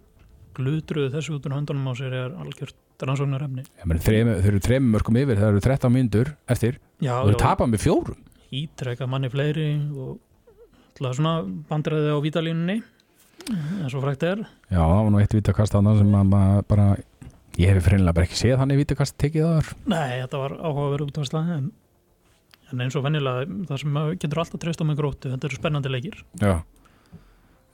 glutruðu 0.58 1.14
þessu 1.14 1.38
út 1.38 1.46
úr 1.46 1.54
höndunum 1.60 1.86
á 1.86 1.94
sér 1.98 2.18
er 2.18 2.34
algjört 2.34 2.78
þrem, 4.04 4.30
þeir 4.40 4.50
eru 4.52 4.62
þreim 4.64 4.88
mörgum 4.94 5.18
yfir, 5.20 5.40
það 5.40 5.50
eru 5.52 5.62
13 5.66 5.92
myndur 5.94 6.30
eftir. 6.50 6.78
Já, 7.04 7.14
og 7.20 7.30
þeir 7.30 7.40
tapa 7.42 7.66
með 7.68 7.84
fjórum. 7.84 8.20
ítreka 8.54 9.08
manni 9.10 9.30
fleiri 9.32 9.68
og 9.98 10.18
alltaf 10.94 11.16
svona 11.18 11.34
bandræði 11.68 12.12
á 12.14 12.18
vítalínunni 12.22 12.76
en 13.50 13.88
svo 13.92 14.00
frækt 14.04 14.22
er. 14.28 14.44
Já, 14.70 14.78
það 14.80 15.00
var 15.02 15.10
nú 15.12 15.20
eitt 15.22 15.34
vítakast 15.34 15.74
þarna 15.74 15.96
sem 15.98 16.12
að 16.16 16.28
maður 16.30 16.68
bara, 16.70 16.86
ég 17.60 17.72
hef 17.74 17.88
freinlega 17.88 18.16
bara 18.16 18.28
ekki 18.28 18.38
séð 18.40 18.60
hann 18.62 18.72
í 18.72 18.78
vítakast 18.78 19.16
tekið 19.20 19.48
þar. 19.50 19.72
Nei, 19.90 20.20
þetta 20.22 20.40
var 20.44 20.54
áhugaverð 20.60 21.10
út 21.10 21.18
af 21.20 21.28
slag 21.28 21.50
en, 21.56 21.66
en 22.70 22.84
eins 22.86 22.96
og 22.96 23.04
venjulega 23.04 23.44
það 23.68 23.82
sem 23.82 23.98
getur 24.22 24.44
alltaf 24.44 24.62
treyst 24.62 24.80
á 24.80 24.84
með 24.86 25.02
gróttu 25.02 25.34
þetta 25.34 25.50
eru 25.50 25.60
spennandi 25.60 25.92
leikir. 25.92 26.22
Já. 26.40 26.54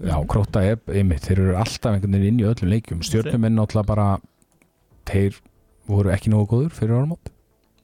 Já, 0.01 0.17
Króta 0.33 0.63
er, 0.65 0.79
einmitt, 0.97 1.27
þeir 1.29 1.43
eru 1.43 1.57
alltaf 1.61 1.93
einhvern 1.93 2.15
veginn 2.17 2.31
inn 2.33 2.41
í 2.41 2.49
öllum 2.49 2.71
leikjum. 2.73 3.03
Stjórnuminn 3.05 3.59
náttúrulega 3.59 3.91
bara 3.91 4.07
þeir 5.09 5.39
voru 5.91 6.13
ekki 6.15 6.33
nógu 6.33 6.49
góður 6.51 6.75
fyrir 6.77 6.99
áramót? 6.99 7.33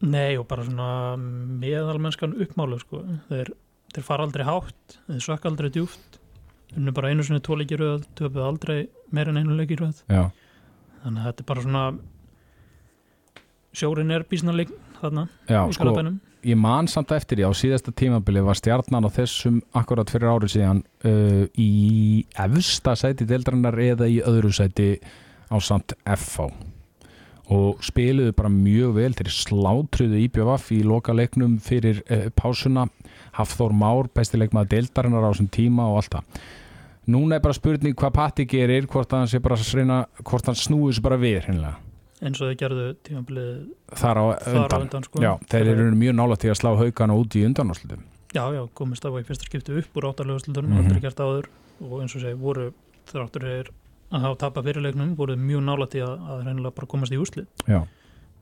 Nei, 0.04 0.36
og 0.36 0.44
bara 0.50 0.66
svona 0.66 1.16
meðalmennskan 1.16 2.36
uppmálu 2.44 2.78
sko. 2.82 3.00
þeir, 3.30 3.52
þeir 3.94 4.06
fara 4.06 4.26
aldrei 4.26 4.44
hátt 4.46 4.98
þeir 5.06 5.24
sökka 5.24 5.50
aldrei 5.50 5.70
djúft 5.72 6.20
unnu 6.76 6.92
bara 6.92 7.12
einu 7.12 7.24
sinni 7.24 7.40
tvo 7.40 7.56
leikir 7.56 7.80
röð 7.80 8.04
töpuð 8.18 8.44
aldrei 8.44 8.78
meir 9.14 9.30
en 9.30 9.40
einu 9.40 9.56
leikir 9.56 9.80
röð. 9.80 10.02
Já, 10.10 10.28
þannig 11.04 11.22
að 11.22 11.30
þetta 11.30 11.44
er 11.44 11.50
bara 11.52 11.64
svona 11.64 11.84
sjórin 13.76 14.12
er 14.14 14.24
bísnarleik 14.28 14.72
þarna 15.00 15.26
já 15.48 15.60
sko, 15.76 15.94
ég 16.46 16.58
man 16.60 16.88
samt 16.90 17.12
eftir 17.16 17.40
því 17.40 17.48
á 17.48 17.52
síðasta 17.56 17.92
tímabili 17.96 18.42
var 18.44 18.58
stjarnan 18.58 19.08
á 19.08 19.10
þessum 19.12 19.60
akkurat 19.76 20.10
fyrir 20.12 20.32
árið 20.32 20.54
síðan 20.56 20.82
uh, 21.08 21.44
í 21.52 22.24
efsta 22.46 22.96
sæti 22.98 23.28
deildrannar 23.28 23.76
eða 23.88 24.08
í 24.10 24.20
öðru 24.24 24.52
sæti 24.54 24.94
á 25.48 25.56
samt 25.62 25.96
FH 26.04 26.75
og 27.52 27.82
spiluðu 27.84 28.34
bara 28.36 28.50
mjög 28.52 28.96
vel. 28.96 29.12
Þeir 29.16 29.32
slátruðu 29.34 30.20
IBVF 30.24 30.70
í 30.74 30.82
loka 30.86 31.14
leiknum 31.14 31.58
fyrir 31.62 32.02
uh, 32.06 32.28
pásuna. 32.36 32.88
Hafþór 33.36 33.74
Már, 33.76 34.10
bestileikmaður 34.16 34.72
deildarinnar 34.74 35.26
á 35.26 35.30
þessum 35.30 35.50
tíma 35.52 35.90
og 35.92 36.00
allt 36.00 36.16
það. 36.16 36.40
Núna 37.12 37.36
er 37.36 37.44
bara 37.44 37.54
spurning 37.54 37.94
hvað 37.94 38.16
Patti 38.16 38.46
gerir 38.50 38.88
hvort 38.90 39.12
hann, 39.14 39.28
hann 39.28 40.58
snúi 40.58 40.90
þessu 40.90 41.04
bara 41.04 41.20
við 41.22 41.44
hreinlega. 41.44 41.76
eins 42.16 42.40
og 42.40 42.48
þau 42.48 42.58
gerðu 42.58 42.84
tímabilið 43.04 43.48
þar 44.00 44.18
á 44.18 44.24
undan, 44.32 44.84
undan 44.86 45.04
sko. 45.04 45.20
Já, 45.22 45.34
þeir 45.52 45.68
eru 45.74 45.90
mjög 45.94 46.14
nála 46.16 46.38
til 46.40 46.50
að 46.50 46.58
slá 46.62 46.70
haugana 46.80 47.14
út 47.14 47.36
í 47.36 47.44
undanáslutum 47.44 48.00
já, 48.36 48.44
já, 48.52 48.62
komist 48.76 49.06
af 49.06 49.16
í 49.16 49.24
fyrsta 49.26 49.48
skipti 49.48 49.74
upp 49.80 49.98
úr 49.98 50.10
áttarlega 50.10 50.44
slutunum, 50.44 50.76
aldrei 50.80 51.02
gert 51.04 51.20
áður. 51.22 51.48
Og 51.84 52.00
eins 52.02 52.14
og 52.16 52.22
segi, 52.24 52.38
voru 52.40 52.70
þráttur 53.08 53.46
er 53.48 53.70
að 54.12 54.26
hafa 54.26 54.40
tapað 54.44 54.70
fyrirleiknum, 54.70 55.14
voru 55.18 55.36
mjög 55.40 55.64
nála 55.66 55.88
til 55.90 56.04
að, 56.06 56.14
að 56.30 56.42
reynilega 56.46 56.76
bara 56.76 56.90
komast 56.90 57.14
í 57.14 57.20
úrslit. 57.20 57.64
Já, 57.66 57.80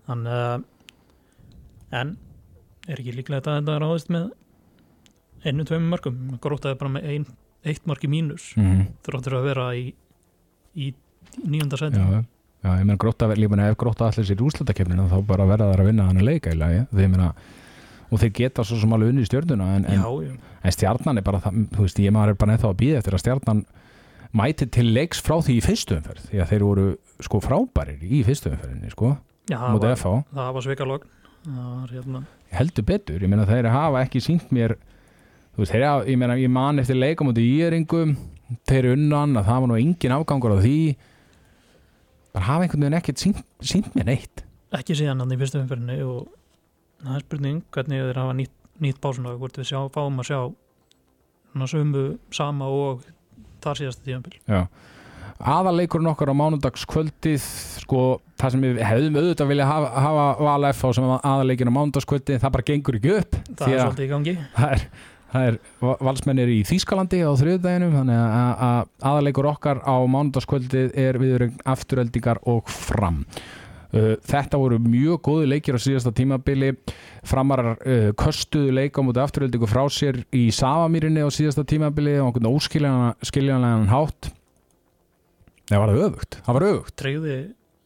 þannig 0.09 0.40
að 0.40 0.66
en 1.94 2.16
er 2.88 3.00
ekki 3.00 3.14
líklega 3.14 3.40
að 3.40 3.61
þetta 3.62 3.79
ráðist 3.81 4.11
með 4.12 4.29
einu, 5.44 5.64
tveimur 5.64 5.90
mörgum 5.94 6.38
grótaði 6.42 6.79
bara 6.81 6.94
með 6.96 7.09
ein, 7.12 7.27
eitt 7.64 7.88
marki 7.88 8.11
mínus. 8.11 8.53
Mm 8.59 8.87
þráttur 9.05 9.38
að 9.38 9.48
vera 9.48 9.66
í, 9.77 9.88
í 10.74 10.92
nýjunda 11.44 11.79
seti 11.81 12.00
já, 12.00 12.22
já, 12.64 12.70
ég 12.70 12.87
meina 12.87 13.00
gróta 13.00 13.29
lífuna 13.35 13.68
ef 13.70 13.79
gróta 13.81 14.09
allir 14.09 14.27
sér 14.27 14.40
í 14.40 14.46
úrslutakefnina 14.46 15.09
þá 15.11 15.18
bara 15.29 15.46
verða 15.48 15.70
þær 15.72 15.85
að 15.85 15.90
vinna 15.90 16.09
hann 16.09 16.20
að 16.20 16.29
leika 16.31 16.55
í 16.55 16.59
lagi 16.59 16.83
þeir 16.92 17.11
meina, 17.12 17.31
og 18.11 18.22
þeir 18.22 18.35
geta 18.40 18.64
svo 18.66 18.79
sem 18.81 18.94
alveg 18.96 19.12
unni 19.12 19.24
í 19.24 19.29
stjörnuna 19.29 19.70
en, 19.79 19.88
en, 19.90 20.37
en 20.62 20.77
stjarnan 20.77 21.20
er 21.20 21.27
bara 21.27 21.42
það, 21.44 21.64
þú 21.74 21.87
veist, 21.87 22.03
ég 22.05 22.14
maður 22.14 22.35
er 22.35 22.40
bara 22.42 22.56
ennþá 22.56 22.71
að 22.71 22.79
býða 22.83 23.00
eftir 23.02 23.17
að 23.17 23.25
stjarnan 23.25 23.65
mæti 24.35 24.68
til 24.74 24.88
leiks 24.94 25.22
frá 25.24 25.38
því 25.38 25.58
í 25.58 25.64
fyrstu 25.64 25.98
umferð 25.98 26.30
því 26.30 26.42
að 26.42 26.50
þeir 26.52 26.66
voru 26.68 26.87
sko 27.24 27.40
frábærir 27.44 28.02
í 28.02 28.22
fyrstu 28.26 28.50
umferðinni 28.52 28.90
sko, 28.92 29.14
já 29.50 29.58
það, 29.60 29.85
var, 29.85 30.00
það 30.35 30.56
var 30.58 31.06
var 31.44 31.92
hérna 31.92 32.24
heldur 32.54 32.87
betur, 32.88 33.22
ég 33.22 33.30
meina 33.30 33.46
þeir 33.48 33.68
hafa 33.72 34.04
ekki 34.06 34.22
sínt 34.24 34.52
mér 34.54 34.76
þú 35.54 35.62
veist, 35.62 35.72
þeir 35.74 35.87
hafa, 35.87 36.06
ég 36.10 36.20
meina 36.20 36.38
ég 36.40 36.50
man 36.52 36.82
eftir 36.82 36.98
leika 36.98 37.26
mútið 37.26 37.50
íringum 37.50 38.16
þeir 38.68 38.90
unnan 38.94 39.38
að 39.38 39.48
það 39.48 39.60
var 39.62 39.70
nú 39.70 39.78
engin 39.80 40.14
afgangur 40.14 40.54
á 40.54 40.58
því. 40.60 40.78
Bara 42.35 42.48
hafa 42.48 42.66
einhvern 42.66 42.85
veginn 42.85 42.98
ekkert 42.98 43.22
sínt, 43.22 43.40
sínt 43.62 43.94
mér 43.94 44.10
neitt. 44.10 44.44
Ekki 44.74 44.96
síðan 44.98 45.22
hann 45.22 45.35
í 45.35 45.38
fyrstu 45.38 45.60
umferðinni 45.62 46.00
og 46.02 46.28
það 47.04 47.16
er 47.18 47.24
spurning 47.26 47.62
hvernig 47.74 48.04
þeir 48.08 48.20
hafa 48.20 48.37
nýtt, 48.40 48.54
nýtt 48.82 49.00
básuna 49.02 49.35
hvort 49.38 49.58
við 49.60 49.70
sjá, 49.70 49.80
fáum 49.94 50.20
að 50.22 50.30
sjá 50.30 50.38
svona 51.52 51.70
sömu 51.70 52.04
sama 52.35 52.70
og 52.74 53.04
þar 53.65 53.81
síðasta 53.81 54.06
tíðanbíl 54.08 54.37
Já. 54.50 54.60
aðaleikurinn 55.54 56.10
okkar 56.12 56.31
á 56.31 56.40
mánudagskvöldið 56.40 57.46
sko, 57.85 58.02
það 58.40 58.54
sem 58.54 58.62
við 58.65 58.79
hefðum 58.87 59.19
auðvitað 59.21 59.50
vilja 59.50 59.67
hafa, 59.69 59.88
hafa 60.04 60.27
val 60.46 60.69
F 60.71 60.85
á 60.85 60.88
sem 60.96 61.08
aðaleikin 61.17 61.73
á 61.75 61.77
mánudagskvöldið, 61.79 62.38
það 62.44 62.54
bara 62.58 62.69
gengur 62.71 63.00
ekki 63.00 63.17
upp 63.19 63.40
það 63.58 63.75
er 63.75 63.83
svolítið 63.83 64.06
í 64.06 64.12
gangi. 64.15 64.37
það 64.54 64.77
er, 64.77 64.85
það 65.35 65.48
er 65.50 65.58
va- 65.83 65.96
valsmennir 66.08 66.52
í 66.54 66.60
Þýskalandi 66.71 67.21
á 67.27 67.31
þriðdaginum 67.42 67.96
þannig 67.98 68.23
að, 68.23 68.65
að 68.69 69.10
aðaleikur 69.10 69.50
okkar 69.50 69.83
á 69.83 69.94
mánudagskvöldið 70.15 70.94
er 71.04 71.19
viður 71.23 71.48
afturöldingar 71.75 72.40
og 72.54 72.71
fram 72.71 73.25
þetta 73.94 74.58
voru 74.60 74.78
mjög 74.82 75.20
góði 75.28 75.50
leikir 75.52 75.78
á 75.78 75.80
síðasta 75.80 76.12
tímabili. 76.16 76.72
Framarar 77.26 77.76
uh, 77.78 78.08
köstuðu 78.18 78.74
leika 78.74 79.04
mútið 79.04 79.24
afturöldingu 79.24 79.68
frá 79.70 79.84
sér 79.92 80.22
í 80.34 80.46
Savamýrinni 80.54 81.22
á 81.22 81.30
síðasta 81.32 81.66
tímabili 81.68 82.16
og 82.20 82.32
einhvern 82.32 82.50
óskiljanlegan 82.54 83.90
hátt. 83.92 84.32
Það 85.70 85.80
var 85.80 85.92
það 85.92 86.08
öfugt? 86.08 86.40
Það 86.44 86.58
var 86.58 86.66
öfugt. 86.70 86.96
Treyði 87.00 87.36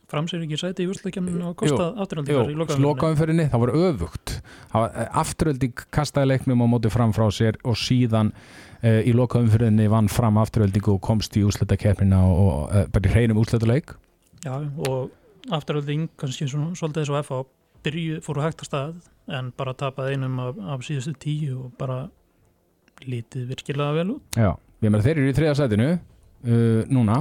framsýr 0.09 0.45
ekki 0.47 0.57
sæti 0.57 0.87
í 0.87 0.89
úrslutakefninu 0.89 1.51
og 1.51 1.59
kosta 1.61 1.91
afturhaldingar 2.01 2.53
í 2.53 2.81
lokaumferðinni, 2.81 3.45
það 3.53 3.63
var 3.65 3.73
öfugt. 3.77 4.33
Eh, 4.73 4.97
afturölding 5.21 5.85
kastaði 5.95 6.33
leiknum 6.33 6.65
og 6.65 6.73
móti 6.73 6.93
fram 6.93 7.13
frá 7.17 7.27
sér 7.35 7.59
og 7.69 7.77
síðan 7.77 8.33
uh, 8.33 9.01
í 9.05 9.13
lokaumferðinni 9.17 9.89
vann 9.93 10.09
fram 10.13 10.41
afturöldingu 10.41 10.95
og 10.97 11.03
komst 11.05 11.37
í 11.37 11.45
úrslutakeppnina 11.45 12.23
og, 12.25 12.41
og 12.41 12.63
uh, 12.73 12.87
bara 12.95 13.11
í 13.11 13.15
hreinum 13.15 13.41
úrslutaleik 13.43 13.93
Já, 14.47 14.55
og 14.89 15.11
afturhalding 15.55 16.09
kannski 16.21 16.49
svolítið 16.51 17.03
eins 17.03 17.11
og 17.13 17.19
FH 17.25 17.39
byrju, 17.87 18.21
fóru 18.27 18.43
hægt 18.45 18.63
að 18.65 18.69
stað 18.71 18.95
en 19.39 19.51
bara 19.57 19.75
tapaði 19.79 20.17
einum 20.17 20.39
af, 20.43 20.57
af 20.75 20.81
síðustu 20.87 21.15
tíu 21.23 21.59
og 21.67 21.75
bara 21.79 22.09
lítið 23.07 23.47
virkilega 23.53 23.95
vel 24.01 24.17
út. 24.17 24.39
Já, 24.39 24.51
við 24.83 24.91
meðan 24.91 25.05
þeir 25.07 25.21
eru 25.21 25.29
í 25.31 25.37
þriða 25.39 25.59
sætinu 25.61 25.89
uh, 25.95 26.83
núna. 26.91 27.21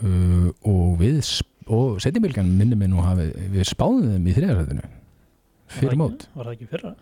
Uh, 0.00 0.48
og 0.64 0.94
við 1.02 1.20
og 1.70 1.98
setjumilgan 2.02 2.48
minnum 2.56 2.80
við 2.80 2.88
nú 2.94 3.02
hafi 3.04 3.26
við 3.52 3.66
spáðum 3.68 4.14
þeim 4.14 4.28
í 4.32 4.36
þriða 4.38 4.56
sætinu. 4.62 4.86
Var 4.90 5.76
fyrir 5.76 5.92
það 5.92 6.00
mót. 6.00 6.24
ekki- 6.24 6.38
Var 6.40 6.48
það 6.48 6.54
ekki 6.56 6.70
fyrra? 6.72 6.92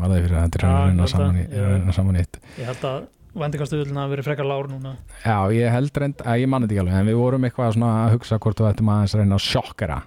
var 0.00 0.08
það 0.14 0.22
fyrir 0.24 0.36
að 0.38 0.44
þetta 0.46 0.58
er 0.60 0.68
að 0.70 0.84
renna 0.86 1.92
saman 1.92 2.16
í 2.16 2.20
eitt. 2.22 2.38
Ég 2.56 2.70
held 2.70 2.84
að 2.88 3.00
vendingastuðulina 3.34 4.04
hafi 4.04 4.14
verið 4.16 4.28
frekar 4.28 4.48
lár 4.48 4.70
núna. 4.70 4.94
Já, 5.24 5.36
ég 5.54 5.74
held 5.74 6.00
reynd 6.02 6.24
að 6.24 6.40
ég 6.42 6.50
manni 6.50 6.66
þetta 6.66 6.76
ekki 6.76 6.84
alveg 6.84 7.00
en 7.00 7.10
við 7.10 7.20
vorum 7.20 7.44
eitthvað 7.46 7.76
svona 7.76 7.90
að 8.04 8.14
hugsa 8.16 8.38
hvort 8.42 8.60
þú 8.60 8.70
ættum 8.70 8.90
að 8.94 9.14
reyna 9.20 9.38
að 9.38 9.44
sjokkera. 9.46 10.00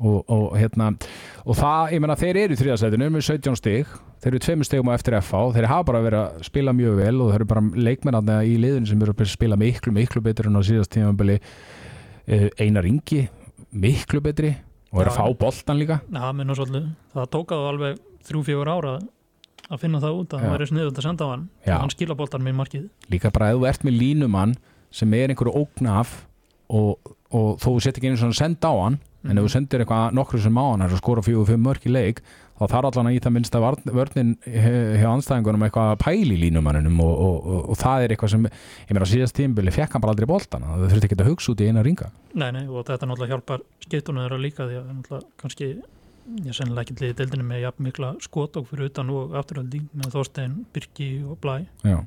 Og, 0.00 0.22
og 0.32 0.54
hérna 0.56 0.86
og 1.44 1.58
það, 1.58 1.90
ég 1.92 2.00
menna 2.00 2.14
þeir 2.16 2.38
eru 2.40 2.56
í 2.56 2.56
þriðasætinu 2.56 3.08
með 3.12 3.24
17 3.26 3.58
stig, 3.60 3.90
þeir 4.24 4.30
eru 4.30 4.40
tveimur 4.46 4.68
stigum 4.68 4.88
á 4.88 4.96
eftir 4.96 5.16
FH, 5.18 5.42
þeir 5.58 5.68
hafa 5.68 5.86
bara 5.90 6.00
verið 6.06 6.22
að 6.22 6.46
spila 6.48 6.72
mjög 6.72 6.94
vel 7.02 7.18
og 7.20 7.28
þeir 7.28 7.36
eru 7.36 7.48
bara 7.50 7.64
leikmennarna 7.88 8.38
í 8.48 8.54
liðinu 8.62 8.88
sem 8.88 9.04
eru 9.04 9.12
að 9.12 9.28
spila 9.28 9.60
miklu, 9.60 9.92
miklu 9.92 10.24
betur 10.24 10.48
en 10.48 10.56
á 10.56 10.62
síðast 10.64 10.94
tímabili. 10.96 11.36
Einar 12.56 12.88
Ingi 12.88 13.26
miklu 13.76 14.22
betri 14.24 14.54
og 14.90 15.02
eru 15.04 15.12
að 15.12 15.20
fá 15.20 15.38
boltan 15.44 15.78
líka. 15.78 16.00
Já, 16.08 16.26
minn 16.32 16.50
og 16.50 16.58
svolítið. 16.58 16.88
Það 17.12 17.30
tókaðu 17.36 17.68
alveg 17.70 18.00
þrjú, 18.26 18.42
fjögur 18.48 18.72
ára 18.72 18.94
að 19.70 19.80
finna 19.84 20.00
það 20.02 20.18
út 20.20 20.34
að 20.34 20.42
það 20.44 20.54
væri 20.56 20.68
sniðut 20.72 20.98
að 21.00 21.06
senda 21.06 21.24
á 21.24 21.28
hann 21.34 21.44
Já. 21.66 21.76
hann 21.78 21.92
skila 21.94 22.16
boltan 22.18 22.42
með 22.46 22.58
markið. 22.60 22.88
Líka 23.12 23.30
bara 23.34 23.52
ef 23.54 23.60
þú 23.60 23.68
ert 23.70 23.86
með 23.86 23.98
línumann 24.02 24.56
sem 24.90 25.14
er 25.14 25.30
einhverju 25.30 25.54
ógnaf 25.62 26.16
og, 26.70 27.14
og 27.30 27.56
þú 27.62 27.76
sett 27.82 27.98
ekki 28.00 28.10
einu 28.10 28.18
svona 28.20 28.34
að 28.34 28.42
senda 28.42 28.70
á 28.70 28.74
hann 28.82 28.98
en 29.30 29.36
ef 29.38 29.44
þú 29.46 29.50
sendir 29.52 29.82
eitthvað 29.84 30.14
nokkru 30.16 30.38
sem 30.42 30.56
á 30.58 30.64
hann 30.72 30.82
að 30.86 30.96
skora 30.98 31.20
og 31.22 31.46
fimm 31.50 31.62
mörk 31.66 31.84
í 31.86 31.92
leik 31.92 32.22
þá 32.60 32.64
þarf 32.72 32.88
allan 32.90 33.08
að 33.10 33.14
í 33.16 33.20
það 33.24 33.32
minnsta 33.36 33.60
varn- 33.62 33.90
vörnin 33.96 34.30
he- 34.44 34.96
hjá 35.00 35.08
anstæðingunum 35.14 35.62
eitthvað 35.66 35.92
að 35.94 36.00
pæli 36.02 36.36
línumanninum 36.42 36.98
og, 37.04 37.12
og, 37.24 37.36
og, 37.54 37.60
og 37.72 37.78
það 37.80 38.04
er 38.04 38.14
eitthvað 38.16 38.32
sem 38.34 38.46
ég 38.48 38.90
meira 38.96 39.08
síðast 39.08 39.36
tímbili 39.36 39.72
fekk 39.72 39.94
hann 39.96 40.04
bara 40.04 40.12
aldrei 40.16 40.28
boltan 40.28 40.64
það 40.66 40.84
þurfti 40.92 41.08
ekki 41.10 41.18
að 41.20 41.30
hugsa 41.30 41.52
út 41.54 41.62
í 41.64 41.68
eina 41.70 41.84
ringa. 41.86 42.10
Nei, 42.34 42.50
nei, 42.56 42.64
og 42.68 42.84
þetta 42.88 43.08
náttúrulega 43.08 43.32
hjálpar 43.36 43.64
skiptunum 43.86 44.24
þeirra 44.26 44.40
líka 44.44 44.66
því 44.68 44.80
að 44.82 45.24
kannski 45.40 45.70
ég 46.44 46.56
sennilega 46.56 46.84
ekki 46.86 46.98
liðið 47.00 47.16
deildinu 47.22 47.46
með 47.48 47.64
jafn 47.64 47.86
mikla 47.86 48.12
skotók 48.24 48.68
fyrir 48.70 48.90
utan 48.90 49.10
og 49.14 49.34
afturhaldi 49.40 49.82
með 49.96 50.12
Þorstein, 50.14 50.58
Birki 50.74 51.10
og 51.24 51.40
Blæ. 51.42 51.56
Já, 51.86 51.98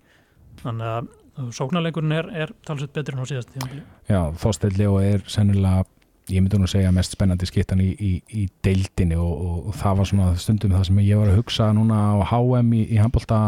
þannig 0.62 0.92
að 0.94 1.52
sóknarleikurinn 1.58 2.14
er, 2.14 2.30
er 2.46 2.54
talsett 2.68 2.94
betri 2.94 3.18
en 3.18 3.26
á 3.26 3.28
síðast 3.30 3.52
tímabili. 3.56 3.84
Já 4.10 4.22
þóstelli 4.44 4.88
og 4.90 5.00
er 5.02 5.26
sennilega 5.32 5.86
ég 6.32 6.40
myndi 6.40 6.60
nú 6.60 6.70
segja 6.72 6.92
mest 6.96 7.16
spennandi 7.18 7.48
skittan 7.50 7.82
í, 7.84 7.90
í, 8.00 8.12
í 8.32 8.46
deildinni 8.64 9.18
og, 9.20 9.32
og, 9.34 9.56
og 9.70 9.80
það 9.80 9.98
var 10.00 10.10
svona 10.10 10.28
stundum 10.40 10.76
það 10.76 10.86
sem 10.88 11.02
ég 11.04 11.20
var 11.20 11.32
að 11.32 11.40
hugsa 11.42 11.72
núna 11.76 11.98
á 12.00 12.14
HM 12.32 12.70
í, 12.78 12.84
í 12.96 13.02
handbólta 13.02 13.40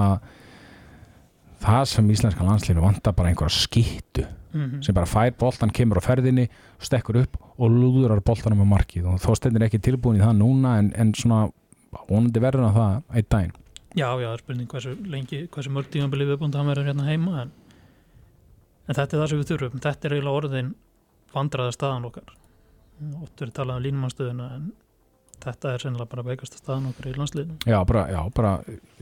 það 1.64 1.86
sem 1.94 2.12
íslenska 2.12 2.46
landslífi 2.46 2.84
vantar 2.84 3.16
bara 3.16 3.32
einhverja 3.32 3.64
skittu 3.64 4.26
mm 4.26 4.82
sem 4.86 4.96
bara 4.96 5.08
fær 5.10 5.34
boltan, 5.40 5.72
kemur 5.72 6.00
á 6.00 6.04
ferðinni 6.04 6.46
stekkur 6.80 7.18
upp 7.24 7.40
og 7.56 7.72
lúðurar 7.72 8.22
boltanum 8.26 8.64
á 8.66 8.74
markið. 8.76 9.10
Og 9.12 9.22
þóstelli 9.24 9.60
er 9.60 9.68
ekki 9.70 9.82
tilbúin 9.84 10.20
í 10.20 10.24
það 10.24 10.40
núna 10.42 10.78
en, 10.82 10.92
en 11.00 11.14
svona 11.16 11.46
vonandi 12.10 12.42
verður 12.44 12.70
að 12.70 12.80
það 12.80 12.96
einn 13.16 13.30
daginn. 13.36 13.54
Já, 13.96 14.08
já, 14.20 14.26
það 14.28 14.34
er 14.34 14.42
spurning 14.44 14.72
hversu 14.72 14.96
lengi, 15.08 15.44
hversu 15.54 15.72
mörg 15.72 15.92
tímabili 15.92 16.28
viðbúnd 16.28 16.58
hann 16.60 16.68
verður 16.68 16.90
hérna 16.90 17.06
heima 17.08 17.46
en, 17.46 17.54
en 18.90 18.98
þetta 18.98 19.16
er 19.16 19.22
það 19.22 19.30
sem 19.32 19.40
við 19.42 19.52
þurfum. 19.54 19.84
Þetta 19.86 20.10
er 20.10 20.16
eiginlega 20.18 20.42
orðin 20.42 20.74
vandraða 21.36 21.76
staðan 21.76 22.10
okkar. 22.10 22.34
Oft 23.22 23.40
verið 23.40 23.56
talað 23.56 23.80
um 23.80 23.86
línumannstöðuna 23.86 24.50
en 24.58 24.68
þetta 25.44 25.74
er 25.74 25.84
sennilega 25.84 26.12
bara 26.12 26.26
veikasta 26.26 26.60
staðan 26.60 26.90
okkar 26.92 27.10
í 27.12 27.14
landsliðinu. 27.20 27.58
Já, 27.68 27.78
bara, 27.88 28.06
já, 28.14 28.20
bara, 28.36 28.54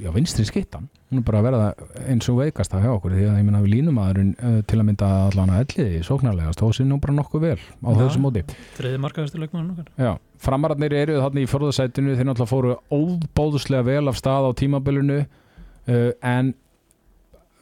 já, 0.02 0.10
vinstri 0.16 0.46
skittan 0.48 0.90
hún 1.14 1.22
er 1.22 1.26
bara 1.28 1.42
að 1.42 1.48
verða 1.48 1.68
eins 2.10 2.30
og 2.32 2.40
veikast 2.42 2.74
að 2.74 2.86
hjá 2.88 2.92
okkur 2.96 3.14
því 3.14 3.28
að 3.28 3.38
ég 3.38 3.46
minna 3.48 3.62
við 3.64 3.74
línumadurinn 3.76 4.32
uh, 4.34 4.58
til 4.70 4.80
að 4.80 4.88
mynda 4.90 5.10
allan 5.28 5.54
að 5.54 5.64
elliði 5.64 6.02
sóknarlegast 6.08 6.64
sé 6.74 6.88
nú 6.88 6.98
bara 7.04 7.16
nokkuð 7.20 7.46
vel 7.46 7.60
á 7.62 7.90
Já. 7.92 7.98
þessu 8.02 8.24
móti. 8.24 8.44
þriði 8.80 9.02
markaðastu 9.04 9.42
leikmann 9.42 9.72
okkar. 9.76 9.92
Já, 10.00 10.12
framararnir 10.42 10.98
eru 10.98 11.20
þarna 11.22 11.44
í 11.44 11.50
fjórðasætinu 11.52 12.18
þeir 12.18 12.30
náttúrulega 12.30 12.50
fóru 12.50 12.76
óbóðslega 12.90 13.88
vel 13.92 14.10
af 14.10 14.18
stað 14.18 14.50
á 14.50 14.52
tímabilinu 14.64 15.20
uh, 15.22 16.12
en 16.24 16.54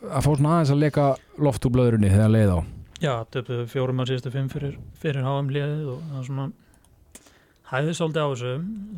að 0.07 0.23
fá 0.25 0.31
svona 0.31 0.55
aðeins 0.55 0.73
að 0.73 0.83
leka 0.85 1.09
loft 1.41 1.67
úr 1.67 1.75
blöðrunni 1.75 2.13
þegar 2.13 2.33
leið 2.37 2.55
á. 2.55 2.59
Já, 3.01 3.13
töpuðu 3.33 3.65
fjórum 3.69 4.01
að 4.03 4.11
síðustu 4.11 4.31
fimm 4.33 4.49
fyrir, 4.49 4.75
fyrir 5.01 5.25
HM 5.25 5.49
liðið 5.51 5.87
og 5.89 6.01
það 6.07 6.19
er 6.19 6.25
svona 6.29 6.49
hæði 7.71 7.95
svolítið 7.97 8.21
á 8.21 8.29
þessu? 8.31 8.53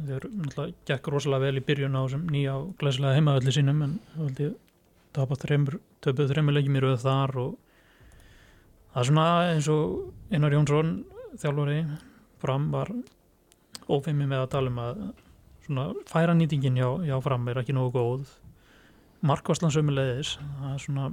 Þeir 0.07 0.27
náttúrulega 0.33 0.87
gekk 0.89 1.09
rosalega 1.13 1.45
vel 1.45 1.61
í 1.61 1.65
byrjun 1.67 1.97
á 1.97 2.01
þessum 2.03 2.23
nýja 2.33 2.53
og 2.59 2.71
glæslega 2.81 3.17
heimaðalli 3.17 3.55
sínum 3.55 3.83
en 3.85 3.97
töpuðu 6.03 6.29
þreymur 6.33 6.57
leikjum 6.57 6.77
í 6.79 6.83
rauð 6.83 7.03
þar 7.03 7.35
og 7.39 7.51
það 8.93 9.01
er 9.01 9.09
svona 9.09 9.27
eins 9.53 9.69
og 9.71 10.33
Einar 10.33 10.55
Jónsson 10.55 10.95
þjálfari 11.41 11.77
fram 12.43 12.69
var 12.73 12.91
ófimmi 13.87 14.27
með 14.27 14.43
að 14.43 14.51
tala 14.55 14.73
um 14.73 14.81
að 14.83 15.03
svona 15.63 15.85
færa 16.09 16.35
nýtingin 16.35 16.79
hjá, 16.79 16.89
hjá 17.07 17.15
fram 17.23 17.47
er 17.47 17.61
ekki 17.61 17.75
nógu 17.75 17.93
góð. 17.95 18.33
Markvarslan 19.23 19.71
sömulegðis 19.71 20.35
það 20.41 20.73
er 20.73 20.83
svona 20.83 21.05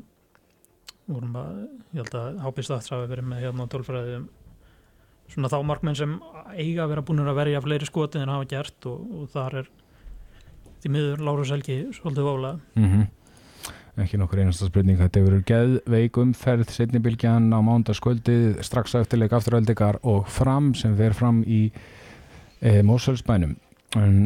vorum 1.11 1.37
að, 1.39 1.63
ég 1.95 2.03
held 2.03 2.17
að 2.19 2.41
Hápi 2.45 2.65
Stats 2.67 2.93
hafi 2.93 3.11
verið 3.11 3.29
með 3.31 3.45
hérna 3.45 3.67
á 3.67 3.73
tölfræði 3.73 4.17
um 4.19 4.29
svona 5.31 5.53
þá 5.53 5.61
markmenn 5.67 5.99
sem 5.99 6.19
eiga 6.57 6.85
að 6.85 6.93
vera 6.95 7.07
búin 7.07 7.23
að 7.25 7.39
verja 7.39 7.63
fleiri 7.65 7.89
skoti 7.89 8.21
en 8.21 8.33
hafa 8.33 8.49
gert 8.51 8.91
og, 8.91 9.07
og 9.15 9.31
þar 9.33 9.63
er 9.63 9.73
því 10.81 10.93
miður 10.97 11.25
Láru 11.29 11.47
Selgi 11.49 11.81
svolítið 11.97 12.31
vála 12.31 12.55
mm 12.75 13.09
ekki 14.05 14.21
nokkur 14.21 14.41
einasta 14.43 14.69
spurning 14.69 14.99
þetta 15.01 15.21
hefur 15.21 15.35
verið 15.35 15.47
geðveik 15.49 16.19
umferð 16.23 16.71
setnibilgjan 16.75 17.51
á 17.53 17.59
mándaskvöldið 17.65 18.61
strax 18.67 18.95
á 18.97 19.03
eftirleik 19.03 19.35
afturöldikar 19.37 20.01
og 20.07 20.29
fram 20.31 20.73
sem 20.79 20.95
fer 20.99 21.17
fram 21.17 21.43
í 21.45 21.67
e, 22.61 22.81
Mósfellsbænum 22.87 23.57
en 23.99 24.17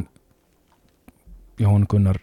Jón 1.61 1.89
Gunnar 1.91 2.21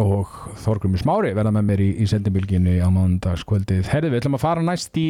og 0.00 0.30
Þorgrumi 0.64 0.98
Smári 0.98 1.34
verða 1.36 1.52
með 1.54 1.68
mér 1.70 1.84
í, 1.84 1.90
í 2.02 2.08
setnibilginni 2.10 2.80
á 2.82 2.88
mándaskvöldið 2.90 3.90
herði 3.92 4.12
við 4.12 4.22
ætlum 4.22 4.38
að 4.40 4.46
fara 4.46 4.66
næst 4.66 4.98
í 4.98 5.08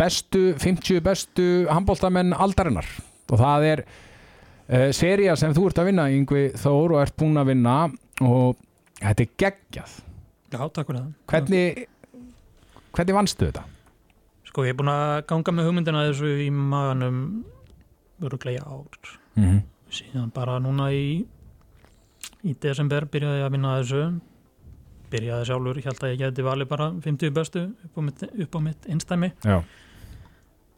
bestu, 0.00 0.42
50 0.58 1.02
bestu 1.04 1.48
handbóltamenn 1.70 2.32
aldarinnar. 2.32 2.88
Og 3.30 3.40
það 3.40 3.66
er 3.68 3.82
e, 3.84 4.90
seria 4.96 5.36
sem 5.38 5.54
þú 5.56 5.68
ert 5.70 5.80
að 5.82 5.90
vinna 5.90 6.08
Yngvi 6.14 6.46
Þór 6.60 6.96
og 6.96 7.02
ert 7.04 7.16
búin 7.20 7.40
að 7.40 7.52
vinna. 7.52 7.76
Og 8.24 8.56
þetta 9.00 9.26
er 9.26 9.34
geggjað. 9.44 9.98
Já, 10.50 10.60
takk 10.66 10.88
fyrir 10.88 11.02
það. 11.02 11.12
Hvernig, 11.30 11.84
hvernig 12.96 13.18
vannstu 13.20 13.50
þetta? 13.50 13.66
Sko, 14.50 14.64
ég 14.66 14.74
er 14.74 14.80
búin 14.80 14.90
að 14.92 15.12
ganga 15.30 15.54
með 15.54 15.68
hugmyndina 15.68 16.06
þessu 16.08 16.32
í 16.42 16.48
maganum 16.50 17.20
öruglega 18.20 18.58
í 18.58 18.64
ár. 18.66 19.12
Mm 19.36 19.44
-hmm. 19.44 19.60
síðan 19.94 20.32
bara 20.34 20.58
núna 20.58 20.90
í 20.92 21.26
í 22.44 22.56
desember 22.60 23.06
byrjaði 23.06 23.40
ég 23.40 23.46
að 23.46 23.54
vinna 23.54 23.76
þessu. 23.78 24.02
Byrjaði 25.10 25.46
sjálfur, 25.46 25.78
ég 25.78 25.86
held 25.86 26.02
að 26.02 26.10
ég 26.10 26.18
geti 26.18 26.42
valið 26.46 26.68
bara 26.70 26.90
50 27.04 27.30
bestu 27.34 27.62
upp 27.84 27.98
á 27.98 28.00
mitt, 28.00 28.20
mitt 28.62 28.86
einstæmi 28.86 29.32
Já. 29.42 29.64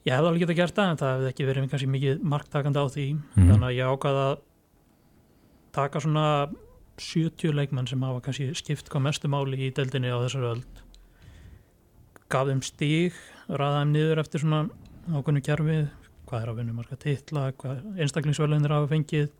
Ég 0.03 0.16
hefði 0.16 0.28
alveg 0.28 0.42
getað 0.42 0.59
gert 0.59 0.74
það 0.78 0.90
en 0.90 1.00
það 1.00 1.12
hefði 1.14 1.30
ekki 1.30 1.46
verið 1.46 1.66
kannski 1.70 1.90
mikið 1.92 2.22
marktakandi 2.32 2.82
á 2.82 2.86
því. 2.90 3.07
Mhm. 3.14 3.48
þannig 3.50 3.66
að 3.68 3.76
ég 3.76 3.90
ákvaða 3.92 4.24
að 4.30 4.38
taka 5.72 6.00
svona 6.00 6.26
70 6.98 7.53
leikmenn 7.57 7.88
sem 7.88 8.03
hafa 8.03 8.20
kannski 8.20 8.55
skipt 8.55 8.90
hvað 8.90 9.03
mestu 9.03 9.28
máli 9.28 9.59
í 9.59 9.72
deildinni 9.72 10.11
á 10.11 10.18
þessari 10.22 10.50
öld. 10.57 10.82
Gaf 12.28 12.48
þeim 12.48 12.62
stíg 12.62 13.12
ræða 13.48 13.82
þeim 13.82 13.92
niður 13.92 14.18
eftir 14.18 14.40
svona 14.40 14.70
ákveðnu 15.12 15.42
kerfi. 15.42 15.78
Hvað 16.26 16.42
er 16.42 16.48
að 16.48 16.57
vinna 16.57 16.72
marga 16.72 16.96
titla 16.96 17.53
hvað 17.53 17.98
einstaklingsverðin 18.00 18.64
þeir 18.64 18.72
hafa 18.76 18.88
fengið 18.88 19.30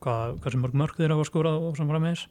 hvað, 0.00 0.38
hvað 0.40 0.52
sem 0.52 0.62
mörg 0.62 0.74
mörg 0.74 0.96
þeir 0.96 1.14
hafa 1.14 1.26
skórað 1.28 1.66
og 1.66 1.76
sem 1.76 1.90
frammeins 1.90 2.26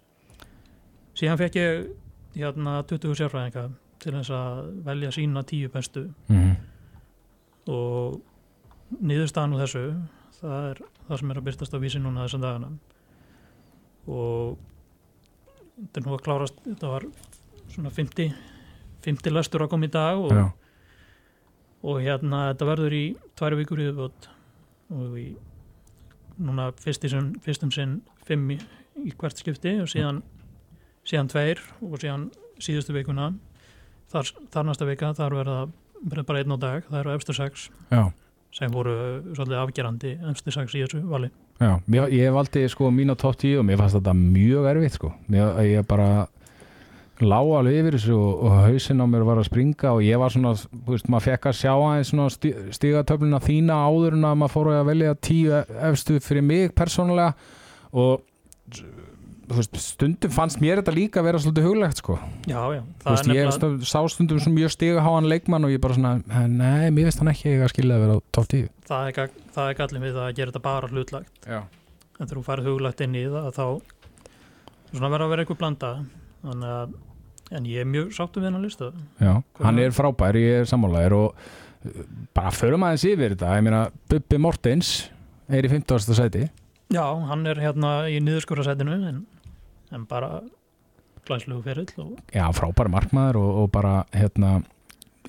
síðan 1.16 1.39
fekk 1.39 1.59
ég 1.59 1.89
hérna 2.36 2.80
20 2.88 3.16
sérfræðinga 3.20 3.66
til 4.03 4.13
þess 4.18 4.34
að 4.36 4.57
velja 4.86 5.11
sína 5.16 5.43
tíu 5.47 5.70
bestu. 5.72 6.09
Mm. 6.28 6.55
Og 7.72 8.22
niðurstaðan 9.01 9.55
úr 9.55 9.63
þessu 9.66 9.86
það 10.39 10.68
er 10.70 10.82
það 11.07 11.22
sem 11.22 11.32
er 11.32 11.39
að 11.39 11.47
byrtast 11.47 11.76
á 11.76 11.80
vísi 11.82 12.01
núna 12.01 12.26
þessum 12.26 12.43
dagana. 12.43 12.72
Og 14.05 14.57
þetta 15.80 16.01
er 16.01 16.05
nú 16.05 16.13
að 16.16 16.24
klárast 16.26 16.61
þetta 16.66 16.91
var 16.91 17.07
svona 17.74 17.91
50 17.93 18.36
50 19.05 19.36
lestur 19.36 19.66
að 19.66 19.72
koma 19.74 19.86
í 19.86 19.93
dag 19.93 20.22
og, 20.22 20.53
og 21.86 21.99
hérna 22.01 22.47
þetta 22.51 22.70
verður 22.72 22.95
í 22.97 23.03
tværi 23.38 23.59
vikur 23.61 23.82
í 23.82 23.89
viðbót. 23.89 24.30
Og 24.95 25.18
í 25.22 25.28
núna 26.41 26.72
fyrst 26.82 27.05
sinn, 27.09 27.34
fyrstum 27.41 27.74
sinn 27.74 27.99
fimm 28.26 28.49
í, 28.53 28.59
í 29.05 29.13
hvert 29.18 29.39
skipti 29.39 29.78
og 29.82 29.89
síðan 29.91 30.24
síðan 31.05 31.30
tveir 31.32 31.61
og 31.86 31.99
síðan 32.01 32.30
síðustu 32.61 32.95
vikuna. 32.95 33.34
Þar, 34.11 34.32
þar 34.53 34.68
næsta 34.70 34.88
vika 34.89 35.13
þar 35.18 35.38
verða 35.39 35.59
bara 36.10 36.39
einn 36.43 36.53
á 36.53 36.58
dag, 36.62 36.84
það 36.91 36.99
eru 37.01 37.16
efstu 37.16 37.34
sex 37.34 37.70
Já, 37.91 38.03
sem 38.56 38.72
voru 38.72 38.93
svolítið 39.36 39.58
afgerandi 39.64 40.14
efstu 40.32 40.51
sex 40.56 40.76
í 40.78 40.84
þessu 40.86 41.01
vali. 41.10 41.32
Já, 41.60 41.80
mér, 41.88 42.10
ég 42.12 42.34
valdi 42.36 42.66
sko 42.70 42.91
mína 42.91 43.16
top 43.18 43.38
10 43.41 43.60
og 43.62 43.66
mér 43.68 43.78
fannst 43.80 43.95
þetta 43.99 44.14
mjög 44.20 44.66
erfitt 44.74 44.97
sko. 44.99 45.12
Mér, 45.32 45.53
ég 45.64 45.86
bara 45.88 46.28
lá 47.24 47.38
alveg 47.39 47.78
yfir 47.80 47.95
þessu 47.95 48.16
og, 48.20 48.41
og 48.43 48.56
hausinn 48.66 48.99
á 48.99 49.08
mér 49.08 49.24
var 49.24 49.39
að 49.39 49.47
springa 49.47 49.93
og 49.95 50.01
ég 50.03 50.20
var 50.20 50.34
svona, 50.34 50.51
þú 50.60 50.91
veist, 50.91 51.08
maður 51.08 51.28
fekk 51.30 51.45
að 51.47 51.58
sjá 51.62 51.72
aðeins 51.76 52.10
svona 52.12 52.26
sti- 52.34 52.56
stigatöfluna 52.76 53.39
þína 53.45 53.78
áður 53.88 54.18
en 54.18 54.26
að 54.28 54.39
maður 54.41 54.53
fór 54.58 54.72
að 54.74 54.89
velja 54.89 55.14
tíu 55.24 55.53
efstu 55.91 56.18
fyrir 56.20 56.43
mig 56.43 56.74
persónulega 56.76 57.34
og 57.95 58.20
veist, 59.50 59.78
stundum 59.82 60.32
fannst 60.34 60.60
mér 60.64 60.82
þetta 60.82 60.93
líka 60.96 61.22
að 61.22 61.28
vera 61.30 61.41
svolítið 61.43 61.68
huglegt 61.68 62.02
sko. 62.02 62.18
Já, 62.50 62.60
já, 62.76 62.82
veist, 63.06 63.28
ég 63.30 63.32
nefnilega 63.32 63.56
stund, 63.56 63.86
sá 63.89 64.00
stundum 64.12 64.39
svona 64.41 64.60
mjög 64.60 64.74
stigaháan 64.76 65.30
leikmann 65.32 65.68
og 65.68 65.74
ég 65.74 65.82
bara 65.84 65.98
svona, 65.98 66.14
nei, 66.48 66.89
mér 66.96 67.10
finnst 67.10 67.22
hann 67.24 67.32
ekki 67.34 67.56
að 67.60 67.72
skilja 67.74 67.98
að 67.98 68.06
vera 68.06 68.18
á 68.18 68.20
top 68.36 68.48
10 68.52 68.70
það 68.89 69.10
er, 69.12 69.34
það 69.56 69.70
er 69.72 69.80
gallin 69.82 70.06
við 70.06 70.20
að 70.22 70.32
gera 70.39 70.52
þetta 70.54 70.64
bara 70.66 70.91
hlutlagt. 70.91 71.34
Já, 71.50 71.62
en 72.20 72.26
þegar 72.30 72.38
þú 72.39 72.46
færið 72.50 72.70
huglagt 72.72 73.06
inn 73.06 73.18
í 73.20 73.26
það 73.32 73.52
þá 73.56 73.66
svona 74.96 75.12
verður 75.12 75.26
að 75.26 75.34
vera 75.36 75.46
eitthvað 75.46 75.62
blanda. 75.64 75.91
Þannig 76.46 76.74
að 76.76 76.96
en 77.56 77.68
ég 77.70 77.84
er 77.84 77.89
mjög 77.89 78.12
sáttu 78.16 78.41
við 78.41 78.50
hennar 78.50 78.64
lista. 78.66 78.91
Já, 79.22 79.34
Hvað- 79.54 79.66
hann 79.68 79.80
er 79.80 79.93
frábær, 79.93 80.38
ég 80.39 80.62
er 80.64 80.70
sammálaðir 80.70 81.14
og 81.14 81.36
uh, 81.36 82.04
bara 82.34 82.52
förum 82.56 82.86
aðeins 82.88 83.06
yfir 83.06 83.36
þetta. 83.36 83.56
Ég 83.60 83.66
meina, 83.68 83.82
Bubbi 84.10 84.39
Mortens 84.41 84.93
er 85.50 85.68
í 85.68 85.70
15. 85.70 86.16
sæti. 86.18 86.48
Já, 86.93 87.06
hann 87.30 87.46
er 87.50 87.62
hérna 87.62 88.08
í 88.10 88.20
niðurskúrasætinu 88.22 88.98
en, 89.10 89.22
en 89.93 90.05
bara 90.09 90.41
glæslegu 91.25 91.61
ferill 91.65 91.91
og 92.01 92.17
Já, 92.33 92.45
frábær 92.53 92.89
markmaður 92.93 93.41
og, 93.41 93.51
og 93.63 93.71
bara 93.73 93.95
hérna, 94.13 94.59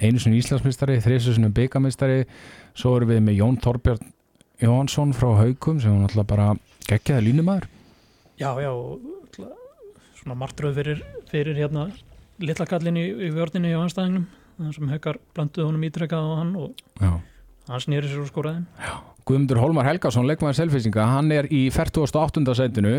einu 0.00 0.20
sinni 0.20 0.40
Íslandsmeistari 0.40 0.98
þrjusu 1.04 1.36
sinni 1.36 1.52
byggamistari 1.56 2.24
svo 2.76 2.96
erum 2.98 3.12
við 3.14 3.22
með 3.28 3.40
Jón 3.40 3.60
Torbjörn 3.64 4.12
Jóhansson 4.62 5.12
frá 5.16 5.34
Haugum 5.36 5.80
sem 5.80 5.92
hún 5.92 6.06
alltaf 6.06 6.24
bara 6.30 6.54
geggjaði 6.88 7.26
línumæður. 7.26 7.66
Já, 8.40 8.50
já, 8.60 8.70
og 8.72 9.00
svona 10.16 10.36
martröð 10.40 10.78
fyrir, 10.80 11.02
fyrir 11.28 11.58
hérna 11.60 11.90
litla 12.40 12.66
kallin 12.68 12.96
í, 13.00 13.04
í 13.28 13.28
vörðinu 13.34 13.72
í 13.72 13.76
anstæðingnum 13.76 14.26
þannig 14.56 14.78
sem 14.78 14.92
Haukar 14.94 15.18
blönduð 15.36 15.68
honum 15.68 15.84
ítrekkað 15.88 16.24
á 16.24 16.32
hann 16.40 16.54
og 16.60 16.80
Já. 17.00 17.12
hann 17.68 17.84
snýri 17.84 18.08
sér 18.08 18.22
úr 18.24 18.30
skóraði 18.30 18.64
Guðmundur 19.26 19.60
Holmar 19.60 19.88
Helgason, 19.88 20.26
leikmaður 20.28 20.60
selfisinga 20.60 21.04
hann 21.10 21.32
er 21.34 21.48
í 21.50 21.64
48. 21.74 22.44
sætinu. 22.54 22.92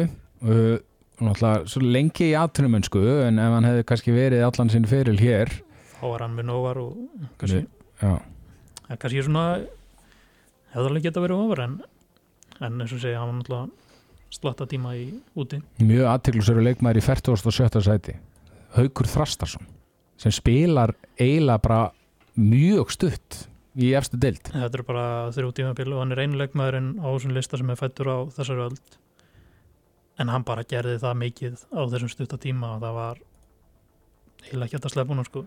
Uh, 0.43 0.75
náttúrulega 1.23 1.65
svo 1.71 1.81
lengi 1.81 2.29
í 2.31 2.35
atvinnumönsku 2.37 3.01
en 3.25 3.41
ef 3.41 3.55
hann 3.55 3.67
hefði 3.67 3.87
kannski 3.89 4.13
verið 4.15 4.45
allan 4.45 4.69
sinn 4.73 4.87
feril 4.89 5.17
hér 5.19 5.51
þá 5.97 6.03
var 6.03 6.25
hann 6.25 6.37
með 6.37 6.49
nóvar 6.51 6.79
og 6.83 7.25
kannski, 7.41 7.63
ja, 8.03 8.13
kannski 8.93 9.25
svona 9.25 9.47
hefði 10.75 10.91
alveg 10.91 11.07
geta 11.07 11.23
verið 11.23 11.43
ofar 11.47 11.63
en, 11.65 11.75
en 12.61 12.81
eins 12.83 12.93
og 12.93 13.01
segja, 13.01 13.21
hann 13.21 13.31
var 13.31 13.39
náttúrulega 13.41 13.85
slatta 14.37 14.67
tíma 14.67 14.91
í 14.99 15.05
úti. 15.39 15.61
Mjög 15.79 16.09
aðtiklusöru 16.11 16.63
leikmaður 16.65 16.99
í 16.99 17.03
47. 17.05 17.81
sæti 17.85 18.17
Haukur 18.75 19.07
Þrastarsson 19.09 19.67
sem 20.19 20.33
spilar 20.33 20.95
eiginlega 21.15 21.61
bara 21.63 21.81
mjög 22.37 22.91
stutt 22.93 23.43
í 23.77 23.93
efstu 23.97 24.17
deild. 24.19 24.49
Þetta 24.49 24.79
er 24.81 24.85
bara 24.85 25.07
þrjú 25.33 25.51
tímabil 25.59 25.91
og 25.93 26.01
hann 26.01 26.13
er 26.13 26.23
einu 26.25 26.39
leikmaðurinn 26.41 26.95
á 26.97 27.07
þessum 27.07 27.35
lista 27.37 27.59
sem 27.61 27.69
er 27.71 27.79
fættur 27.79 28.09
á 28.09 28.17
þessari 28.35 28.65
öld 28.67 28.97
en 30.17 30.33
hann 30.33 30.45
bara 30.47 30.65
gerði 30.67 30.97
það 31.01 31.19
mikið 31.23 31.63
á 31.73 31.81
þessum 31.93 32.11
stutta 32.11 32.39
tíma 32.41 32.75
og 32.75 32.83
það 32.83 32.97
var 32.97 33.23
heila 34.47 34.67
ekki 34.67 34.91
slepa 34.93 35.13
hún 35.13 35.25
sko. 35.27 35.45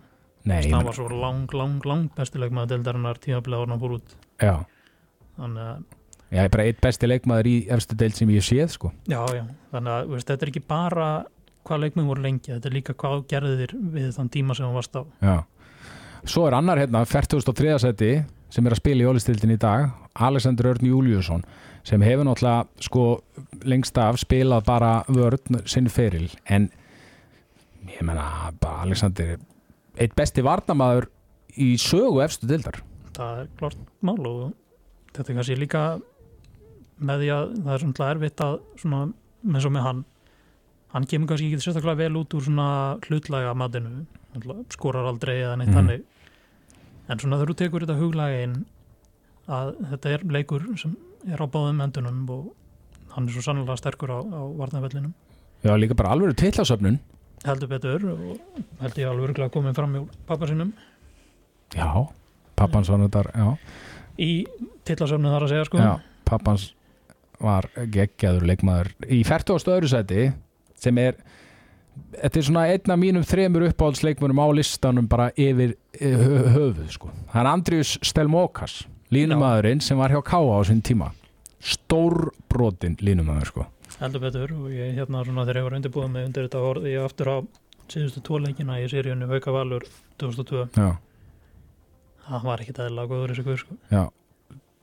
Nei, 0.48 0.62
það 0.64 0.86
var 0.86 0.96
svo 0.96 1.08
lang, 1.12 1.52
lang, 1.52 1.80
lang 1.84 2.12
besti 2.16 2.40
leikmaður 2.40 2.70
deildarinnar 2.72 3.18
tímabilið 3.20 3.60
ára 3.60 3.74
hann 3.74 3.82
fór 3.82 3.96
út 3.98 4.14
já, 4.40 4.54
þannig 5.36 5.66
að, 5.66 5.82
ég 6.32 6.46
er 6.46 6.52
bara 6.54 6.64
eitt 6.70 6.80
besti 6.80 7.10
leikmaður 7.10 7.50
í 7.50 7.56
efstu 7.76 7.98
deild 8.00 8.16
sem 8.16 8.32
ég 8.32 8.46
séð 8.46 8.72
sko 8.72 8.92
já, 9.04 9.20
já 9.36 9.42
þannig 9.74 9.92
að 9.92 10.14
veist, 10.14 10.30
þetta 10.30 10.46
er 10.46 10.52
ekki 10.54 10.62
bara 10.70 11.08
hvað 11.68 11.82
leikmenn 11.84 12.08
voru 12.08 12.24
lengi, 12.24 12.54
þetta 12.54 12.70
er 12.70 12.76
líka 12.78 12.96
hvað 12.96 13.26
gerði 13.28 13.58
þér 13.60 13.74
við 13.98 14.08
þann 14.16 14.32
tíma 14.32 14.56
sem 14.56 14.64
hann 14.64 14.78
varst 14.78 14.96
á 14.96 15.02
Já. 15.20 15.36
Svo 16.28 16.46
er 16.48 16.56
annar 16.56 16.80
hérna, 16.80 17.04
43. 17.08 17.76
seti 17.84 18.10
sem 18.52 18.66
er 18.66 18.74
að 18.74 18.80
spila 18.80 19.04
í 19.04 19.08
ólistildin 19.12 19.54
í 19.54 19.60
dag 19.60 19.90
Alexander 20.14 20.66
Örn 20.72 20.86
Júliusson 20.86 21.44
sem 21.84 22.02
hefur 22.02 22.24
náttúrulega 22.26 22.66
sko 22.80 23.04
lengst 23.64 23.96
af 23.98 24.18
spilað 24.20 24.64
bara 24.66 25.04
vörn 25.08 25.62
sinn 25.66 25.88
feril. 25.88 26.28
En 26.48 26.70
ég 27.88 28.02
menna 28.02 28.52
bara 28.60 28.82
Alexander 28.84 29.36
er 29.36 29.38
eitt 30.00 30.14
besti 30.16 30.42
varnamaður 30.44 31.08
í 31.58 31.74
sögu 31.80 32.20
efstu 32.24 32.46
dildar 32.46 32.82
það 33.16 33.40
er 33.42 33.48
klart 33.58 33.78
mál 34.06 34.20
og 34.28 34.52
þetta 35.16 35.32
er 35.32 35.36
kannski 35.40 35.56
líka 35.58 35.80
með 37.00 37.24
því 37.24 37.30
að 37.34 37.54
það 37.64 37.72
er 37.74 37.82
svona 37.82 38.10
erfitt 38.14 38.42
að 38.44 38.54
svona, 38.78 39.00
með 39.42 39.64
svo 39.64 39.72
með 39.74 39.86
hann 39.88 40.04
hann 40.94 41.06
kemur 41.10 41.28
kannski 41.32 41.48
ekki 41.50 41.64
sérstaklega 41.64 41.98
vel 42.04 42.20
út 42.20 42.36
úr 42.38 42.44
svona 42.46 42.68
hlutlæga 43.08 43.54
matinu 43.58 44.04
skorar 44.70 45.08
aldrei 45.10 45.40
eða 45.42 45.56
neitt 45.58 45.72
Mhm. 45.72 45.76
hannig 45.80 46.02
en 47.08 47.18
svona 47.18 47.36
þegar 47.40 47.50
þú 47.50 47.56
tekur 47.64 47.86
þetta 47.86 47.98
huglæga 48.00 48.42
inn 48.44 48.56
að 49.50 49.72
þetta 49.92 50.12
er 50.16 50.24
leikur 50.36 50.66
sem 50.80 50.94
er 51.28 51.40
á 51.42 51.46
báðum 51.50 51.82
endunum 51.84 52.20
og 52.30 52.50
hann 53.14 53.26
er 53.28 53.34
svo 53.34 53.42
sannlega 53.44 53.76
sterkur 53.80 54.12
á, 54.14 54.18
á 54.22 54.40
varnavellinum 54.60 55.12
Já, 55.64 55.74
líka 55.76 55.96
bara 55.98 56.14
alveg 56.14 56.36
tillasöfnun 56.40 57.00
heldur 57.44 57.68
betur 57.72 58.04
og 58.14 58.22
held 58.80 58.98
ég 59.00 59.08
alveg 59.10 59.30
örgulega 59.30 59.52
komið 59.54 59.76
fram 59.80 59.96
hjá 59.96 60.04
pappa 60.28 60.48
sinum 60.50 60.70
Já, 61.76 61.88
pappans 62.58 62.88
var 62.90 63.02
þetta 63.04 63.24
já, 63.34 63.48
í 64.20 64.30
tillasöfnu 64.88 65.30
þar 65.32 65.44
að 65.46 65.52
segja 65.52 65.66
sko. 65.68 65.78
Já, 65.80 65.92
pappans 66.28 66.64
var 67.40 67.68
geggjaður 67.94 68.48
leikmaður 68.50 68.90
í 69.08 69.20
40. 69.24 69.70
öðru 69.76 69.88
seti 69.92 70.24
sem 70.80 70.98
er 71.00 71.16
þetta 72.20 72.40
er 72.40 72.46
svona 72.46 72.64
einn 72.72 72.92
af 72.92 73.00
mínum 73.00 73.24
þremur 73.26 73.68
uppáhaldsleikmörum 73.70 74.40
á 74.42 74.46
listanum 74.56 75.08
bara 75.10 75.30
yfir 75.36 75.76
eh, 76.00 76.16
hö- 76.20 76.50
höfuð 76.56 76.90
sko. 76.96 77.10
það 77.32 77.40
er 77.42 77.50
Andrius 77.54 77.94
Stelmokas 78.04 78.80
línumæðurinn 79.14 79.82
sem 79.84 79.98
var 79.98 80.12
hjá 80.14 80.22
Káa 80.22 80.60
á 80.60 80.60
sinn 80.66 80.82
tíma. 80.82 81.10
Stórbrotin 81.60 82.96
línumæður 83.00 83.50
sko. 83.50 83.66
heldur 84.00 84.22
betur 84.22 84.52
og 84.56 84.70
ég 84.72 84.94
hérna 84.96 85.24
svona 85.26 85.44
þegar 85.44 85.58
ég 85.60 85.66
var 85.66 85.74
undirbúið 85.76 86.12
með 86.12 86.28
undir 86.28 86.46
þetta 86.46 86.62
horfði 86.64 86.92
ég 86.94 87.04
aftur 87.04 87.28
á 87.28 87.36
síðustu 87.90 88.22
tvo 88.24 88.38
leikina 88.40 88.78
í 88.80 88.86
seríunni 88.88 89.28
Hauka 89.28 89.52
Valur 89.52 89.84
2002 90.22 90.62
já, 90.72 90.94
það 92.28 92.46
var 92.48 92.64
ekkit 92.64 92.80
eðlilega 92.86 93.10
góður 93.10 93.34
þessi 93.34 93.44
guð 93.44 93.60
sko. 93.64 93.76
já. 93.92 94.02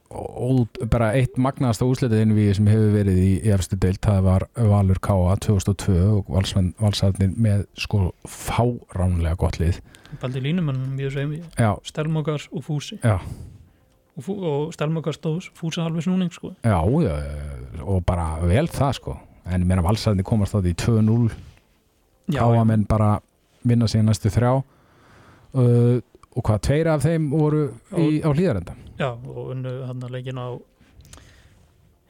Og 0.07 0.77
bara 0.87 1.09
eitt 1.17 1.35
magnaðasta 1.41 1.87
úslitiðin 1.89 2.35
við 2.37 2.53
sem 2.59 2.69
hefur 2.69 2.93
verið 2.93 3.17
í, 3.19 3.31
efstu 3.51 3.75
deilt 3.81 4.05
það 4.05 4.21
var 4.29 4.45
Valur 4.55 5.01
Káa 5.03 5.33
2002 5.43 5.97
og 6.13 6.29
Valsarnir 6.77 7.33
með 7.35 7.65
sko 7.75 8.13
fáránlega 8.23 9.35
gott 9.41 9.59
lið. 9.59 9.81
Baldi 10.21 10.39
þessu 10.45 11.25
já, 11.57 11.73
Stelmokars 11.89 12.47
og 12.53 12.63
Fúsi. 12.69 13.01
Já 13.01 13.17
og, 14.17 14.29
og 14.33 14.75
Stelmokars 14.75 15.19
stóðs 15.21 15.51
Fúsi 15.57 15.81
halvi 15.81 16.03
snúning 16.05 16.33
sko. 16.33 16.53
Já, 16.65 16.79
og 16.81 18.03
bara 18.05 18.35
vel 18.43 18.67
það 18.71 18.99
sko 18.99 19.17
en 19.47 19.63
ég 19.63 19.67
meina 19.67 19.85
valsarðinni 19.85 20.25
komast 20.27 20.55
það 20.55 20.71
í 20.71 20.75
2-0 20.81 21.17
já, 22.33 22.39
káamenn 22.39 22.85
bara 22.89 23.17
vinna 23.67 23.87
síðan 23.89 24.11
næstu 24.11 24.31
þrjá 24.33 24.51
uh, 24.57 25.99
og 26.37 26.45
hvað 26.45 26.63
tveir 26.67 26.89
af 26.91 27.05
þeim 27.05 27.29
voru 27.31 27.61
í, 27.97 28.19
á 28.23 28.29
hlýðarenda 28.31 28.75
já, 28.99 29.11
og 29.13 29.53
unnu 29.53 29.77
hann 29.87 30.03
að 30.03 30.17
leikin 30.17 30.41
á 30.41 30.47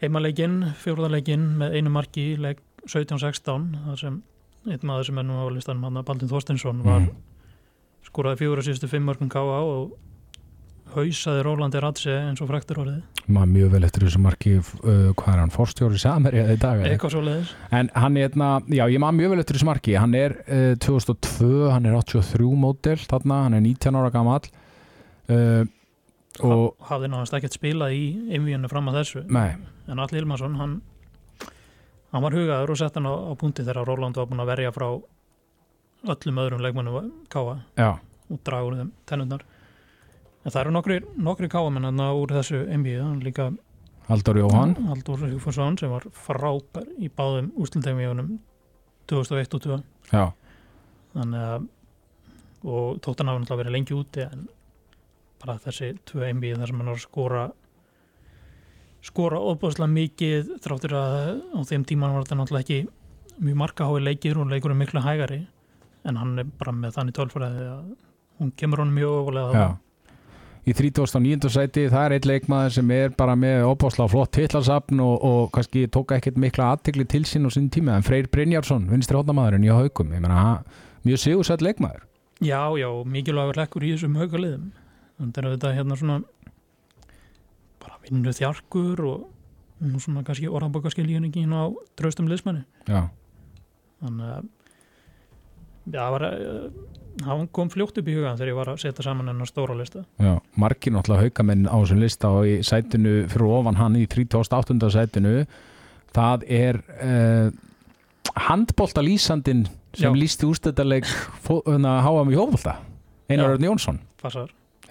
heimaleikin, 0.02 0.58
fjórðaleikin 0.82 1.46
með 1.62 1.78
einu 1.80 1.94
marki 1.94 2.32
leik 2.42 2.62
17-16 2.88 3.70
þar 3.86 4.02
sem 4.02 4.20
einn 4.68 4.84
maður 4.86 5.10
sem 5.10 5.22
er 5.22 5.26
nú 5.28 5.40
á 5.42 5.46
listanum 5.54 5.88
hann 5.88 6.00
að 6.00 6.10
Baldin 6.10 6.32
Þorstinsson 6.32 6.84
var 6.86 7.02
mm. 7.06 7.16
skoraði 8.10 8.44
fjóra 8.44 8.66
síðustu 8.66 8.90
fimm 8.92 9.08
mörgum 9.08 9.32
K.A. 9.32 9.62
og 9.64 9.96
hausaði 10.96 11.44
Rólandi 11.46 11.80
Ratse 11.84 12.14
eins 12.14 12.42
og 12.44 12.50
fræktur 12.50 12.82
orðið. 12.84 13.22
Maður 13.28 13.50
mjög 13.54 13.72
vel 13.74 13.82
eftir 13.88 14.06
þessu 14.08 14.22
marki 14.24 14.54
uh, 14.58 14.68
hvað 15.18 15.32
er 15.34 15.42
hann, 15.42 15.54
forstjóri 15.54 16.02
Samherja 16.02 16.46
í 16.54 16.60
dag 16.62 16.84
eitthvað 16.88 17.16
svo 17.16 17.24
leiðis 17.26 17.54
en 17.76 17.90
hann 17.96 18.18
er 18.18 18.28
hérna, 18.28 18.52
já 18.72 18.84
ég 18.88 19.02
maður 19.04 19.18
mjög 19.20 19.34
vel 19.34 19.40
eftir 19.44 19.58
þessu 19.58 19.70
marki. 19.70 19.96
Hann 20.00 20.16
er 20.18 20.38
uh, 20.46 20.76
2002, 20.84 21.50
hann 21.74 21.90
er 21.90 21.98
83 22.00 22.52
mótel 22.62 23.02
þarna, 23.04 23.42
hann 23.48 23.58
er 23.58 23.66
19 23.66 24.00
ára 24.00 24.14
gamall. 24.14 24.48
Uh, 25.28 25.66
og 26.46 26.88
hafði 26.88 27.12
náðast 27.12 27.36
ekkert 27.40 27.58
spilað 27.58 27.98
í 27.98 28.06
einvíunni 28.38 28.70
fram 28.72 28.88
að 28.92 29.02
þessu. 29.02 29.26
Nei, 29.34 29.58
en 29.90 30.02
Alli 30.04 30.22
Ilmarsson 30.22 30.56
hann, 30.62 30.80
hann 32.14 32.26
var 32.26 32.38
hugaður 32.38 32.74
og 32.76 32.80
sett 32.80 33.00
hann 33.00 33.10
á, 33.10 33.14
á 33.14 33.34
punkti 33.40 33.66
þegar 33.66 33.90
Róland 33.90 34.20
var 34.20 34.30
búin 34.30 34.46
að 34.46 34.52
verja 34.54 34.74
frá 34.76 34.88
öllum 36.08 36.42
öðrum 36.44 36.62
leikmannum 36.64 37.14
K.A. 37.34 37.58
já, 37.76 37.90
og 38.30 38.42
draga 38.46 38.70
úr 38.70 38.78
þeim 38.82 38.92
tennundar 39.10 39.46
en 40.48 40.54
það 40.54 40.62
eru 40.62 40.74
nokkri, 40.78 40.98
nokkri 41.20 41.50
káamenn 41.52 41.90
þarna 41.90 42.10
úr 42.16 42.34
þessu 42.38 42.64
NBA 42.80 43.08
líka 43.26 43.50
Haldur 44.08 44.38
Jóhann. 44.40 44.78
Haldur 44.88 45.20
Sigfússon 45.20 45.76
sem 45.82 45.92
var 45.92 46.06
frábær 46.16 46.86
í 47.04 47.10
báðum 47.12 47.50
úrslutegmíunum 47.60 48.38
2001 49.12 49.58
og 49.58 49.66
2002 49.68 50.14
Já, 50.14 50.30
þannig 51.18 51.48
að 51.52 51.66
og 52.68 53.02
tótt 53.04 53.22
hann 53.22 53.30
hafa 53.32 53.42
náttúrulega 53.44 53.62
verið 53.62 53.76
lengi 53.76 53.96
úti 53.96 54.24
en 54.24 54.48
bara 55.44 55.60
þessi 55.62 55.92
tvö 56.10 56.32
NBA 56.34 56.58
þar 56.58 56.72
sem 56.72 56.80
hann 56.82 56.90
var 56.90 56.98
að 56.98 57.04
skora 57.04 57.44
skora 59.08 59.40
óbúðslega 59.40 59.94
mikið 59.94 60.54
þráttur 60.64 60.96
að 60.98 61.18
á 61.54 61.60
þeim 61.70 61.86
tíman 61.88 62.16
var 62.16 62.26
þetta 62.26 62.40
náttúrulega 62.40 62.66
ekki 62.66 63.44
mjög 63.44 63.60
markahái 63.62 64.02
leikir 64.04 64.40
og 64.42 64.50
leikur 64.52 64.74
er 64.74 64.80
miklu 64.80 65.04
hægari. 65.06 65.44
En 66.08 66.18
hann 66.18 66.40
er 66.42 66.48
bara 66.58 66.74
með 66.74 66.96
þannig 66.98 67.18
tölfræði 67.18 67.68
að 67.70 67.92
hún 68.40 68.54
kemur 68.58 68.82
honum 68.82 68.98
mjög 68.98 69.14
ofalega 69.22 69.68
Í 70.68 70.74
39. 70.76 71.48
sæti, 71.54 71.86
það 71.88 72.06
er 72.10 72.14
eitt 72.18 72.26
leikmaður 72.28 72.74
sem 72.76 72.90
er 72.92 73.14
bara 73.16 73.38
með 73.40 73.62
óbáslega 73.70 74.12
flott 74.12 74.34
titlarsafn 74.36 75.00
og, 75.00 75.14
og 75.24 75.46
kannski 75.56 75.86
tóka 75.88 76.18
ekkert 76.20 76.36
mikla 76.44 76.74
aðtikli 76.76 77.06
til 77.08 77.22
sín 77.30 77.48
og 77.48 77.54
sín 77.56 77.70
tíma, 77.72 77.96
en 77.96 78.04
Freyr 78.04 78.28
Brynjarsson 78.34 78.90
vinstri 78.92 79.16
hóttamæðurinn 79.16 79.64
í 79.64 79.72
haugum, 79.72 80.12
ég 80.12 80.20
hann- 80.28 80.66
mjög 81.08 81.22
sigursætt 81.24 81.64
leikmaður. 81.64 82.04
Já, 82.44 82.60
já, 82.76 82.90
mikilvægur 83.08 83.56
lekkur 83.62 83.86
í 83.88 83.94
þessum 83.96 84.20
haugaliðum 84.20 84.68
þannig 85.18 85.40
er 85.40 85.48
þetta 85.56 85.72
hérna 85.78 85.96
svona 85.98 86.18
bara 87.82 87.96
vinnu 88.04 88.34
þjarkur 88.36 89.00
og, 89.08 89.24
og 89.88 90.04
svona 90.04 90.26
kannski 90.28 90.52
orðanbókarskiljuningin 90.52 91.56
á 91.56 91.64
draustum 91.98 92.28
liðsmanni. 92.28 92.66
Já, 92.92 93.08
þannig 94.04 94.36
að 94.36 94.52
það 95.96 96.12
var, 96.18 96.28
eh, 96.28 97.07
hann 97.26 97.48
kom 97.54 97.70
fljótt 97.74 97.98
upp 97.98 98.10
í 98.10 98.16
hugan 98.18 98.38
þegar 98.38 98.52
ég 98.52 98.58
var 98.60 98.72
að 98.74 98.82
setja 98.84 99.06
saman 99.06 99.32
hennar 99.32 99.50
stóra 99.50 99.76
lista 99.78 100.04
já, 100.22 100.36
margir 100.60 100.94
náttúrulega 100.94 101.28
haugamenn 101.28 101.66
á 101.70 101.76
þessum 101.80 102.02
lista 102.04 102.32
og 102.34 102.50
í 102.50 102.58
sætinu 102.66 103.16
fyrir 103.32 103.54
ofan 103.60 103.80
hann 103.80 103.98
í 104.00 104.06
38. 104.06 104.78
sætinu 104.94 105.36
það 106.16 106.48
er 106.60 106.82
uh, 106.98 107.50
handbólta 108.48 109.04
lýsandin 109.06 109.66
sem 109.98 110.14
Já. 110.14 110.20
lýsti 110.20 110.46
úrstættarleik 110.46 111.08
háam 111.48 112.30
í 112.30 112.38
hófbólta 112.38 112.78
Einar. 113.28 113.56
Örn 113.58 113.66
Jónsson, 113.66 113.98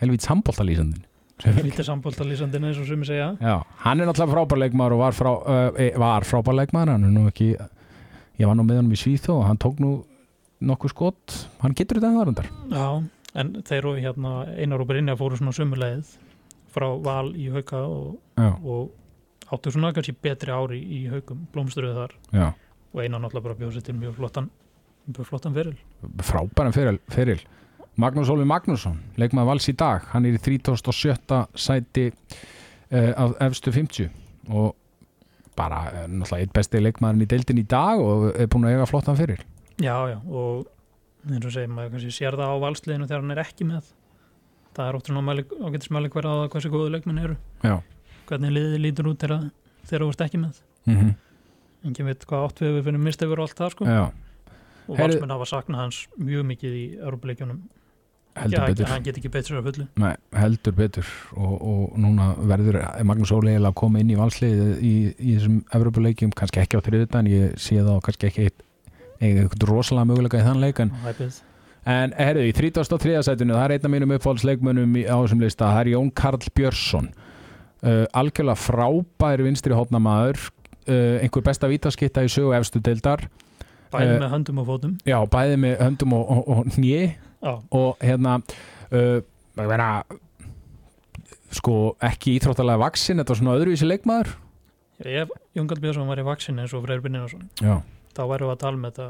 helvíts 0.00 0.28
handbólta 0.28 0.66
lýsandin 0.66 1.04
lítið 1.44 1.84
sambóltalýsandinn 1.90 2.64
eins 2.64 2.78
og 2.80 2.86
sumi 2.88 3.04
segja 3.04 3.34
Já, 3.36 3.60
hann 3.84 4.00
er 4.00 4.08
náttúrulega 4.08 4.32
frábærleikmaður 4.32 4.96
og 4.96 5.00
var, 5.02 5.16
frá, 5.16 5.32
uh, 5.36 5.80
var 6.00 6.24
frábærleikmaður 6.24 6.92
hann 6.94 7.04
er 7.04 7.12
nú 7.12 7.26
ekki, 7.28 7.50
ég 8.40 8.48
var 8.48 8.56
nú 8.56 8.64
með 8.64 8.80
hann 8.80 8.94
í 8.96 9.00
Svíþó 9.00 9.42
og 9.42 9.48
hann 9.50 9.60
tók 9.60 9.82
nú 9.82 9.90
nokkuð 10.61 10.92
skot. 10.94 11.36
Hann 11.61 11.74
getur 11.76 12.00
þetta 12.00 12.12
þarundar 12.16 12.48
Já, 12.72 12.86
en 13.36 13.50
þeir 13.66 13.90
og 13.90 13.98
hérna 14.00 14.36
Einar 14.57 14.84
og 14.84 14.90
Brynja 14.90 15.16
fóru 15.18 15.38
svona 15.38 15.54
sömulegið 15.57 16.14
frá 16.76 16.86
val 17.00 17.32
í 17.36 17.48
hauka 17.52 17.82
og, 17.88 18.16
og 18.36 19.52
áttu 19.52 19.72
svona 19.72 19.92
kannski 19.96 20.16
betri 20.22 20.52
ári 20.52 20.80
í 20.80 21.02
haukum, 21.09 21.46
blómstruðu 21.54 21.94
þar. 21.96 22.16
Já, 22.32 22.48
og 22.92 23.02
Einar 23.02 23.22
náttúrulega 23.22 23.48
bara 23.48 23.59
bjóð 23.61 23.76
sér 23.76 23.86
til 23.86 23.96
mjög 23.98 24.16
flottan 24.18 24.50
mjög 25.07 25.28
flottan 25.28 25.54
feril. 25.54 25.76
Frábæran 26.26 26.74
feril, 26.74 27.00
feril. 27.12 27.44
Magnús 27.96 28.28
Óli 28.28 28.44
Magnússon 28.44 28.98
leikmaður 29.16 29.54
vals 29.54 29.68
í 29.72 29.76
dag, 29.76 30.04
hann 30.12 30.26
er 30.28 30.36
í 30.36 30.40
37. 30.42 31.38
sæti 31.57 32.11
uh, 32.11 33.12
af 33.16 33.36
efstu 33.48 33.72
50 33.72 34.11
og 34.52 34.74
bara 35.57 35.86
uh, 35.88 36.02
náttúrulega 36.04 36.44
eitt 36.44 36.52
besti 36.57 36.82
leikmaðurinn 36.82 37.24
í 37.24 37.30
deildin 37.30 37.62
í 37.62 37.64
dag 37.64 38.02
og 38.02 38.28
er 38.34 38.50
búin 38.52 38.68
að 38.68 38.76
eiga 38.76 38.88
flottan 38.90 39.16
feril 39.16 39.40
Já, 39.82 39.96
já, 40.12 40.18
og 40.24 40.66
eins 41.26 41.44
og 41.44 41.52
segir 41.52 41.70
maður 41.72 41.94
kannski 41.96 42.14
sér 42.16 42.38
það 42.38 42.54
á 42.54 42.56
valsliðinu 42.64 43.08
þegar 43.10 43.24
hann 43.24 43.36
er 43.36 43.42
ekki 43.42 43.68
með. 43.68 43.92
Það 44.76 44.88
er 44.88 44.98
svona 45.10 45.36
ágættismæli 45.36 46.12
hverja 46.12 46.32
á 46.32 46.36
það 46.40 46.50
hversu 46.54 46.72
góðu 46.72 46.94
leikmenn 46.94 47.22
eru. 47.22 47.36
Já, 47.64 47.76
hvernig 48.28 48.56
liðið 48.56 48.82
lítur 48.84 49.12
út 49.12 49.22
þegar 49.86 50.04
þú 50.04 50.10
ert 50.14 50.26
ekki 50.26 50.42
með. 50.42 50.60
Mm 50.86 51.14
engin 51.86 52.10
veit 52.10 52.26
hvað 52.28 52.46
átt 52.48 52.62
við 52.62 52.76
við 52.76 52.86
finnum 52.88 53.06
mistefur 53.06 53.40
og 53.40 53.48
allt 53.48 53.60
það 53.60 53.74
sko. 53.74 53.88
Já. 53.88 54.04
Og 54.86 55.00
valsmenn 55.00 55.34
hafa 55.34 55.48
saknað 55.50 55.82
hans 55.82 56.04
mjög 56.14 56.46
mikið 56.52 56.78
í 56.78 56.84
betur. 58.68 58.90
hann 58.90 59.06
get 59.06 59.18
ekki 59.18 59.30
betur 59.32 59.58
að 59.58 59.68
fullu. 59.70 59.86
Nei, 60.02 60.12
heldur 60.36 60.76
betur. 60.76 61.10
Og, 61.34 61.54
og 61.56 61.96
núna 62.02 62.28
verður 62.52 62.78
Magnús 63.08 63.32
Óli 63.34 63.56
að 63.56 63.74
koma 63.80 64.02
inn 64.02 64.12
í 64.12 64.18
valsliðið 64.18 64.84
í, 64.84 64.92
í 65.16 65.36
þessum 65.38 65.58
Evropuleikjum, 65.78 66.34
kannski 66.36 66.62
ekki 66.62 66.78
á 66.78 66.86
þriðutan 66.86 67.30
ég 67.32 67.56
sé 67.58 67.80
það 67.80 68.02
kannski 68.06 68.30
ekki 68.30 68.46
eitt, 68.46 68.65
eitthvað 69.20 69.68
rosalega 69.70 70.08
möguleika 70.10 70.40
í 70.40 70.46
þann 70.46 70.60
leik 70.62 70.80
en, 70.84 70.90
en 71.86 72.12
herðu, 72.18 72.44
í 72.50 72.52
33. 72.56 73.14
sætinu 73.28 73.54
það 73.56 73.64
er 73.68 73.74
einn 73.76 73.88
af 73.88 73.94
mínum 73.94 74.14
uppfólksleikmönnum 74.16 74.96
á 75.06 75.16
þessum 75.22 75.42
lista, 75.44 75.70
það 75.72 75.80
er 75.84 75.92
Jón 75.94 76.12
Karl 76.18 76.50
Björnsson. 76.56 77.08
Uh, 77.86 78.04
algjörlega 78.16 78.56
frábær 78.58 79.42
vinstri 79.44 79.74
hópnamaður 79.76 80.40
uh, 80.88 81.20
einhver 81.22 81.44
besta 81.46 81.68
vítaskitta 81.70 82.24
í 82.26 82.30
sögu 82.32 82.54
efstu 82.56 82.80
deildar. 82.82 83.26
Bæði 83.92 84.16
Eh, 84.16 84.20
með 84.24 84.32
höndum 84.32 84.58
og 84.62 84.66
fótum. 84.66 84.96
já, 85.06 85.16
bæði 85.30 85.58
með 85.62 85.76
höndum 85.84 86.14
og, 86.16 86.30
og, 86.34 86.48
og 86.56 86.78
nýi 86.80 87.12
og 87.46 88.00
hérna 88.02 88.40
uh, 88.90 89.20
meina 89.56 89.90
sko 91.54 91.94
ekki 92.02 92.34
íþróttalega 92.40 92.80
vaksin 92.82 93.20
þetta 93.20 93.32
var 93.32 93.38
svona 93.40 93.54
öðruvísi 93.60 93.86
leikmaður. 93.86 94.32
Ef 95.06 95.30
Jóngald 95.54 95.80
Björnsson 95.84 96.08
var 96.10 96.18
í 96.20 96.24
vaksin 96.26 96.58
eins 96.58 96.74
og 96.74 96.82
Freyr 96.86 97.02
Brynjarsson. 97.04 97.46
Já, 97.62 97.78
þá 98.16 98.22
væru 98.32 98.50
að 98.52 98.60
tala 98.62 98.80
með 98.80 98.96
þetta 98.96 99.08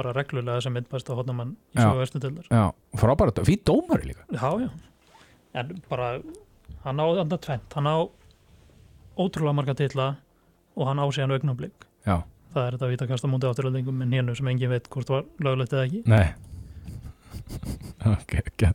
bara 0.00 0.14
reglulega 0.16 0.62
sem 0.64 0.74
myndbæsta 0.74 1.16
hodnamann 1.16 1.52
í 1.74 1.80
svo 1.80 1.98
vestu 1.98 2.20
dildar 2.22 2.46
já, 2.48 2.62
frábært 3.00 3.42
fyrir 3.44 3.62
dómari 3.68 4.10
líka. 4.10 4.24
Já, 4.32 4.48
já. 4.64 4.70
En 5.60 5.74
bara, 5.90 6.10
hann 6.86 7.02
á 7.02 7.06
þetta 7.20 7.40
tvent 7.46 7.76
hann 7.76 7.90
á 7.90 7.96
ótrúlega 9.20 9.56
marga 9.58 9.76
titla 9.76 10.10
og 10.76 10.88
hann 10.88 11.02
á 11.02 11.06
síðan 11.12 11.34
augnablik. 11.36 11.88
Já, 12.06 12.22
það 12.54 12.66
er 12.66 12.76
þetta 12.76 12.88
að 12.88 12.94
vita 12.94 13.10
kasta 13.10 13.30
múti 13.30 13.50
átturöldingum 13.50 14.00
með 14.00 14.14
nénu 14.14 14.36
sem 14.38 14.48
engin 14.52 14.72
veit 14.72 14.88
hvort 14.92 15.12
var 15.12 15.28
löglegt 15.44 15.76
eða 15.76 15.86
ekki. 15.88 16.02
Nei. 16.08 16.32
Ok, 18.06 18.38
ok. 18.46 18.66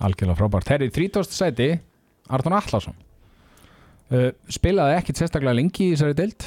Algjörlega 0.00 0.38
frábært, 0.38 0.68
þeir 0.70 0.86
í 0.86 0.92
30. 0.94 1.34
sæti 1.36 1.68
Arton 2.30 2.54
Allarsson 2.56 2.96
uh, 4.14 4.30
spilaði 4.48 4.96
ekkit 5.00 5.20
sérstaklega 5.20 5.58
lengi 5.58 5.90
í 5.90 5.92
þessari 5.92 6.16
deild? 6.16 6.46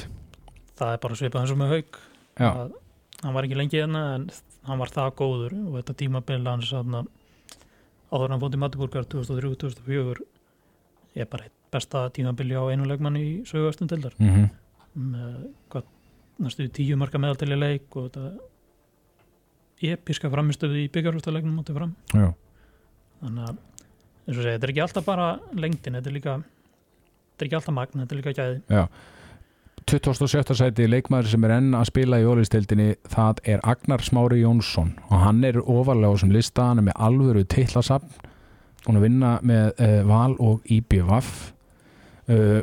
Það 0.74 0.96
er 0.96 1.02
bara 1.04 1.18
svipað 1.20 1.44
eins 1.44 1.54
og 1.54 1.60
með 1.60 1.74
haug 1.76 2.00
að, 2.40 2.74
hann 3.22 3.36
var 3.36 3.46
ekki 3.46 3.58
lengi 3.58 3.80
hérna 3.80 4.04
en 4.16 4.28
hann 4.66 4.80
var 4.80 4.92
það 4.92 5.12
góður. 5.20 5.56
Og 5.68 5.78
þetta 5.78 5.98
tímabil 6.02 6.40
hans 6.48 6.72
þarna, 6.72 7.04
áður 8.10 8.34
hann 8.34 8.42
fótt 8.42 8.56
í 8.56 8.62
Matiburgar 8.62 9.08
2003-2004 9.12 10.26
er 11.14 11.30
bara 11.30 11.46
eitt 11.46 11.58
besta 11.74 12.08
tímabili 12.14 12.54
á 12.58 12.62
einu 12.70 12.86
leikmann 12.86 13.18
í 13.18 13.26
söguvestum 13.48 13.90
dildar 13.90 14.14
mm 14.18 14.50
með 14.94 15.46
hvað, 15.72 15.86
næstu 16.44 16.68
tíu 16.70 16.96
marka 16.98 17.18
meðaltali 17.18 17.56
leik 17.58 17.96
og 17.98 18.12
þetta 18.14 19.90
episka 19.94 20.30
framistöðu 20.30 20.84
í 20.84 20.90
byggjarústalegnum 20.94 21.58
átti 21.60 21.74
fram. 21.74 21.96
Já, 22.14 22.28
þannig 23.20 23.48
að 23.48 23.56
eins 23.58 24.38
og 24.38 24.38
segja, 24.38 24.52
þetta 24.54 24.68
er 24.68 24.72
ekki 24.72 24.84
alltaf 24.84 25.08
bara 25.08 25.26
lengdin, 25.58 25.98
þetta 25.98 26.10
er 26.12 26.14
líka 26.14 26.36
þetta 26.38 27.42
er 27.42 27.48
ekki 27.48 27.58
alltaf 27.58 27.76
magn, 27.76 28.04
þetta 28.04 28.14
er 28.14 28.20
líka 28.20 28.36
gæði. 28.38 28.62
Já 28.70 28.84
27. 29.94 30.56
sæti 30.58 30.86
leikmaður 30.90 31.28
sem 31.30 31.44
er 31.46 31.52
enn 31.54 31.74
að 31.78 31.84
spila 31.92 32.18
í 32.18 32.24
ólistildinni 32.26 32.94
það 33.12 33.42
er 33.54 33.60
Agnar 33.62 34.02
Smári 34.02 34.40
Jónsson. 34.40 34.90
Og 35.06 35.20
hann 35.22 35.44
er 35.46 35.60
ofarlega 35.62 36.10
á 36.10 36.14
þessum 36.16 36.32
lista 36.34 36.64
hann 36.70 36.80
er 36.82 36.88
með 36.88 36.96
alvöru 37.06 37.44
teitlasafn 37.46 38.10
búin 38.84 38.98
að 38.98 39.04
vinna 39.06 39.30
með 39.46 39.70
uh, 39.78 40.00
Val 40.08 40.34
og 40.42 40.66
IBVF 40.74 41.30
uh, 42.28 42.60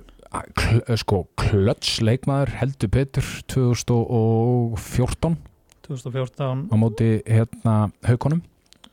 kl 0.60 1.00
sko 1.00 1.24
klöts 1.40 1.98
leikmaður 2.04 2.54
heldur 2.60 2.92
betur 2.94 3.32
2014 3.52 5.40
2014 5.88 6.68
á 6.72 6.76
móti 6.80 7.10
hérna 7.26 7.76
haukonum 8.08 8.44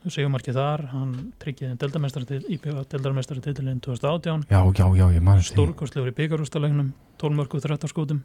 Sigumarki 0.07 0.53
þar, 0.55 0.85
hann 0.93 1.15
tryggiði 1.43 1.75
deldarmestari 1.81 3.41
titilinn 3.43 3.81
2018 3.83 4.45
já, 4.47 4.59
já, 4.71 4.85
já, 4.95 5.05
ég 5.11 5.23
mann 5.25 5.41
því. 5.41 5.49
Stórkostlegur 5.49 6.13
í 6.13 6.15
byggarústalegnum 6.15 6.93
12 7.19 7.35
mörgu 7.35 7.59
13 7.59 7.91
skútum 7.91 8.21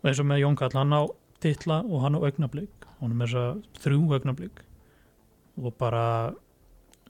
og 0.00 0.06
eins 0.06 0.20
og 0.22 0.28
með 0.30 0.44
Jón 0.44 0.58
Kall, 0.60 0.76
hann 0.78 0.94
á 0.94 1.02
titla 1.42 1.80
og 1.82 2.04
hann 2.04 2.14
á 2.14 2.20
augnablík 2.22 2.86
hann 3.00 3.10
er 3.10 3.18
með 3.18 3.32
þess 3.32 3.40
að 3.40 3.82
þrjú 3.82 4.14
augnablík 4.14 4.62
og 5.60 5.74
bara 5.80 6.04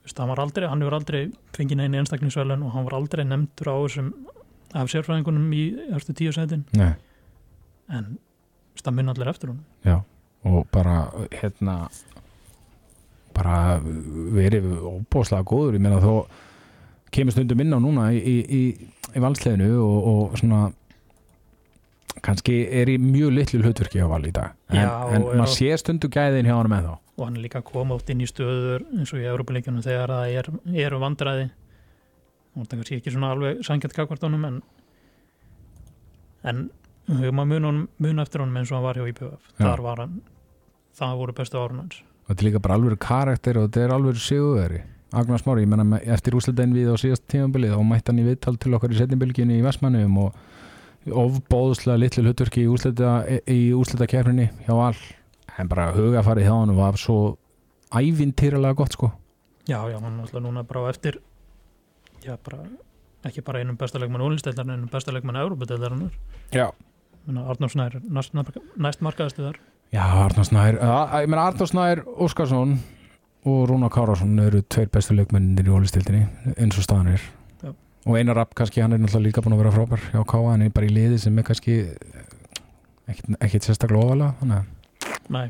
veist, 0.01 0.17
hann 0.17 0.31
var 0.31 0.41
aldrei, 0.41 0.65
hann 0.71 0.81
hefur 0.81 0.97
aldrei 0.97 1.21
fengið 1.55 1.81
neina 1.83 2.01
einstaklingsvelun 2.01 2.65
og 2.65 2.73
hann 2.75 2.87
var 2.87 2.97
aldrei 2.97 3.23
nefndur 3.27 3.71
á 3.71 3.75
þessum 3.85 4.09
af 4.73 4.89
sérfræðingunum 4.89 5.51
í 5.53 5.63
erstu 5.91 6.15
tíu 6.15 6.31
sætin. 6.33 6.63
Nei, 6.79 6.93
en 7.91 8.15
veist, 8.73 8.85
það 8.87 8.97
mun 8.97 9.13
allir 9.13 9.31
eftir 9.31 9.51
hún 9.51 9.61
já, 9.85 9.99
og 10.47 10.65
bara 10.73 11.11
hérna 11.35 11.83
bara 13.35 13.79
verið 13.83 14.67
óbóðslega 14.79 15.47
góður, 15.47 15.77
ég 15.77 15.83
meina 15.85 16.01
þó 16.03 16.13
kemur 17.11 17.35
stundum 17.35 17.59
inn 17.63 17.75
á 17.75 17.79
núna 17.83 18.09
í, 18.15 18.19
í, 18.21 18.35
í, 18.47 18.61
í 19.15 19.23
valsleginu 19.23 19.71
og, 19.83 19.97
og 20.11 20.37
svona 20.39 20.61
kannski 22.21 22.57
er 22.75 22.89
í 22.91 22.97
mjög 23.01 23.31
litlu 23.35 23.61
hlutverki 23.63 24.01
á 24.03 24.07
val 24.11 24.23
í 24.27 24.33
dag. 24.35 24.53
En, 24.71 24.83
en 25.15 25.25
maður 25.31 25.53
sé 25.55 25.71
stundu 25.79 26.09
gæðin 26.11 26.47
hjá 26.49 26.55
hann 26.59 26.69
með 26.71 26.89
þá 26.91 26.97
og 27.21 27.25
hann 27.27 27.35
er 27.37 27.43
líka 27.43 27.59
að 27.61 27.67
koma 27.69 27.93
oft 27.97 28.09
inn 28.09 28.21
í 28.23 28.27
stöður 28.29 28.81
eins 28.97 29.11
og 29.13 29.19
í 29.21 29.25
Európa-leikjunum 29.29 29.83
þegar 29.85 30.09
það 30.15 30.35
er, 30.39 30.47
eru 30.87 30.99
vandræði. 31.03 31.43
Og 32.55 32.63
það 32.65 32.79
kannski 32.79 32.97
ekki 32.97 33.13
svona 33.13 33.29
alveg 33.35 33.59
sangjart 33.67 33.93
kakvartónum 33.95 34.47
en 34.47 34.55
en 36.49 36.63
við 37.11 37.33
maður 37.35 37.49
mun, 37.51 37.67
honum- 37.69 37.89
mun 38.01 38.23
eftir 38.23 38.41
honum 38.41 38.57
eins 38.57 38.71
og 38.71 38.79
hann 38.79 38.87
var 38.87 38.97
hjá 38.97 39.11
Já. 39.11 39.29
þar 39.59 39.83
var 39.85 40.01
hann, 40.05 40.15
það 40.97 41.19
voru 41.21 41.35
bestu 41.37 41.59
árun 41.61 41.83
hans. 41.83 42.01
og 42.01 42.10
þetta 42.31 42.43
er 42.43 42.47
líka 42.47 42.63
bara 42.63 42.79
alveg 42.79 42.97
karakter 43.01 43.59
og 43.59 43.69
þetta 43.69 43.85
er 43.85 43.93
alveg 43.95 44.19
sigurveri 44.21 44.81
Agnar 45.11 45.41
Smári, 45.41 45.65
ég 45.65 45.67
menna 45.67 45.97
eftir 46.07 46.37
úsleitaðin 46.37 46.71
við 46.71 46.93
á 46.93 46.95
síðast 46.95 47.25
tímabilið 47.27 47.73
þá 47.75 47.81
mætti 47.83 48.13
hann 48.13 48.21
í 48.21 48.27
viðtal 48.29 48.53
til 48.55 48.75
okkar 48.77 48.93
í 48.93 48.99
setnibilginni 48.99 49.57
í 49.59 49.63
Vestmannum 49.65 50.19
og 50.21 50.37
ofbóðslega 51.11 51.99
litlu 51.99 52.23
hlutverki 52.23 52.63
í 52.63 53.63
úslita 53.75 54.07
kefninni 54.07 54.47
hjá 54.63 54.71
all 54.77 55.01
en 55.59 55.71
bara 55.71 55.89
hugafarið 55.97 56.47
hjá 56.47 56.53
hann 56.53 56.71
var 56.77 56.99
svo 57.01 57.17
ævintýralega 57.91 58.77
gott 58.79 58.95
sko. 58.95 59.11
Já, 59.67 59.83
já, 59.91 59.97
hann 59.99 60.21
alltaf 60.23 60.39
núna 60.39 60.63
bara 60.63 60.87
eftir 60.93 61.19
já, 62.23 62.37
bara 62.39 62.63
ekki 63.27 63.43
bara 63.43 63.59
einum 63.59 63.75
besta 63.77 63.99
leikmann 63.99 64.23
ólisteildar 64.23 64.63
en 64.63 64.77
einum 64.77 64.93
besta 64.93 65.11
leikmann 65.11 65.41
Európa-deildarinnar 65.43 66.15
Já, 66.55 66.71
Arnór 67.27 67.75
Snær 67.75 67.99
næst, 68.07 68.31
næst 68.79 69.03
markaðastu 69.03 69.43
þar 69.43 69.59
Já, 69.91 70.05
Arnór 70.07 70.47
Snær 70.47 70.77
ég 70.79 71.27
meina 71.27 71.45
Arnór 71.49 71.67
Snær 71.67 72.01
Óskarsson 72.23 72.77
og 73.43 73.63
Rúna 73.67 73.89
Kárásson 73.91 74.37
eru 74.39 74.61
tveir 74.63 74.87
bestu 74.93 75.17
leikmennir 75.17 75.67
í 75.67 75.73
ólistildinni 75.73 76.53
eins 76.55 76.77
og 76.79 76.85
staðan 76.85 77.09
er. 77.15 77.25
Já. 77.59 77.73
og 78.05 78.15
Einar 78.15 78.39
Rapp 78.39 78.55
kannski, 78.55 78.79
hann 78.83 78.95
er 78.95 79.01
náttúrulega 79.01 79.27
líka 79.27 79.43
búin 79.43 79.57
að 79.57 79.63
vera 79.65 79.73
frábær 79.75 80.05
hjá 80.13 80.21
Káa, 80.31 80.53
hann 80.53 80.63
er 80.63 80.71
bara 80.71 80.87
í 80.87 80.93
liði 80.95 81.19
sem 81.19 81.37
er 81.41 81.47
kannski 81.47 81.75
ekkit, 83.11 83.35
ekkit 83.41 83.67
sérstaklega 83.67 84.05
ofalega 84.05 84.37
þannig 84.39 84.61
að 84.61 84.77
Nei, 85.31 85.49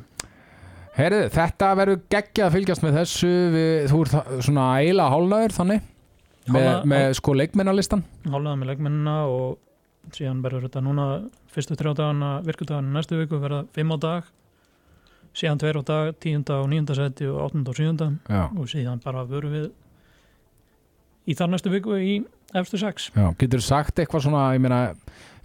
Herðu, 0.97 1.21
þetta 1.31 1.67
verður 1.79 2.01
geggjað 2.11 2.47
að 2.47 2.55
fylgjast 2.57 2.83
með 2.83 2.97
þessu 2.99 3.29
við, 3.53 3.71
þú 3.91 3.99
ert 4.05 4.31
svona 4.47 4.65
eila 4.81 5.05
hálnaður 5.13 5.53
þannig 5.55 5.85
með, 6.51 6.69
með 6.89 7.05
sko 7.19 7.35
leikmennalistan. 7.37 8.01
Hálnaða 8.25 8.59
með 8.59 8.71
leikmennina 8.73 9.15
og 9.29 9.59
síðan 10.15 10.41
verður 10.43 10.67
þetta 10.67 10.83
núna 10.85 11.07
fyrstu 11.53 11.77
þrjá 11.77 11.93
dagana, 11.99 12.31
virkudagana 12.45 12.95
næstu 12.97 13.19
viku 13.19 13.39
verða 13.41 13.65
fimm 13.75 13.93
á 13.93 13.97
dag 14.01 14.29
síðan 15.37 15.61
tveir 15.61 15.79
á 15.79 15.83
dag, 15.87 16.11
tíunda 16.19 16.59
og 16.59 16.69
níunda 16.71 16.95
seti 16.97 17.27
og 17.29 17.39
áttunda 17.45 17.71
og 17.71 17.79
síðunda 17.79 18.09
Já, 18.27 18.43
og 18.49 18.69
síðan 18.71 19.01
bara 19.03 19.23
vörum 19.27 19.55
við 19.55 19.69
í 21.29 21.35
þar 21.37 21.53
næstu 21.53 21.71
viku 21.71 21.95
í 22.01 22.15
efstu 22.57 22.79
sex. 22.81 23.11
Já, 23.15 23.29
getur 23.39 23.63
sagt 23.63 24.01
eitthvað 24.01 24.25
svona, 24.25 24.49
ég 24.57 24.63
meina 24.63 24.81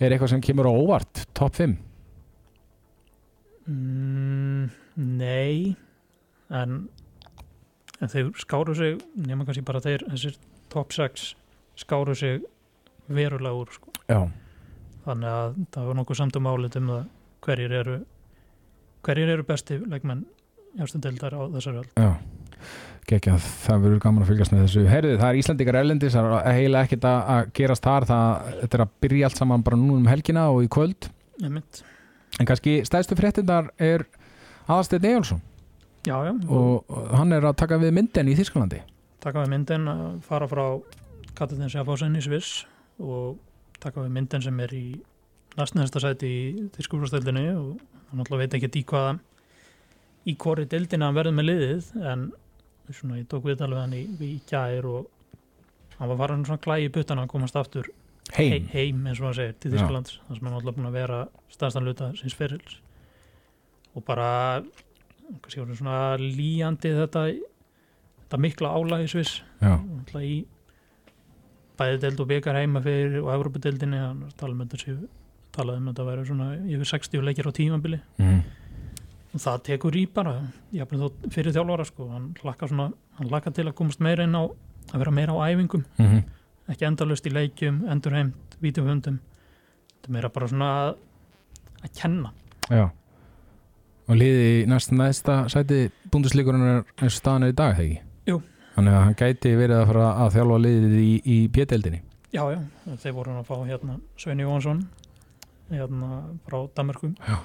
er 0.01 0.11
eitthvað 0.11 0.33
sem 0.35 0.43
kemur 0.43 0.71
á 0.71 0.73
óvart, 0.75 1.27
top 1.37 1.55
5 1.61 1.77
mm, 3.71 4.67
Nei 4.97 5.77
en, 6.51 6.87
en 8.01 8.13
þeir 8.13 8.33
skáru 8.43 8.75
sig 8.79 8.99
nema 9.15 9.47
kannski 9.47 9.65
bara 9.67 9.83
þeir 9.85 10.07
þessir 10.11 10.41
top 10.73 10.95
6 10.97 11.31
skáru 11.79 12.17
sig 12.19 12.43
verulega 13.07 13.55
úr 13.55 13.71
sko. 13.71 13.93
Já, 14.11 14.27
þannig 15.07 15.33
að 15.33 15.59
það 15.75 15.89
var 15.89 15.99
nokkuð 16.01 16.21
samt 16.21 16.39
um 16.41 16.51
álit 16.51 16.79
um 16.81 16.93
það 16.93 17.05
hverjir 17.47 17.77
eru 17.81 17.97
hverjir 19.07 19.35
eru 19.37 19.47
besti 19.47 19.79
leikmenn 19.83 20.25
jástu 20.77 21.01
deildar 21.03 21.37
á 21.39 21.41
þessari 21.55 21.83
öll 21.83 21.91
já. 21.95 22.13
Gekja, 23.07 23.37
það 23.39 23.83
verður 23.85 24.01
gaman 24.03 24.25
að 24.25 24.31
fylgjast 24.33 24.51
með 24.51 24.63
þessu. 24.65 24.81
Herðu, 24.91 25.11
það 25.21 25.29
er 25.29 25.37
Íslandikar 25.39 25.77
erlendis, 25.79 26.15
það 26.17 26.33
er 26.41 26.57
heila 26.57 26.81
ekkert 26.83 27.05
að 27.07 27.29
að 27.37 27.51
gerast 27.55 27.85
þar, 27.87 28.07
það, 28.09 28.49
þetta 28.63 28.77
er 28.79 28.83
að 28.83 28.97
byrja 29.05 29.29
allt 29.29 29.43
saman 29.43 29.65
bara 29.69 29.79
núna 29.79 30.01
um 30.01 30.09
helgina 30.11 30.47
og 30.51 30.65
í 30.65 30.71
kvöld. 30.75 31.07
Einmitt. 31.45 31.85
en 32.41 32.49
kannski 32.49 32.81
stæðstu 32.87 33.17
fréttindar 33.19 33.71
er 33.79 34.07
Aðarsteinn 34.67 35.07
Eyjálsson 35.07 35.43
Já, 36.07 36.17
já, 36.23 36.33
og 36.49 36.85
og 36.89 37.11
hann 37.19 37.35
er 37.35 37.45
að 37.45 37.59
taka 37.63 37.79
við 37.83 37.95
myndin 37.97 38.31
í 38.31 38.37
Þísklandi 38.39 38.83
taka 39.23 39.43
við 39.45 39.53
myndin 39.55 39.91
að 39.91 40.05
fara 40.27 40.49
frá 40.51 40.65
Katalin 41.37 41.73
Sjafásen 41.73 42.17
í 42.17 42.23
Sviss 42.25 42.65
og 43.03 43.37
taka 43.87 44.05
við 44.05 44.15
myndin 44.19 44.45
sem 44.45 44.65
er 44.67 44.75
í 44.77 44.87
næstnæsta 45.57 46.03
sæti 46.03 46.29
í 46.29 46.41
Þískúrastöldinni 46.77 47.47
og 47.57 47.77
hann 48.11 48.23
alltaf 48.23 48.43
veit 48.43 48.57
ekki 48.59 48.83
í 48.83 48.87
hvaða 48.91 49.17
í 50.27 50.35
hvori 50.43 50.67
deildina 50.71 51.09
hann 51.09 51.17
verður 51.17 51.39
með 51.39 51.49
liðið 51.51 51.93
en 52.13 52.27
svona 52.91 53.21
ég 53.21 53.29
tók 53.31 53.47
viðtal 53.47 53.71
við 53.73 53.83
hann 53.83 53.95
í, 53.97 54.03
í 54.27 54.35
gær 54.51 54.89
og 54.91 55.07
hann 55.97 56.11
var 56.13 56.21
farin 56.21 56.45
svona 56.47 56.63
klæði 56.67 56.91
í 56.91 56.93
puttana 56.99 57.25
að 57.27 57.33
komast 57.33 57.59
aftur 57.59 57.89
Heim, 58.35 58.67
heim, 58.73 59.05
eins 59.07 59.21
og 59.21 59.29
hann 59.29 59.37
segir 59.39 59.55
til. 59.63 59.71
Þísklands 59.77 60.17
þar 60.27 60.39
sem 60.39 60.49
hann 60.49 60.57
alltaf 60.59 60.75
búin 60.75 60.89
að 60.89 60.97
vera 60.99 61.19
stærstan 61.53 61.87
luta 61.87 62.09
síns 62.19 62.35
ferils. 62.35 62.81
Og 63.95 64.03
bara 64.07 64.31
svona 65.79 66.17
líjandi 66.19 66.91
þetta 66.97 67.23
þetta 67.31 68.41
mikla 68.43 68.73
já, 69.63 69.73
alltaf 69.79 70.27
í 70.27 70.35
bæði 71.79 72.03
deild 72.05 72.23
og 72.23 72.31
byggar 72.31 72.61
heima 72.61 72.83
fyrir 72.85 73.19
og 73.23 73.33
Evropadeildinni 73.35 74.03
hann 74.03 74.23
talaði 74.37 74.57
um 74.57 74.63
þetta 74.67 75.01
þetta 75.89 76.07
væri 76.11 76.29
svona 76.29 76.53
yfir 76.69 76.93
60 76.93 77.27
leikir 77.27 77.49
á 77.49 77.53
tímabili 77.57 78.01
mm. 78.21 78.41
og 79.35 79.45
það 79.47 79.63
tekur 79.71 79.97
í 79.97 80.07
bara 80.13 80.39
jafnir 80.77 81.05
þó 81.05 81.33
fyrir 81.33 81.57
þjálfara 81.57 81.89
sko 81.89 82.09
hann 82.13 82.33
lakka 82.45 82.69
svona, 82.69 82.91
hann 83.19 83.31
lakka 83.33 83.53
til 83.57 83.69
að 83.69 83.77
komast 83.79 84.05
meira 84.05 84.27
inn 84.29 84.37
á 84.37 84.45
að 84.47 85.01
vera 85.03 85.15
meira 85.15 85.37
á 85.37 85.49
æfingum 85.49 85.87
Mm 85.99 86.25
ekki 86.71 86.87
endalust 86.89 87.27
í 87.29 87.33
leikjum, 87.35 87.83
endurheimt 87.91 88.57
vídeofundum 88.63 89.19
þetta 89.21 90.09
er 90.09 90.15
meira 90.17 90.31
bara 90.35 90.49
svona 90.51 90.71
að, 90.83 90.93
að 91.83 91.93
kenna 92.01 92.33
já 92.71 92.87
og 94.07 94.19
liði 94.19 94.51
í 94.63 94.67
næsta 94.71 95.37
sæti 95.51 95.87
búnduslíkurinn 96.13 96.67
er 97.03 97.15
staðan 97.15 97.49
er 97.49 97.55
í 97.55 97.57
dag, 97.59 97.79
ekki? 97.83 98.03
Jú. 98.31 98.41
Þannig 98.77 98.93
að 98.93 99.03
hann 99.07 99.17
gæti 99.23 99.55
verið 99.57 99.79
að 99.81 99.87
fara 99.91 100.07
að 100.27 100.33
þjálfa 100.37 100.57
liðið 100.67 100.97
í, 101.01 101.11
í 101.33 101.37
P-deildinni. 101.57 102.01
Já, 102.37 102.43
já, 102.53 102.59
þeir 103.01 103.15
voru 103.17 103.37
að 103.41 103.47
fá 103.49 103.55
hérna 103.65 103.95
Sveini 104.21 104.45
Jóhansson 104.45 104.83
hérna 105.71 106.09
frá 106.47 106.59
Danmarkum 106.77 107.15
Já. 107.27 107.37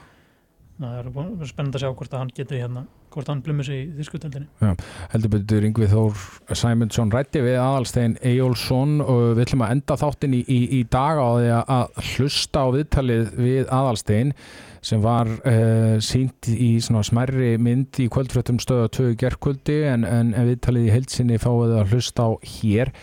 það 0.82 0.98
er 1.00 1.48
spennandi 1.50 1.78
að 1.80 1.84
sjá 1.86 1.92
hvort 1.94 2.14
að 2.16 2.20
hann 2.22 2.32
getur 2.38 2.60
hérna, 2.60 2.84
hvort 3.14 3.30
hann 3.32 3.42
blumur 3.46 3.66
sig 3.66 3.80
í 3.86 3.88
þýrskutöldinni 4.00 4.74
heldur 5.14 5.32
betur 5.38 5.66
Yngvi 5.70 5.88
Þór 5.94 6.20
Sæmundsson 6.58 7.14
rætti 7.14 7.42
við 7.46 7.58
aðalstein 7.62 8.18
Eyjólfsson 8.26 8.98
og 9.06 9.24
við 9.38 9.44
ætlum 9.46 9.64
að 9.66 9.74
enda 9.78 9.98
þáttin 10.04 10.36
í, 10.38 10.42
í, 10.46 10.60
í 10.78 10.84
dag 10.94 11.22
á 11.22 11.30
því 11.38 11.54
að- 11.62 12.04
hlusta 12.12 12.66
á 12.66 12.68
viðtalið 12.76 13.32
við 13.40 13.72
aðalstein 13.80 14.36
sem 14.82 15.02
var 15.04 15.30
uh, 15.30 15.98
sínt 16.02 16.50
í 16.50 16.74
smerri 16.82 17.54
mynd 17.62 18.00
í 18.02 18.08
kvöldfréttum 18.12 18.60
stöða 18.62 18.90
2 18.98 19.16
gerkvöldi 19.22 19.82
en, 19.92 20.06
en, 20.08 20.34
en 20.34 20.50
viðtalið 20.50 20.88
í 20.88 20.94
heilsinni 20.96 21.42
fáið 21.42 21.78
að 21.80 21.94
hlusta 21.94 22.26
á 22.26 22.30
hér. 22.58 22.94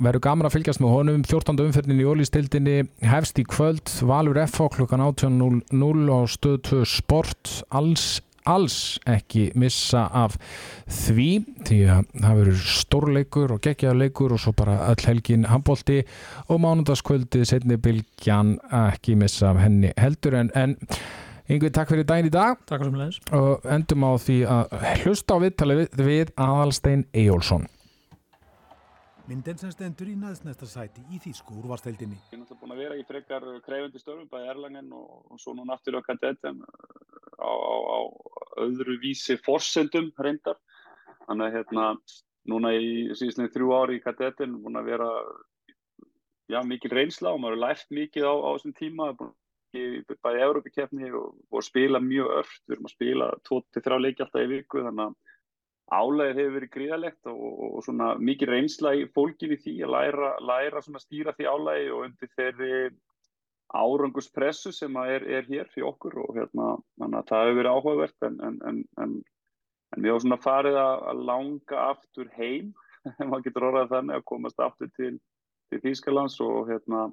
Verður 0.00 0.24
gaman 0.24 0.48
að 0.48 0.54
fylgjast 0.54 0.80
með 0.80 0.94
honum. 0.94 1.24
14. 1.28 1.58
umferðin 1.66 2.00
í 2.00 2.06
ólistildinni 2.08 2.76
hefst 3.04 3.40
í 3.42 3.44
kvöld. 3.44 3.90
Valur 4.08 4.38
FH 4.46 4.70
klukkan 4.78 5.02
18.00 5.04 6.14
á 6.14 6.20
stöð 6.30 6.56
2 6.70 6.86
sport. 6.88 7.52
Alls 7.68 8.22
alls 8.48 8.98
ekki 9.10 9.50
missa 9.58 10.06
af 10.16 10.36
því 10.90 11.28
því 11.68 11.80
að 11.94 12.12
það 12.16 12.38
verður 12.40 12.60
stórleikur 12.74 13.54
og 13.56 13.62
geggjaðleikur 13.66 14.36
og 14.36 14.42
svo 14.42 14.54
bara 14.56 14.78
öll 14.90 15.06
helgin 15.06 15.48
handbólti 15.50 16.02
og 16.48 16.62
mánundaskvöldi 16.64 17.44
setni 17.48 17.80
bylgjan 17.80 18.56
ekki 18.86 19.16
missa 19.20 19.50
af 19.52 19.60
henni 19.64 19.92
heldur 20.00 20.38
en, 20.40 20.52
en 20.54 20.76
yngvið 21.50 21.74
takk 21.74 21.92
fyrir 21.92 22.06
daginn 22.06 22.30
í 22.30 22.34
dag. 22.34 22.60
Og 23.34 23.66
endum 23.66 24.06
á 24.06 24.12
því 24.22 24.38
að 24.46 24.78
hlusta 25.02 25.36
á 25.36 25.42
viðtali 25.42 25.78
við, 25.82 26.00
við 26.00 26.32
Aðalstein 26.38 27.06
Eyjólfsson 27.10 27.68
Myndin 29.30 29.60
sem 29.60 29.70
stendur 29.70 30.08
í 30.10 30.16
næðsnesta 30.18 30.66
sæti 30.66 31.04
í 31.14 31.20
Þýsku 31.22 31.54
úrvarsteldinni. 31.60 32.16
Ég 32.18 32.34
er 32.34 32.40
náttúrulega 32.40 32.64
búin 32.64 32.72
að 32.74 32.80
vera 32.82 32.96
í 32.98 33.04
frekar 33.06 33.44
krefandi 33.62 34.00
störfum, 34.02 34.24
bæði 34.26 34.48
Erlangen 34.50 34.88
og, 34.98 35.36
svo 35.38 35.54
núna 35.54 35.76
aftur 35.76 36.00
á 36.00 36.02
kadetem 36.02 36.58
á, 37.38 37.46
á, 37.46 37.74
á 37.94 37.98
öðru 38.64 38.96
vísi 38.98 39.36
forsendum 39.38 40.08
reyndar. 40.18 40.58
Þannig 41.28 41.46
að 41.46 41.54
hérna, 41.60 41.86
núna 42.50 42.74
í 42.74 42.90
síðan 43.20 43.52
þrjú 43.54 43.70
ári 43.76 44.00
í 44.00 44.02
kadetin, 44.02 44.58
búin 44.64 44.82
að 44.82 44.90
vera 44.96 45.10
já, 46.50 46.58
mikil 46.66 46.90
reynsla 46.90 47.30
og 47.30 47.38
maður 47.44 47.60
har 47.60 47.64
lært 47.68 47.96
mikið 48.00 48.26
á, 48.26 48.34
á 48.34 48.48
þessum 48.50 48.76
tíma, 48.82 49.12
bæði 50.26 50.46
Európa-kefni 50.48 51.14
og, 51.14 51.38
og 51.54 51.68
spila 51.70 52.02
mjög 52.02 52.34
öll. 52.40 52.54
Við 52.66 52.80
erum 52.80 52.90
að 52.90 52.98
spila 52.98 53.34
2-3 53.46 54.02
leiki 54.08 54.26
alltaf 54.26 54.42
í 54.42 54.54
viku, 54.56 54.82
þannig 54.88 55.06
að 55.06 55.29
álæðið 55.90 56.38
hefur 56.38 56.56
verið 56.56 56.72
gríðalegt 56.74 57.28
og, 57.30 57.46
og 57.66 57.84
svona 57.84 58.12
mikið 58.22 58.52
reynsla 58.54 58.92
í 58.94 59.06
fólkin 59.14 59.54
í 59.56 59.58
því 59.58 59.76
að 59.86 59.94
læra, 59.94 60.32
læra 60.46 60.82
svona 60.84 61.02
stýra 61.02 61.34
því 61.34 61.48
álægi 61.50 61.88
og 61.94 62.04
undir 62.06 62.30
þeirri 62.38 62.74
áranguspressu 63.70 64.72
sem 64.74 64.96
er, 65.02 65.24
er 65.26 65.46
hér 65.46 65.70
fyrir 65.70 65.88
okkur 65.90 66.18
og 66.24 66.36
hérna, 66.38 66.74
þannig 66.98 67.18
að 67.20 67.28
það 67.30 67.44
hefur 67.44 67.58
verið 67.60 67.74
áhugavert 67.74 68.28
en, 68.28 68.38
en, 68.46 68.60
en, 68.66 68.78
en, 69.02 69.16
en 69.94 70.04
við 70.04 70.14
hafa 70.14 70.24
svona 70.26 70.40
farið 70.44 70.78
að, 70.82 71.24
langa 71.30 71.82
aftur 71.88 72.30
heim, 72.36 72.72
ef 73.10 73.26
maður 73.26 73.46
getur 73.48 73.68
orðað 73.70 73.92
þannig 73.96 74.18
að 74.18 74.28
komast 74.30 74.62
aftur 74.62 74.94
til, 74.98 75.12
til 75.70 75.82
Þýskalands 75.84 76.38
og 76.46 76.70
hérna 76.70 77.08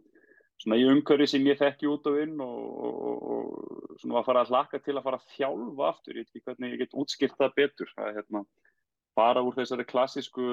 svona 0.61 0.79
í 0.81 0.87
umhverfi 0.89 1.27
sem 1.29 1.45
ég 1.45 1.59
þekki 1.59 1.89
út 1.91 2.07
og 2.09 2.17
inn 2.23 2.39
og, 2.41 2.61
og, 2.87 3.27
og 3.33 3.99
svona 4.01 4.21
að 4.21 4.29
fara 4.29 4.45
að 4.45 4.53
hlaka 4.53 4.81
til 4.81 4.95
að 4.97 5.03
fara 5.05 5.21
að 5.21 5.35
þjálfa 5.35 5.91
aftur, 5.91 6.17
ég 6.17 6.25
veit 6.25 6.31
ekki 6.31 6.45
hvernig 6.47 6.73
ég 6.73 6.81
get 6.81 6.97
útskilt 6.97 7.37
það 7.37 7.57
betur, 7.61 7.93
það 7.93 8.09
er 8.09 8.17
hérna 8.21 8.43
fara 9.17 9.43
úr 9.45 9.57
þessari 9.57 9.85
klassísku 9.89 10.47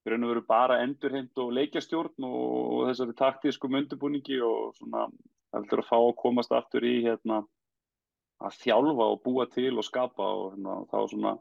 fyrir 0.00 0.16
henni 0.16 0.30
veru 0.30 0.44
bara 0.48 0.80
endurheimt 0.84 1.38
og 1.42 1.52
leikjastjórn 1.58 2.26
og, 2.26 2.42
og 2.76 2.88
þessari 2.88 3.16
taktísku 3.18 3.68
myndubúningi 3.68 4.40
og 4.46 4.76
svona 4.78 5.08
heldur 5.54 5.82
að 5.82 5.90
fá 5.90 5.96
að 5.98 6.18
komast 6.22 6.54
aftur 6.56 6.86
í 6.86 7.00
hérna 7.04 7.42
að 8.40 8.56
þjálfa 8.62 9.06
og 9.12 9.22
búa 9.24 9.46
til 9.52 9.74
og 9.76 9.84
skapa 9.84 10.24
og 10.24 10.52
hérna, 10.54 10.76
þá 10.88 10.98
svona 11.12 11.32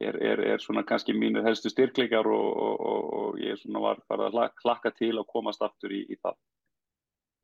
er, 0.00 0.16
er, 0.16 0.42
er 0.54 0.62
svona 0.62 0.82
kannski 0.86 1.14
mínir 1.14 1.46
helstu 1.46 1.70
styrkleikar 1.70 2.26
og, 2.26 2.48
og, 2.66 3.04
og 3.20 3.38
ég 3.42 3.60
svona 3.60 3.84
var 3.84 4.02
bara 4.10 4.30
að 4.30 4.56
klakka 4.58 4.90
til 4.96 5.12
að 5.18 5.28
komast 5.30 5.62
aftur 5.62 5.94
í, 5.94 6.02
í 6.10 6.18
það. 6.18 6.38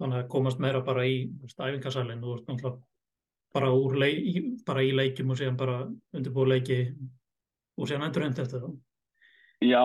Þannig 0.02 0.18
að 0.24 0.32
komast 0.32 0.60
meira 0.60 0.82
bara 0.84 1.06
í 1.08 1.20
æfingarsælinn 1.46 2.24
og 2.26 2.42
bara, 3.54 3.70
leik, 4.02 4.42
bara 4.66 4.82
í 4.84 4.90
leikjum 4.92 5.30
og 5.32 5.38
síðan 5.40 5.60
bara 5.60 5.78
undirbúið 5.86 6.52
leiki 6.52 6.80
og 7.76 7.88
síðan 7.88 8.08
endur 8.08 8.26
hendt 8.26 8.42
eftir 8.42 8.62
það. 8.64 8.76
Já, 9.64 9.80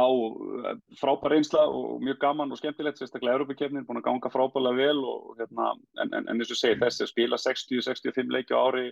frábær 0.99 1.37
einsla 1.37 1.61
og 1.71 2.01
mjög 2.03 2.17
gaman 2.19 2.51
og 2.51 2.59
skemmtilegt, 2.59 2.97
sérstaklega 2.99 3.37
Europakefnin, 3.37 3.85
búin 3.87 4.01
að 4.01 4.09
ganga 4.09 4.31
frábærlega 4.33 4.75
vel 4.75 4.99
og 5.07 5.37
hérna, 5.39 5.69
en, 6.01 6.09
en, 6.11 6.27
en 6.27 6.41
eins 6.41 6.51
og 6.51 6.59
segir 6.59 6.81
þessi 6.81 7.05
að 7.05 7.11
spila 7.13 7.39
60-65 7.39 8.33
leiki 8.35 8.51
á 8.51 8.59
ári, 8.59 8.89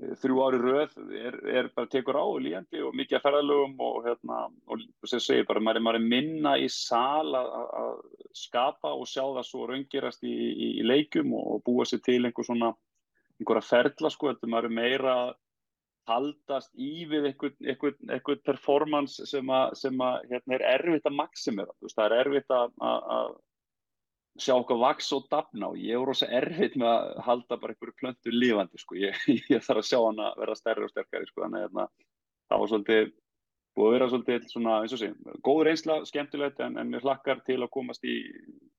eh, 0.00 0.14
þrjú 0.22 0.38
ári 0.46 0.60
röð, 0.62 0.94
er, 1.20 1.36
er 1.52 1.68
bara 1.76 1.90
tekur 1.92 2.16
á 2.16 2.24
og 2.24 2.40
líjandi 2.46 2.80
og 2.80 2.96
mikið 2.96 3.18
að 3.18 3.26
ferðalögum 3.26 3.84
og 3.90 3.98
hérna, 4.08 4.40
og 4.72 5.12
sem 5.12 5.20
segir 5.20 5.44
bara, 5.50 5.60
maður 5.60 5.82
er, 5.82 5.86
maður 5.90 6.00
er 6.00 6.08
minna 6.14 6.56
í 6.56 6.70
sal 6.72 7.36
að, 7.36 7.52
að 7.82 7.92
skapa 8.40 8.94
og 8.96 9.04
sjá 9.04 9.26
það 9.26 9.46
svo 9.50 9.68
raungerast 9.68 10.24
í, 10.24 10.32
í, 10.32 10.70
í 10.80 10.88
leikum 10.88 11.36
og 11.36 11.60
búa 11.68 11.84
sér 11.84 12.00
til 12.08 12.22
einhver 12.24 12.48
svona 12.48 12.72
einhverja 13.36 13.68
ferla 13.68 14.16
sko, 14.16 14.32
þetta 14.32 14.48
maður 14.48 14.72
er 14.72 14.76
meira 14.80 15.14
haldast 16.10 16.72
í 16.74 17.06
við 17.10 17.30
einhvern 17.30 18.42
performance 18.46 19.28
sem 19.30 19.54
að, 19.54 19.76
sem 19.80 20.02
að 20.04 20.26
hérna, 20.32 20.58
er 20.58 20.66
erfitt 20.74 21.08
að 21.08 21.16
maksimera, 21.20 21.76
það 21.86 22.04
er 22.06 22.16
erfitt 22.24 22.54
að, 22.56 22.74
sjá 24.40 24.54
okkar 24.56 24.78
vaks 24.80 25.08
og 25.16 25.26
dafna 25.32 25.72
og 25.72 25.80
ég 25.80 25.96
er 25.98 26.06
rosa 26.06 26.28
erfitt 26.32 26.76
með 26.78 26.90
að 26.90 27.24
halda 27.26 27.58
bara 27.60 27.74
einhverju 27.74 27.96
plöntu 27.98 28.32
lífandi 28.34 28.78
sko, 28.80 28.96
ég, 29.00 29.16
ég 29.52 29.64
þarf 29.64 29.82
að 29.82 29.88
sjá 29.88 29.98
hann 29.98 30.22
að 30.22 30.38
vera 30.44 30.56
stærri 30.58 30.86
og 30.86 30.92
sterkari 30.92 31.28
sko, 31.28 31.44
þannig 31.44 31.58
að 31.58 31.66
hérna, 31.66 31.86
það 32.50 32.62
var 32.62 32.72
svolítið 32.72 33.10
búið 33.76 33.86
að 33.88 33.94
vera 33.96 34.08
svolítið 34.10 34.48
svona, 34.50 34.78
eins 34.82 34.94
og 34.96 35.00
sé, 35.02 35.10
góð 35.46 35.62
reynsla, 35.68 35.98
skemmtilegt 36.08 36.62
en, 36.64 36.78
en 36.80 36.90
mér 36.90 37.06
hlakkar 37.06 37.42
til 37.46 37.60
að 37.60 37.72
komast 37.74 38.06
í 38.06 38.16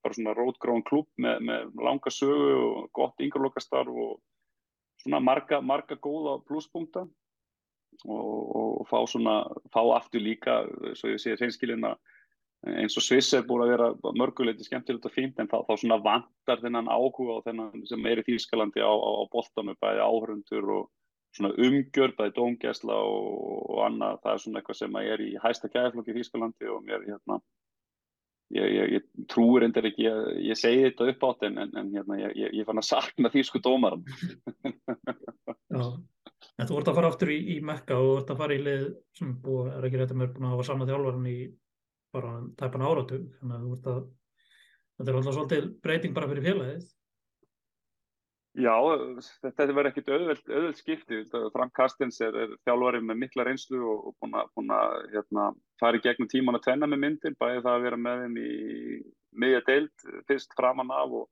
bara 0.03 0.17
svona 0.17 0.35
rótgróðan 0.35 0.85
klúb 0.87 1.09
með, 1.21 1.43
með 1.47 1.71
langa 1.87 2.13
sögu 2.13 2.51
og 2.65 2.89
gott 2.97 3.23
yngrelokastarf 3.23 4.01
og 4.05 4.19
svona 5.03 5.21
marga, 5.23 5.61
marga 5.61 5.97
góða 6.01 6.39
plusspunkta 6.47 7.05
og, 8.05 8.81
og 8.81 8.87
fá 8.89 8.97
svona, 9.09 9.35
fá 9.73 9.81
aftur 9.95 10.23
líka, 10.23 10.61
svo 10.97 11.13
ég 11.13 11.21
sé 11.21 11.35
reynskilina 11.37 11.95
eins 12.61 12.97
og 12.97 13.05
Sviss 13.05 13.33
er 13.33 13.45
búin 13.47 13.63
að 13.65 13.71
vera 13.73 14.13
mörguleiti 14.17 14.65
skemmtilegt 14.67 15.05
og 15.09 15.13
fínt 15.15 15.39
en 15.41 15.49
þá, 15.49 15.61
þá 15.65 15.73
svona 15.81 15.97
vantar 16.03 16.61
þennan 16.61 16.91
áhuga 16.93 17.39
og 17.39 17.45
þennan 17.47 17.85
sem 17.89 18.05
er 18.05 18.21
í 18.21 18.25
Þýskalandi 18.27 18.83
á, 18.85 18.91
á, 18.93 19.09
á 19.17 19.23
boltanu, 19.33 19.73
bæði 19.81 20.03
áhörundur 20.05 20.69
og 20.75 20.83
svona 21.33 21.55
umgjörð, 21.55 22.13
bæði 22.19 22.35
dóngjæsla 22.37 22.99
og, 23.07 23.31
og 23.71 23.81
annað, 23.87 24.21
það 24.21 24.33
er 24.33 24.43
svona 24.43 24.61
eitthvað 24.61 24.79
sem 24.81 25.01
er 25.01 25.25
í 25.25 25.31
hæsta 25.41 25.71
gæðflokki 25.73 26.13
í 26.13 26.19
Þýskalandi 26.19 26.71
og 26.75 26.85
mér 26.85 27.09
hérna 27.09 27.41
Ég, 28.51 28.67
ég, 28.67 28.89
ég 28.97 29.27
trúur 29.31 29.63
endur 29.63 29.85
ekki, 29.87 30.03
ég, 30.03 30.17
ég 30.49 30.57
segi 30.59 30.81
þetta 30.83 31.05
upp 31.07 31.21
átt 31.29 31.45
en, 31.47 31.59
en 31.63 31.91
hérna, 31.93 32.17
ég 32.35 32.65
fann 32.67 32.81
að 32.81 32.89
sakna 32.89 33.31
því 33.31 33.45
sko 33.47 33.61
dómarum. 33.63 34.03
En 36.61 36.69
þú 36.69 36.77
vart 36.77 36.89
að 36.91 36.97
fara 36.99 37.09
aftur 37.09 37.33
í, 37.33 37.39
í 37.55 37.57
Mekka 37.65 37.95
og 37.97 38.11
vart 38.19 38.31
að 38.31 38.41
fara 38.43 38.53
í 38.53 38.61
lið 38.61 38.87
sem 39.17 39.33
búið, 39.41 39.69
er 39.73 39.85
ekki 39.87 40.01
rétt 40.01 40.11
að 40.13 40.19
mér 40.21 40.33
búin 40.35 40.45
að 40.45 40.51
hafa 40.53 40.65
saman 40.67 40.89
þjálfarinn 40.91 41.29
í 41.31 41.37
bara 42.13 42.33
tæpan 42.59 42.83
áratug, 42.85 43.23
þannig 43.39 43.55
að 43.55 43.63
þú 43.63 43.71
vart 43.71 43.87
að, 43.91 44.01
þetta 44.99 45.11
er 45.11 45.17
alltaf 45.19 45.37
svolítið 45.37 45.69
breyting 45.81 46.17
bara 46.17 46.29
fyrir 46.29 46.45
félagið. 46.45 46.83
Já, 48.61 48.75
þetta 49.39 49.65
verður 49.71 49.89
ekkit 49.89 50.09
auðveld, 50.11 50.77
skipti. 50.77 51.19
Frank 51.53 51.73
Carstens 51.77 52.19
er, 52.21 52.35
er 52.35 52.55
þjálfari 52.67 52.99
með 53.07 53.21
mikla 53.23 53.45
reynslu 53.47 53.79
og, 53.79 54.09
og 54.09 54.15
búin 54.19 54.35
að, 54.35 54.49
búin 54.59 54.73
að 54.75 54.95
hérna, 55.13 55.45
fara 55.79 55.97
í 55.97 56.03
gegnum 56.03 56.29
tíman 56.29 56.59
að 56.59 56.65
tvenna 56.67 56.89
með 56.91 57.01
myndir, 57.05 57.37
bæði 57.39 57.61
það 57.63 57.73
að 57.73 57.85
vera 57.87 58.01
með 58.05 58.25
þeim 58.25 58.39
í 58.43 58.49
miðja 59.39 59.61
deild, 59.69 60.09
fyrst 60.27 60.57
framann 60.59 60.91
af 60.93 61.15
og, 61.21 61.29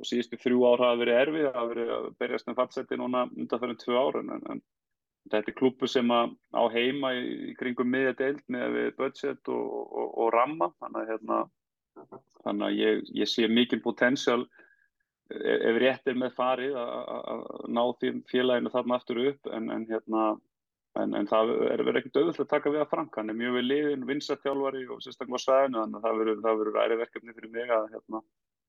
og 0.00 0.08
síðustu 0.08 0.38
þrjú 0.40 0.64
ár 0.66 0.84
hafa 0.86 1.00
verið 1.02 1.20
erfið, 1.22 1.48
hafa 1.54 1.70
verið 1.74 1.94
að 1.96 2.06
berjast 2.22 2.48
með 2.48 2.60
fattsetti 2.60 2.98
núna 3.00 3.26
undan 3.28 3.62
fyrir 3.62 3.80
tvö 3.80 4.00
ára. 4.00 4.22
En, 4.24 4.46
en 4.54 4.62
þetta 5.30 5.52
er 5.52 5.58
klúpu 5.58 5.88
sem 5.90 6.10
á 6.10 6.62
heima 6.72 7.12
í, 7.18 7.24
í 7.50 7.54
kringum 7.58 7.90
miðja 7.92 8.16
deild 8.18 8.42
með 8.52 8.80
budget 8.98 9.52
og, 9.52 9.94
og 10.24 10.32
ramma, 10.34 10.70
þannig 10.80 11.02
að, 11.02 11.12
hérna, 11.12 11.40
þannig 12.44 12.66
að 12.66 12.80
ég, 12.80 13.06
ég 13.20 13.30
sé 13.30 13.48
mikil 13.50 13.82
potensjál 13.84 14.42
ef 15.30 15.76
rétt 15.78 16.08
er 16.10 16.16
með 16.18 16.32
farið 16.34 16.76
að 16.80 17.42
ná 17.70 17.82
því 18.00 18.12
félaginu 18.30 18.72
þarna 18.72 18.96
aftur 18.98 19.20
upp 19.30 19.50
en, 19.54 19.68
en, 19.70 19.84
hérna, 19.90 20.24
en, 20.98 21.28
það 21.30 21.52
er 21.70 21.84
verið 21.86 22.00
ekkert 22.00 22.18
auðvitað 22.18 22.44
að 22.46 22.52
taka 22.54 22.72
við 22.74 22.82
að 22.82 22.90
Frank 22.90 23.18
hann 23.18 23.30
er 23.30 23.38
mjög 23.38 23.58
við 23.58 23.66
liðin, 23.68 24.06
vinsartjálfari 24.08 24.86
og 24.90 25.04
sérstaklega 25.04 25.42
svæðinu 25.44 25.82
þannig 25.84 26.00
að 26.00 26.06
það 26.08 26.58
verður 26.62 26.72
værið 26.78 27.02
verkefni 27.04 27.36
fyrir 27.36 27.54
mig 27.54 27.74
að 27.76 27.86
hérna, 27.94 28.22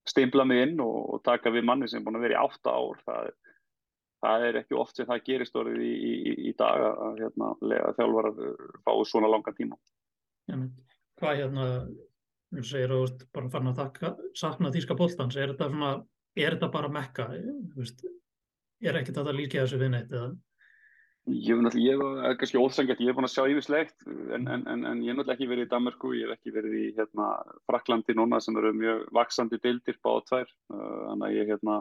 stimpla 0.10 0.46
mig 0.48 0.66
inn 0.66 0.82
og, 0.84 0.98
og 1.16 1.24
taka 1.26 1.54
við 1.54 1.68
manni 1.68 1.90
sem 1.90 2.02
er 2.02 2.06
búin 2.08 2.20
að 2.20 2.28
vera 2.28 2.38
í 2.38 2.42
átta 2.42 2.74
ár. 2.74 3.02
Það 3.06 3.32
það 4.22 4.46
er 4.48 4.60
ekki 4.62 4.78
oft 4.78 4.98
sem 4.98 5.10
það 5.10 5.26
gerist 5.26 5.58
orðið 5.58 5.84
í, 5.88 5.92
í, 6.12 6.34
í 6.50 6.54
dag 6.58 6.84
að 6.92 7.20
hérna, 7.24 7.52
þjálfara 7.98 8.32
fáið 8.86 9.04
svona 9.10 9.32
langa 9.32 9.54
tíma. 9.58 9.78
Ja, 10.52 10.60
Hvað 11.22 11.38
hérna 11.38 11.66
þú 12.52 12.64
segir 12.66 12.94
að 12.94 13.04
þú 13.04 13.28
bara 13.36 13.52
fann 13.54 13.72
að 13.72 13.82
sakna 14.38 14.72
þýska 14.74 14.98
bóltans, 14.98 15.38
er 15.38 15.54
þetta 15.54 15.70
svona 15.70 15.92
er 16.36 16.56
þetta 16.56 16.72
bara 16.74 16.92
mekka? 16.92 17.28
Er 18.82 18.98
ekkert 18.98 19.22
að 19.22 19.30
það 19.30 19.38
líka 19.38 19.62
þessu 19.62 19.82
við 19.82 19.94
neitt 19.94 20.14
eða 20.14 20.32
Ég 21.30 21.54
hef 21.54 21.60
náttúrulega, 21.62 22.32
kannski 22.42 22.58
óþsengjart, 22.58 23.02
ég 23.04 23.12
hef 23.12 23.18
búin 23.18 23.28
að 23.28 23.34
sjá 23.36 23.44
yfirslegt 23.52 24.06
en, 24.10 24.48
en, 24.50 24.64
en, 24.66 24.86
en 24.90 25.02
ég 25.06 25.12
hef 25.12 25.20
náttúrulega 25.20 25.36
ekki 25.36 25.50
verið 25.52 25.68
í 25.68 25.70
Danmarku, 25.70 26.14
ég 26.18 26.26
hef 26.26 26.40
ekki 26.40 26.54
verið 26.56 26.78
í 26.80 26.86
hérna, 26.98 27.28
Fraklandi 27.70 28.16
núna 28.18 28.40
sem 28.42 28.58
eru 28.58 28.72
mjög 28.74 29.04
vaksandi 29.14 29.60
dildir 29.62 30.00
báða 30.02 30.24
tvær, 30.32 30.56
þannig 30.74 31.28
að 31.28 31.36
ég 31.38 31.52
hérna, 31.54 31.76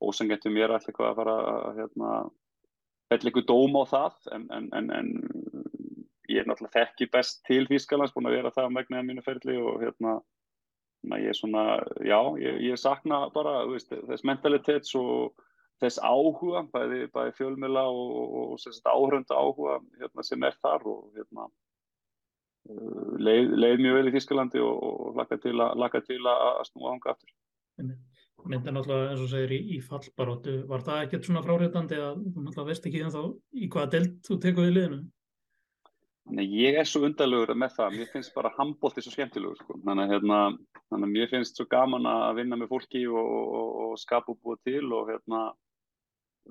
óþsengjart 0.00 0.48
um 0.48 0.56
ég 0.56 0.64
er 0.64 0.74
alltaf 0.78 0.94
eitthvað 0.94 1.10
að 1.10 1.20
fara 1.20 1.36
að 1.52 1.82
hérna, 1.82 2.14
fell 3.12 3.20
eitthvað 3.20 3.48
dóm 3.52 3.76
á 3.76 3.82
það 3.92 4.32
en 4.32 5.12
ég 6.32 6.40
er 6.40 6.48
náttúrulega 6.48 6.78
þekki 6.78 7.10
best 7.12 7.44
til 7.44 7.66
Fískalands, 7.68 8.16
búin 8.16 8.30
að 8.30 8.38
vera 8.38 8.54
það 8.54 8.72
á 8.72 8.76
megnaðið 8.78 9.10
mínu 9.10 9.26
ferli 9.28 9.60
og 9.60 9.82
hérna 9.84 10.18
að 11.12 11.20
ég 11.20 11.34
er 11.34 11.36
svona, 11.36 11.64
já, 12.00 12.18
ég, 12.40 12.62
ég 12.70 12.80
sakna 12.80 13.26
bara 13.34 13.58
veist, 13.68 13.92
þess 13.92 14.24
mentalitets 14.24 14.94
og 14.96 15.34
þess 15.82 16.00
áhuga, 16.02 16.64
bæði, 16.72 17.04
bæði 17.14 17.36
fjölmjöla 17.38 17.84
og, 17.90 18.16
og, 18.20 18.54
og 18.54 18.90
áhörönda 18.94 19.38
áhuga 19.38 19.78
hérna, 20.00 20.26
sem 20.26 20.46
er 20.46 20.58
þar 20.62 20.86
og 20.90 21.06
hérna, 21.16 21.48
uh, 22.70 23.14
leið, 23.18 23.54
leið 23.58 23.84
mjög 23.86 23.98
vel 23.98 24.10
í 24.10 24.14
Þísklandi 24.16 24.62
og, 24.64 24.84
og 24.84 25.18
laka 25.22 25.40
til, 25.42 25.58
til 26.08 26.20
að 26.30 26.62
snúa 26.70 26.94
ánga 26.94 27.14
aftur. 27.14 27.34
Myndin 28.44 28.76
alltaf 28.76 29.06
eins 29.08 29.22
og 29.24 29.30
segir 29.32 29.54
í, 29.56 29.58
í 29.76 29.80
fallbaróttu, 29.80 30.58
var 30.68 30.82
það 30.84 31.06
ekkert 31.06 31.28
svona 31.28 31.42
fráréttandi 31.46 31.96
að 31.96 32.24
þú 32.34 32.42
alltaf 32.44 32.66
veist 32.68 32.88
ekki 32.90 33.04
þá 33.08 33.22
í 33.56 33.68
hvaða 33.72 33.92
delt 33.94 34.18
þú 34.26 34.36
tekur 34.42 34.68
í 34.68 34.74
liðinu? 34.74 34.98
Nei, 36.34 36.44
ég 36.56 36.78
er 36.80 36.88
svo 36.88 37.02
undarlegur 37.04 37.52
með 37.60 37.74
það, 37.76 37.96
mér 37.98 38.08
finnst 38.12 38.32
bara 38.36 38.52
handbólti 38.56 39.02
svo 39.04 39.12
skemmtilegur, 39.12 39.58
sko. 39.60 39.76
þannig, 39.84 40.12
hérna, 40.12 40.38
þannig 40.88 41.08
að 41.08 41.12
mér 41.16 41.32
finnst 41.32 41.58
svo 41.60 41.66
gaman 41.68 42.08
að 42.08 42.38
vinna 42.38 42.56
með 42.56 42.70
fólki 42.70 43.02
og, 43.10 43.32
og, 43.58 43.74
og 43.84 43.98
skapa 44.00 44.32
og 44.32 44.38
búa 44.40 44.56
til 44.64 44.86
og 44.96 45.10
hérna, 45.12 45.42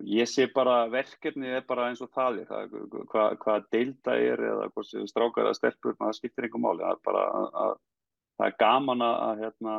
ég 0.02 0.30
sé 0.30 0.48
bara 0.54 0.88
verkefnið 0.92 1.58
er 1.60 1.66
bara 1.68 1.90
eins 1.90 2.02
og 2.02 2.12
það 2.16 2.44
er, 2.44 2.48
það, 2.50 2.78
hvað, 3.12 3.36
hvað 3.44 3.68
deilda 3.76 4.16
er 4.18 4.46
eða 4.52 4.70
hvað 4.74 5.10
strákar 5.12 5.50
eða 5.50 5.58
stelpur, 5.60 5.98
það 6.00 6.16
skiptir 6.18 6.48
einhver 6.48 6.64
máli, 6.64 6.86
það 6.86 6.96
er 6.96 7.04
bara 7.10 7.26
að, 7.28 7.50
að 7.64 7.76
það 8.40 8.48
er 8.48 8.58
gaman 8.64 9.06
að 9.10 9.44
hérna, 9.44 9.76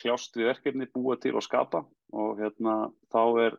kljást 0.00 0.38
við 0.38 0.52
verkefnið, 0.52 0.92
búa 0.94 1.18
til 1.20 1.34
og 1.36 1.44
skapa 1.44 1.82
og 2.16 2.38
hérna, 2.40 2.76
þá 3.12 3.22
er 3.46 3.58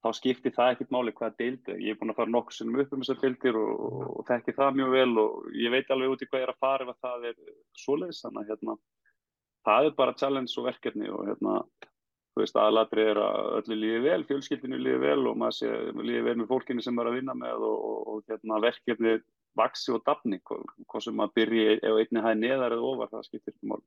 þá 0.00 0.10
skiptir 0.16 0.54
það 0.56 0.74
ekkert 0.74 0.92
máli 0.94 1.12
hvaða 1.16 1.36
deildi. 1.38 1.76
Ég 1.84 1.94
er 1.94 1.98
búin 2.00 2.12
að 2.12 2.20
fara 2.20 2.32
nokkur 2.32 2.56
sinnum 2.56 2.80
upp 2.80 2.94
um 2.96 3.02
þessar 3.04 3.20
deildir 3.20 3.58
og, 3.60 3.82
og 4.16 4.26
þekki 4.28 4.54
það 4.56 4.78
mjög 4.78 4.94
vel 4.96 5.10
og 5.20 5.50
ég 5.60 5.74
veit 5.74 5.92
alveg 5.92 6.14
út 6.14 6.24
í 6.24 6.28
hvað 6.30 6.40
ég 6.40 6.46
er 6.46 6.52
að 6.54 6.62
fara 6.64 6.86
ef 6.88 7.02
það 7.04 7.26
er 7.30 7.36
svoleiðis. 7.82 8.22
Þannig 8.24 8.40
að 8.40 8.52
hérna, 8.54 8.76
það 9.68 9.88
er 9.88 9.96
bara 10.00 10.16
challenge 10.22 10.56
og 10.56 10.68
verkefni 10.70 11.12
og 11.12 11.28
hérna, 11.28 11.56
þú 12.30 12.42
veist, 12.44 12.58
aðlatri 12.62 13.04
er 13.10 13.18
að 13.20 13.48
öllu 13.60 13.78
líði 13.80 14.00
vel, 14.06 14.20
fjölskyldinu 14.28 14.78
líði 14.78 15.00
vel 15.02 15.20
og 15.30 15.38
maður 15.40 15.56
sé, 15.58 15.70
líði 15.98 16.22
vel 16.28 16.36
með 16.40 16.50
fólkinu 16.52 16.84
sem 16.84 17.00
er 17.02 17.10
að 17.10 17.16
vinna 17.18 17.34
með 17.38 17.64
og, 17.66 17.78
og, 17.90 18.00
og 18.12 18.30
hérna, 18.30 18.60
verkefni 18.62 19.16
vaksi 19.58 19.94
og 19.94 20.04
dafni, 20.06 20.38
hvað 20.46 21.02
sem 21.04 21.16
maður 21.18 21.34
byrji 21.40 21.64
ef 21.78 21.98
einni 21.98 22.22
hæði 22.22 22.40
neðar 22.44 22.76
eða 22.76 22.92
ofar, 22.92 23.10
það 23.10 23.26
skiptir 23.26 23.54
ekki 23.54 23.70
mál. 23.72 23.80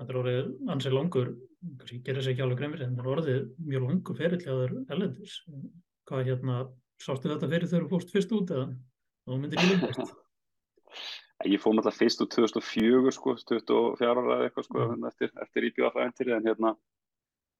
Þetta 0.00 0.14
er 0.14 0.18
orðið 0.20 0.70
ansið 0.72 0.94
langur, 0.96 1.32
kannski 1.80 1.98
gerir 2.06 2.24
sér 2.24 2.32
ekki 2.32 2.44
alveg 2.46 2.60
grein 2.60 2.74
fyrir 2.74 2.84
þetta, 2.84 2.92
en 2.92 3.00
þetta 3.00 3.08
er 3.08 3.14
orðið 3.16 3.40
mjög 3.72 3.86
langur 3.88 4.20
ferillæður 4.20 4.76
ellendis. 4.94 5.34
Hvað 6.08 6.30
hérna, 6.30 6.60
sástu 7.02 7.32
þetta 7.32 7.50
fyrir 7.50 7.68
þegar 7.68 7.84
þú 7.84 7.90
fórst 7.96 8.14
fyrst 8.14 8.32
út 8.38 8.54
eða 8.54 8.68
þú 9.26 9.40
myndir 9.42 9.60
ekki 9.60 9.74
lindast? 9.74 10.14
Ég 11.50 11.60
fór 11.60 11.72
náttúrulega 11.72 11.96
fyrst 11.96 12.20
úr 12.20 12.28
2004 12.28 13.12
sko, 13.16 13.34
24 13.48 14.08
ára 14.10 14.24
eða 14.24 14.48
eitthvað 14.48 14.66
sko, 14.66 14.86
Mm. 14.90 15.06
eftir, 15.08 15.30
eftir 15.40 15.66
IBF-æventyri 15.70 16.34
en 16.36 16.48
hérna 16.48 16.72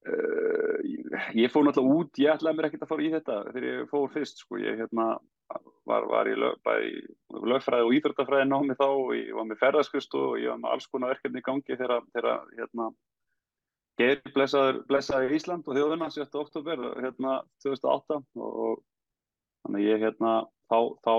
uh, 0.08 0.78
ég 1.36 1.52
fór 1.52 1.66
náttúrulega 1.66 2.00
út, 2.00 2.22
ég 2.22 2.32
ætlaði 2.32 2.56
mér 2.56 2.70
ekkert 2.70 2.86
að 2.86 2.92
fara 2.92 3.04
í 3.06 3.12
þetta 3.14 3.36
þegar 3.50 3.68
ég 3.68 3.90
fór 3.90 4.10
fyrst 4.14 4.42
sko, 4.42 4.58
ég 4.62 4.80
hérna 4.80 5.06
var, 5.88 6.06
var 6.10 6.30
í 6.30 6.36
lögfræði 6.38 7.86
og 7.86 7.94
íþróttafræði 7.98 8.48
námi 8.48 8.76
þá 8.78 8.86
og 8.88 9.14
ég 9.16 9.32
var 9.36 9.48
með 9.48 9.62
ferðarskust 9.62 10.14
og 10.18 10.36
ég 10.40 10.52
var 10.52 10.60
með 10.62 10.74
alls 10.74 10.90
konar 10.90 11.14
verkefni 11.14 11.42
í 11.42 11.46
gangi 11.46 11.78
þegar, 11.80 12.04
hérna 12.58 12.90
Geir 14.00 14.20
blessaður, 14.32 14.78
blessaði 14.88 15.34
Ísland 15.36 15.66
og 15.68 15.76
þjóðuna 15.76 16.06
7. 16.14 16.28
oktober 16.40 16.84
hérna 17.02 17.40
2008 17.60 18.20
og 18.40 18.78
þannig 19.66 19.88
ég 19.90 20.04
hérna 20.06 20.30
þá, 20.70 20.78
þá 21.04 21.14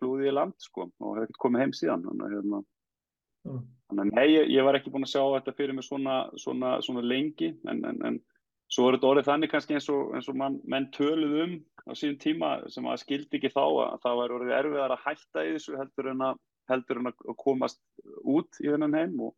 flúði 0.00 0.30
ég 0.30 0.34
land 0.34 0.56
sko 0.62 0.88
og 0.88 1.18
hef 1.18 1.28
ekkert 1.28 1.42
komið 1.44 1.64
heim 1.64 1.74
síðan 1.78 2.06
þannig 2.08 2.34
hérna 2.34 2.62
Mm. 3.44 3.64
þannig 3.90 4.04
að 4.04 4.16
nei, 4.16 4.28
ég, 4.32 4.46
ég 4.54 4.64
var 4.64 4.78
ekki 4.78 4.90
búinn 4.92 5.04
að 5.04 5.12
sjá 5.12 5.22
þetta 5.34 5.52
fyrir 5.58 5.76
mig 5.76 5.84
svona, 5.84 6.14
svona, 6.40 6.78
svona 6.84 7.02
lengi 7.04 7.50
en, 7.68 7.82
en, 7.84 7.98
en 8.08 8.18
svo 8.72 8.88
er 8.88 8.96
þetta 8.96 9.10
orðið 9.10 9.28
þannig 9.28 9.52
kannski 9.52 9.76
eins 9.76 9.88
og, 9.92 10.14
eins 10.16 10.28
og 10.32 10.38
man, 10.40 10.56
menn 10.70 10.88
töluð 10.96 11.34
um 11.44 11.56
á 11.84 11.92
síðan 11.92 12.20
tíma 12.22 12.52
sem 12.72 12.88
að 12.88 13.02
skildi 13.04 13.38
ekki 13.38 13.52
þá 13.52 13.62
að 13.66 13.98
það 14.06 14.20
var 14.20 14.36
orðið 14.38 14.54
erfiðar 14.58 14.94
að 14.96 15.04
hætta 15.04 15.44
í 15.44 15.52
þessu 15.58 15.76
heldur 15.78 16.10
en 16.14 16.24
að, 16.30 16.40
heldur 16.72 17.02
en 17.02 17.10
að 17.10 17.34
komast 17.44 17.82
út 18.24 18.62
í 18.64 18.70
þennan 18.70 18.96
heim 18.96 19.20
og, 19.28 19.34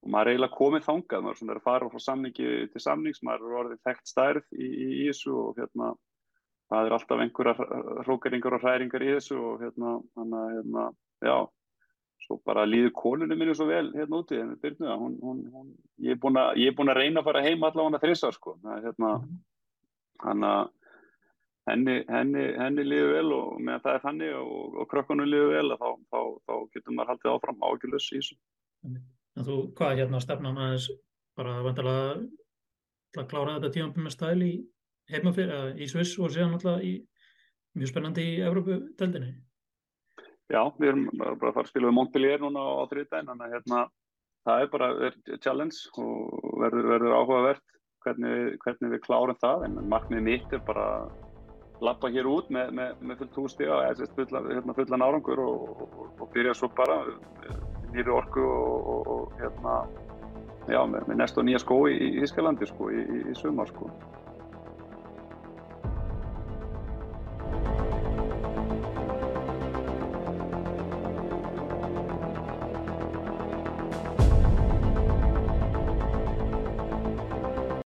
og 0.00 0.14
maður 0.14 0.30
er 0.30 0.38
eiginlega 0.38 0.56
komið 0.56 0.86
þangað, 0.88 1.24
maður 1.26 1.36
er 1.36 1.42
svona 1.42 1.58
að 1.60 1.68
fara 1.68 1.92
frá 1.92 2.04
samningi 2.06 2.50
til 2.72 2.84
samnings, 2.86 3.22
maður 3.26 3.50
er 3.50 3.62
orðið 3.64 3.84
þekkt 3.90 4.14
stærð 4.14 4.48
í, 4.56 4.66
í, 4.70 4.90
í 5.02 5.06
þessu 5.10 5.36
og 5.36 5.60
hérna 5.60 5.92
það 6.70 6.88
er 6.88 6.96
alltaf 6.96 7.24
einhverjar 7.26 7.64
hrókeringar 8.06 8.56
og 8.56 8.64
hræringar 8.64 9.04
í 9.04 9.14
þessu 9.18 9.36
og 9.36 9.64
hérna, 9.64 9.98
hana, 10.16 10.44
hérna 10.56 10.90
já, 11.20 11.36
svo 12.24 12.40
bara 12.46 12.66
líður 12.68 12.92
konunni 12.96 13.36
minni 13.38 13.54
svo 13.56 13.68
vel 13.68 13.88
hérna 13.94 14.20
úti, 14.20 14.38
hérna 14.38 14.58
Byrnu, 14.60 14.90
hún, 15.02 15.16
hún, 15.22 15.38
hún, 15.54 15.70
ég 16.02 16.16
er 16.16 16.20
búin 16.20 16.38
að, 16.40 16.60
að 16.60 16.98
reyna 17.00 17.22
að 17.22 17.30
fara 17.30 17.44
heim 17.46 17.64
allavega 17.64 18.02
þrissar 18.02 18.36
sko, 18.36 18.56
hérna 18.68 19.14
hann 20.24 20.44
að 20.46 20.68
henni, 21.70 21.96
henni, 22.08 22.44
henni 22.58 22.84
líður 22.86 23.14
vel 23.16 23.32
og 23.36 23.60
meðan 23.60 23.84
það 23.84 23.96
er 23.96 24.04
þannig 24.04 24.34
og, 24.40 24.76
og 24.80 24.90
krökkunum 24.90 25.28
líður 25.28 25.54
vel 25.54 25.76
þá, 25.80 25.88
þá, 26.12 26.20
þá 26.46 26.54
getur 26.74 26.96
maður 26.96 27.12
haldið 27.12 27.32
áfram 27.34 27.64
ágjörlus 27.68 28.08
í 28.10 28.18
þessu. 28.20 28.38
En 28.86 29.46
þú, 29.46 29.56
hvað 29.78 29.96
hérna 30.00 30.22
stefnan 30.22 30.60
aðeins 30.60 30.88
bara 31.38 31.60
vantilega 31.64 32.16
að 33.18 33.28
klára 33.30 33.56
þetta 33.58 33.72
tímanbyrjum 33.76 34.08
með 34.08 34.16
stæl 34.16 34.46
í 34.46 34.52
heima 35.10 35.34
fyrir, 35.36 35.54
eða 35.54 35.76
í 35.76 35.88
Sviss 35.90 36.18
og 36.20 36.34
síðan 36.34 36.56
alltaf 36.56 36.84
í 36.86 36.96
mjög 37.78 37.92
spennandi 37.92 38.26
í 38.26 38.40
Evrópu-deldinni? 38.46 39.32
Já, 40.50 40.64
við 40.80 40.88
erum 40.90 41.08
bara 41.14 41.34
að 41.36 41.42
fara 41.54 41.62
að 41.62 41.70
spila 41.70 41.88
við 41.90 41.96
Montpellier 41.96 42.40
núna 42.42 42.62
á 42.66 42.90
þriðdægin, 42.90 43.28
þannig 43.30 43.46
að 43.46 43.52
hérna, 43.54 43.82
það 44.48 44.62
er 44.64 44.70
bara 44.72 44.88
er 45.06 45.18
challenge 45.44 46.02
og 46.02 46.54
verður, 46.58 46.88
verður 46.94 47.16
áhugavert 47.20 47.76
hvernig, 48.04 48.56
hvernig 48.64 48.94
við 48.94 49.02
klárum 49.04 49.38
það, 49.38 49.66
en 49.68 49.78
markmið 49.92 50.24
mitt 50.26 50.56
er 50.56 50.62
bara 50.66 50.86
að 50.96 51.84
lappa 51.86 52.10
hér 52.12 52.28
út 52.28 52.50
með, 52.52 52.72
með, 52.76 52.96
með 53.00 53.22
fullt 53.22 53.38
hústíga, 53.40 53.78
eða 53.88 54.08
fulla, 54.16 54.42
hérna, 54.48 54.76
fullan 54.76 55.06
árangur 55.06 55.42
og, 55.44 55.84
og, 55.86 55.98
og 56.18 56.32
byrja 56.34 56.56
svo 56.56 56.70
bara 56.76 56.98
nýri 57.94 58.12
orku 58.14 58.42
og, 58.42 59.12
og 59.14 59.38
hérna, 59.40 59.76
já, 60.66 60.80
með, 60.82 61.06
með 61.08 61.20
næst 61.22 61.38
og 61.38 61.46
nýja 61.46 61.62
skó 61.62 61.78
í 61.90 62.10
Ískalandi 62.24 62.68
sko, 62.68 62.90
í, 62.90 63.04
í, 63.06 63.22
í 63.30 63.38
sumar 63.38 63.70
sko. 63.70 63.88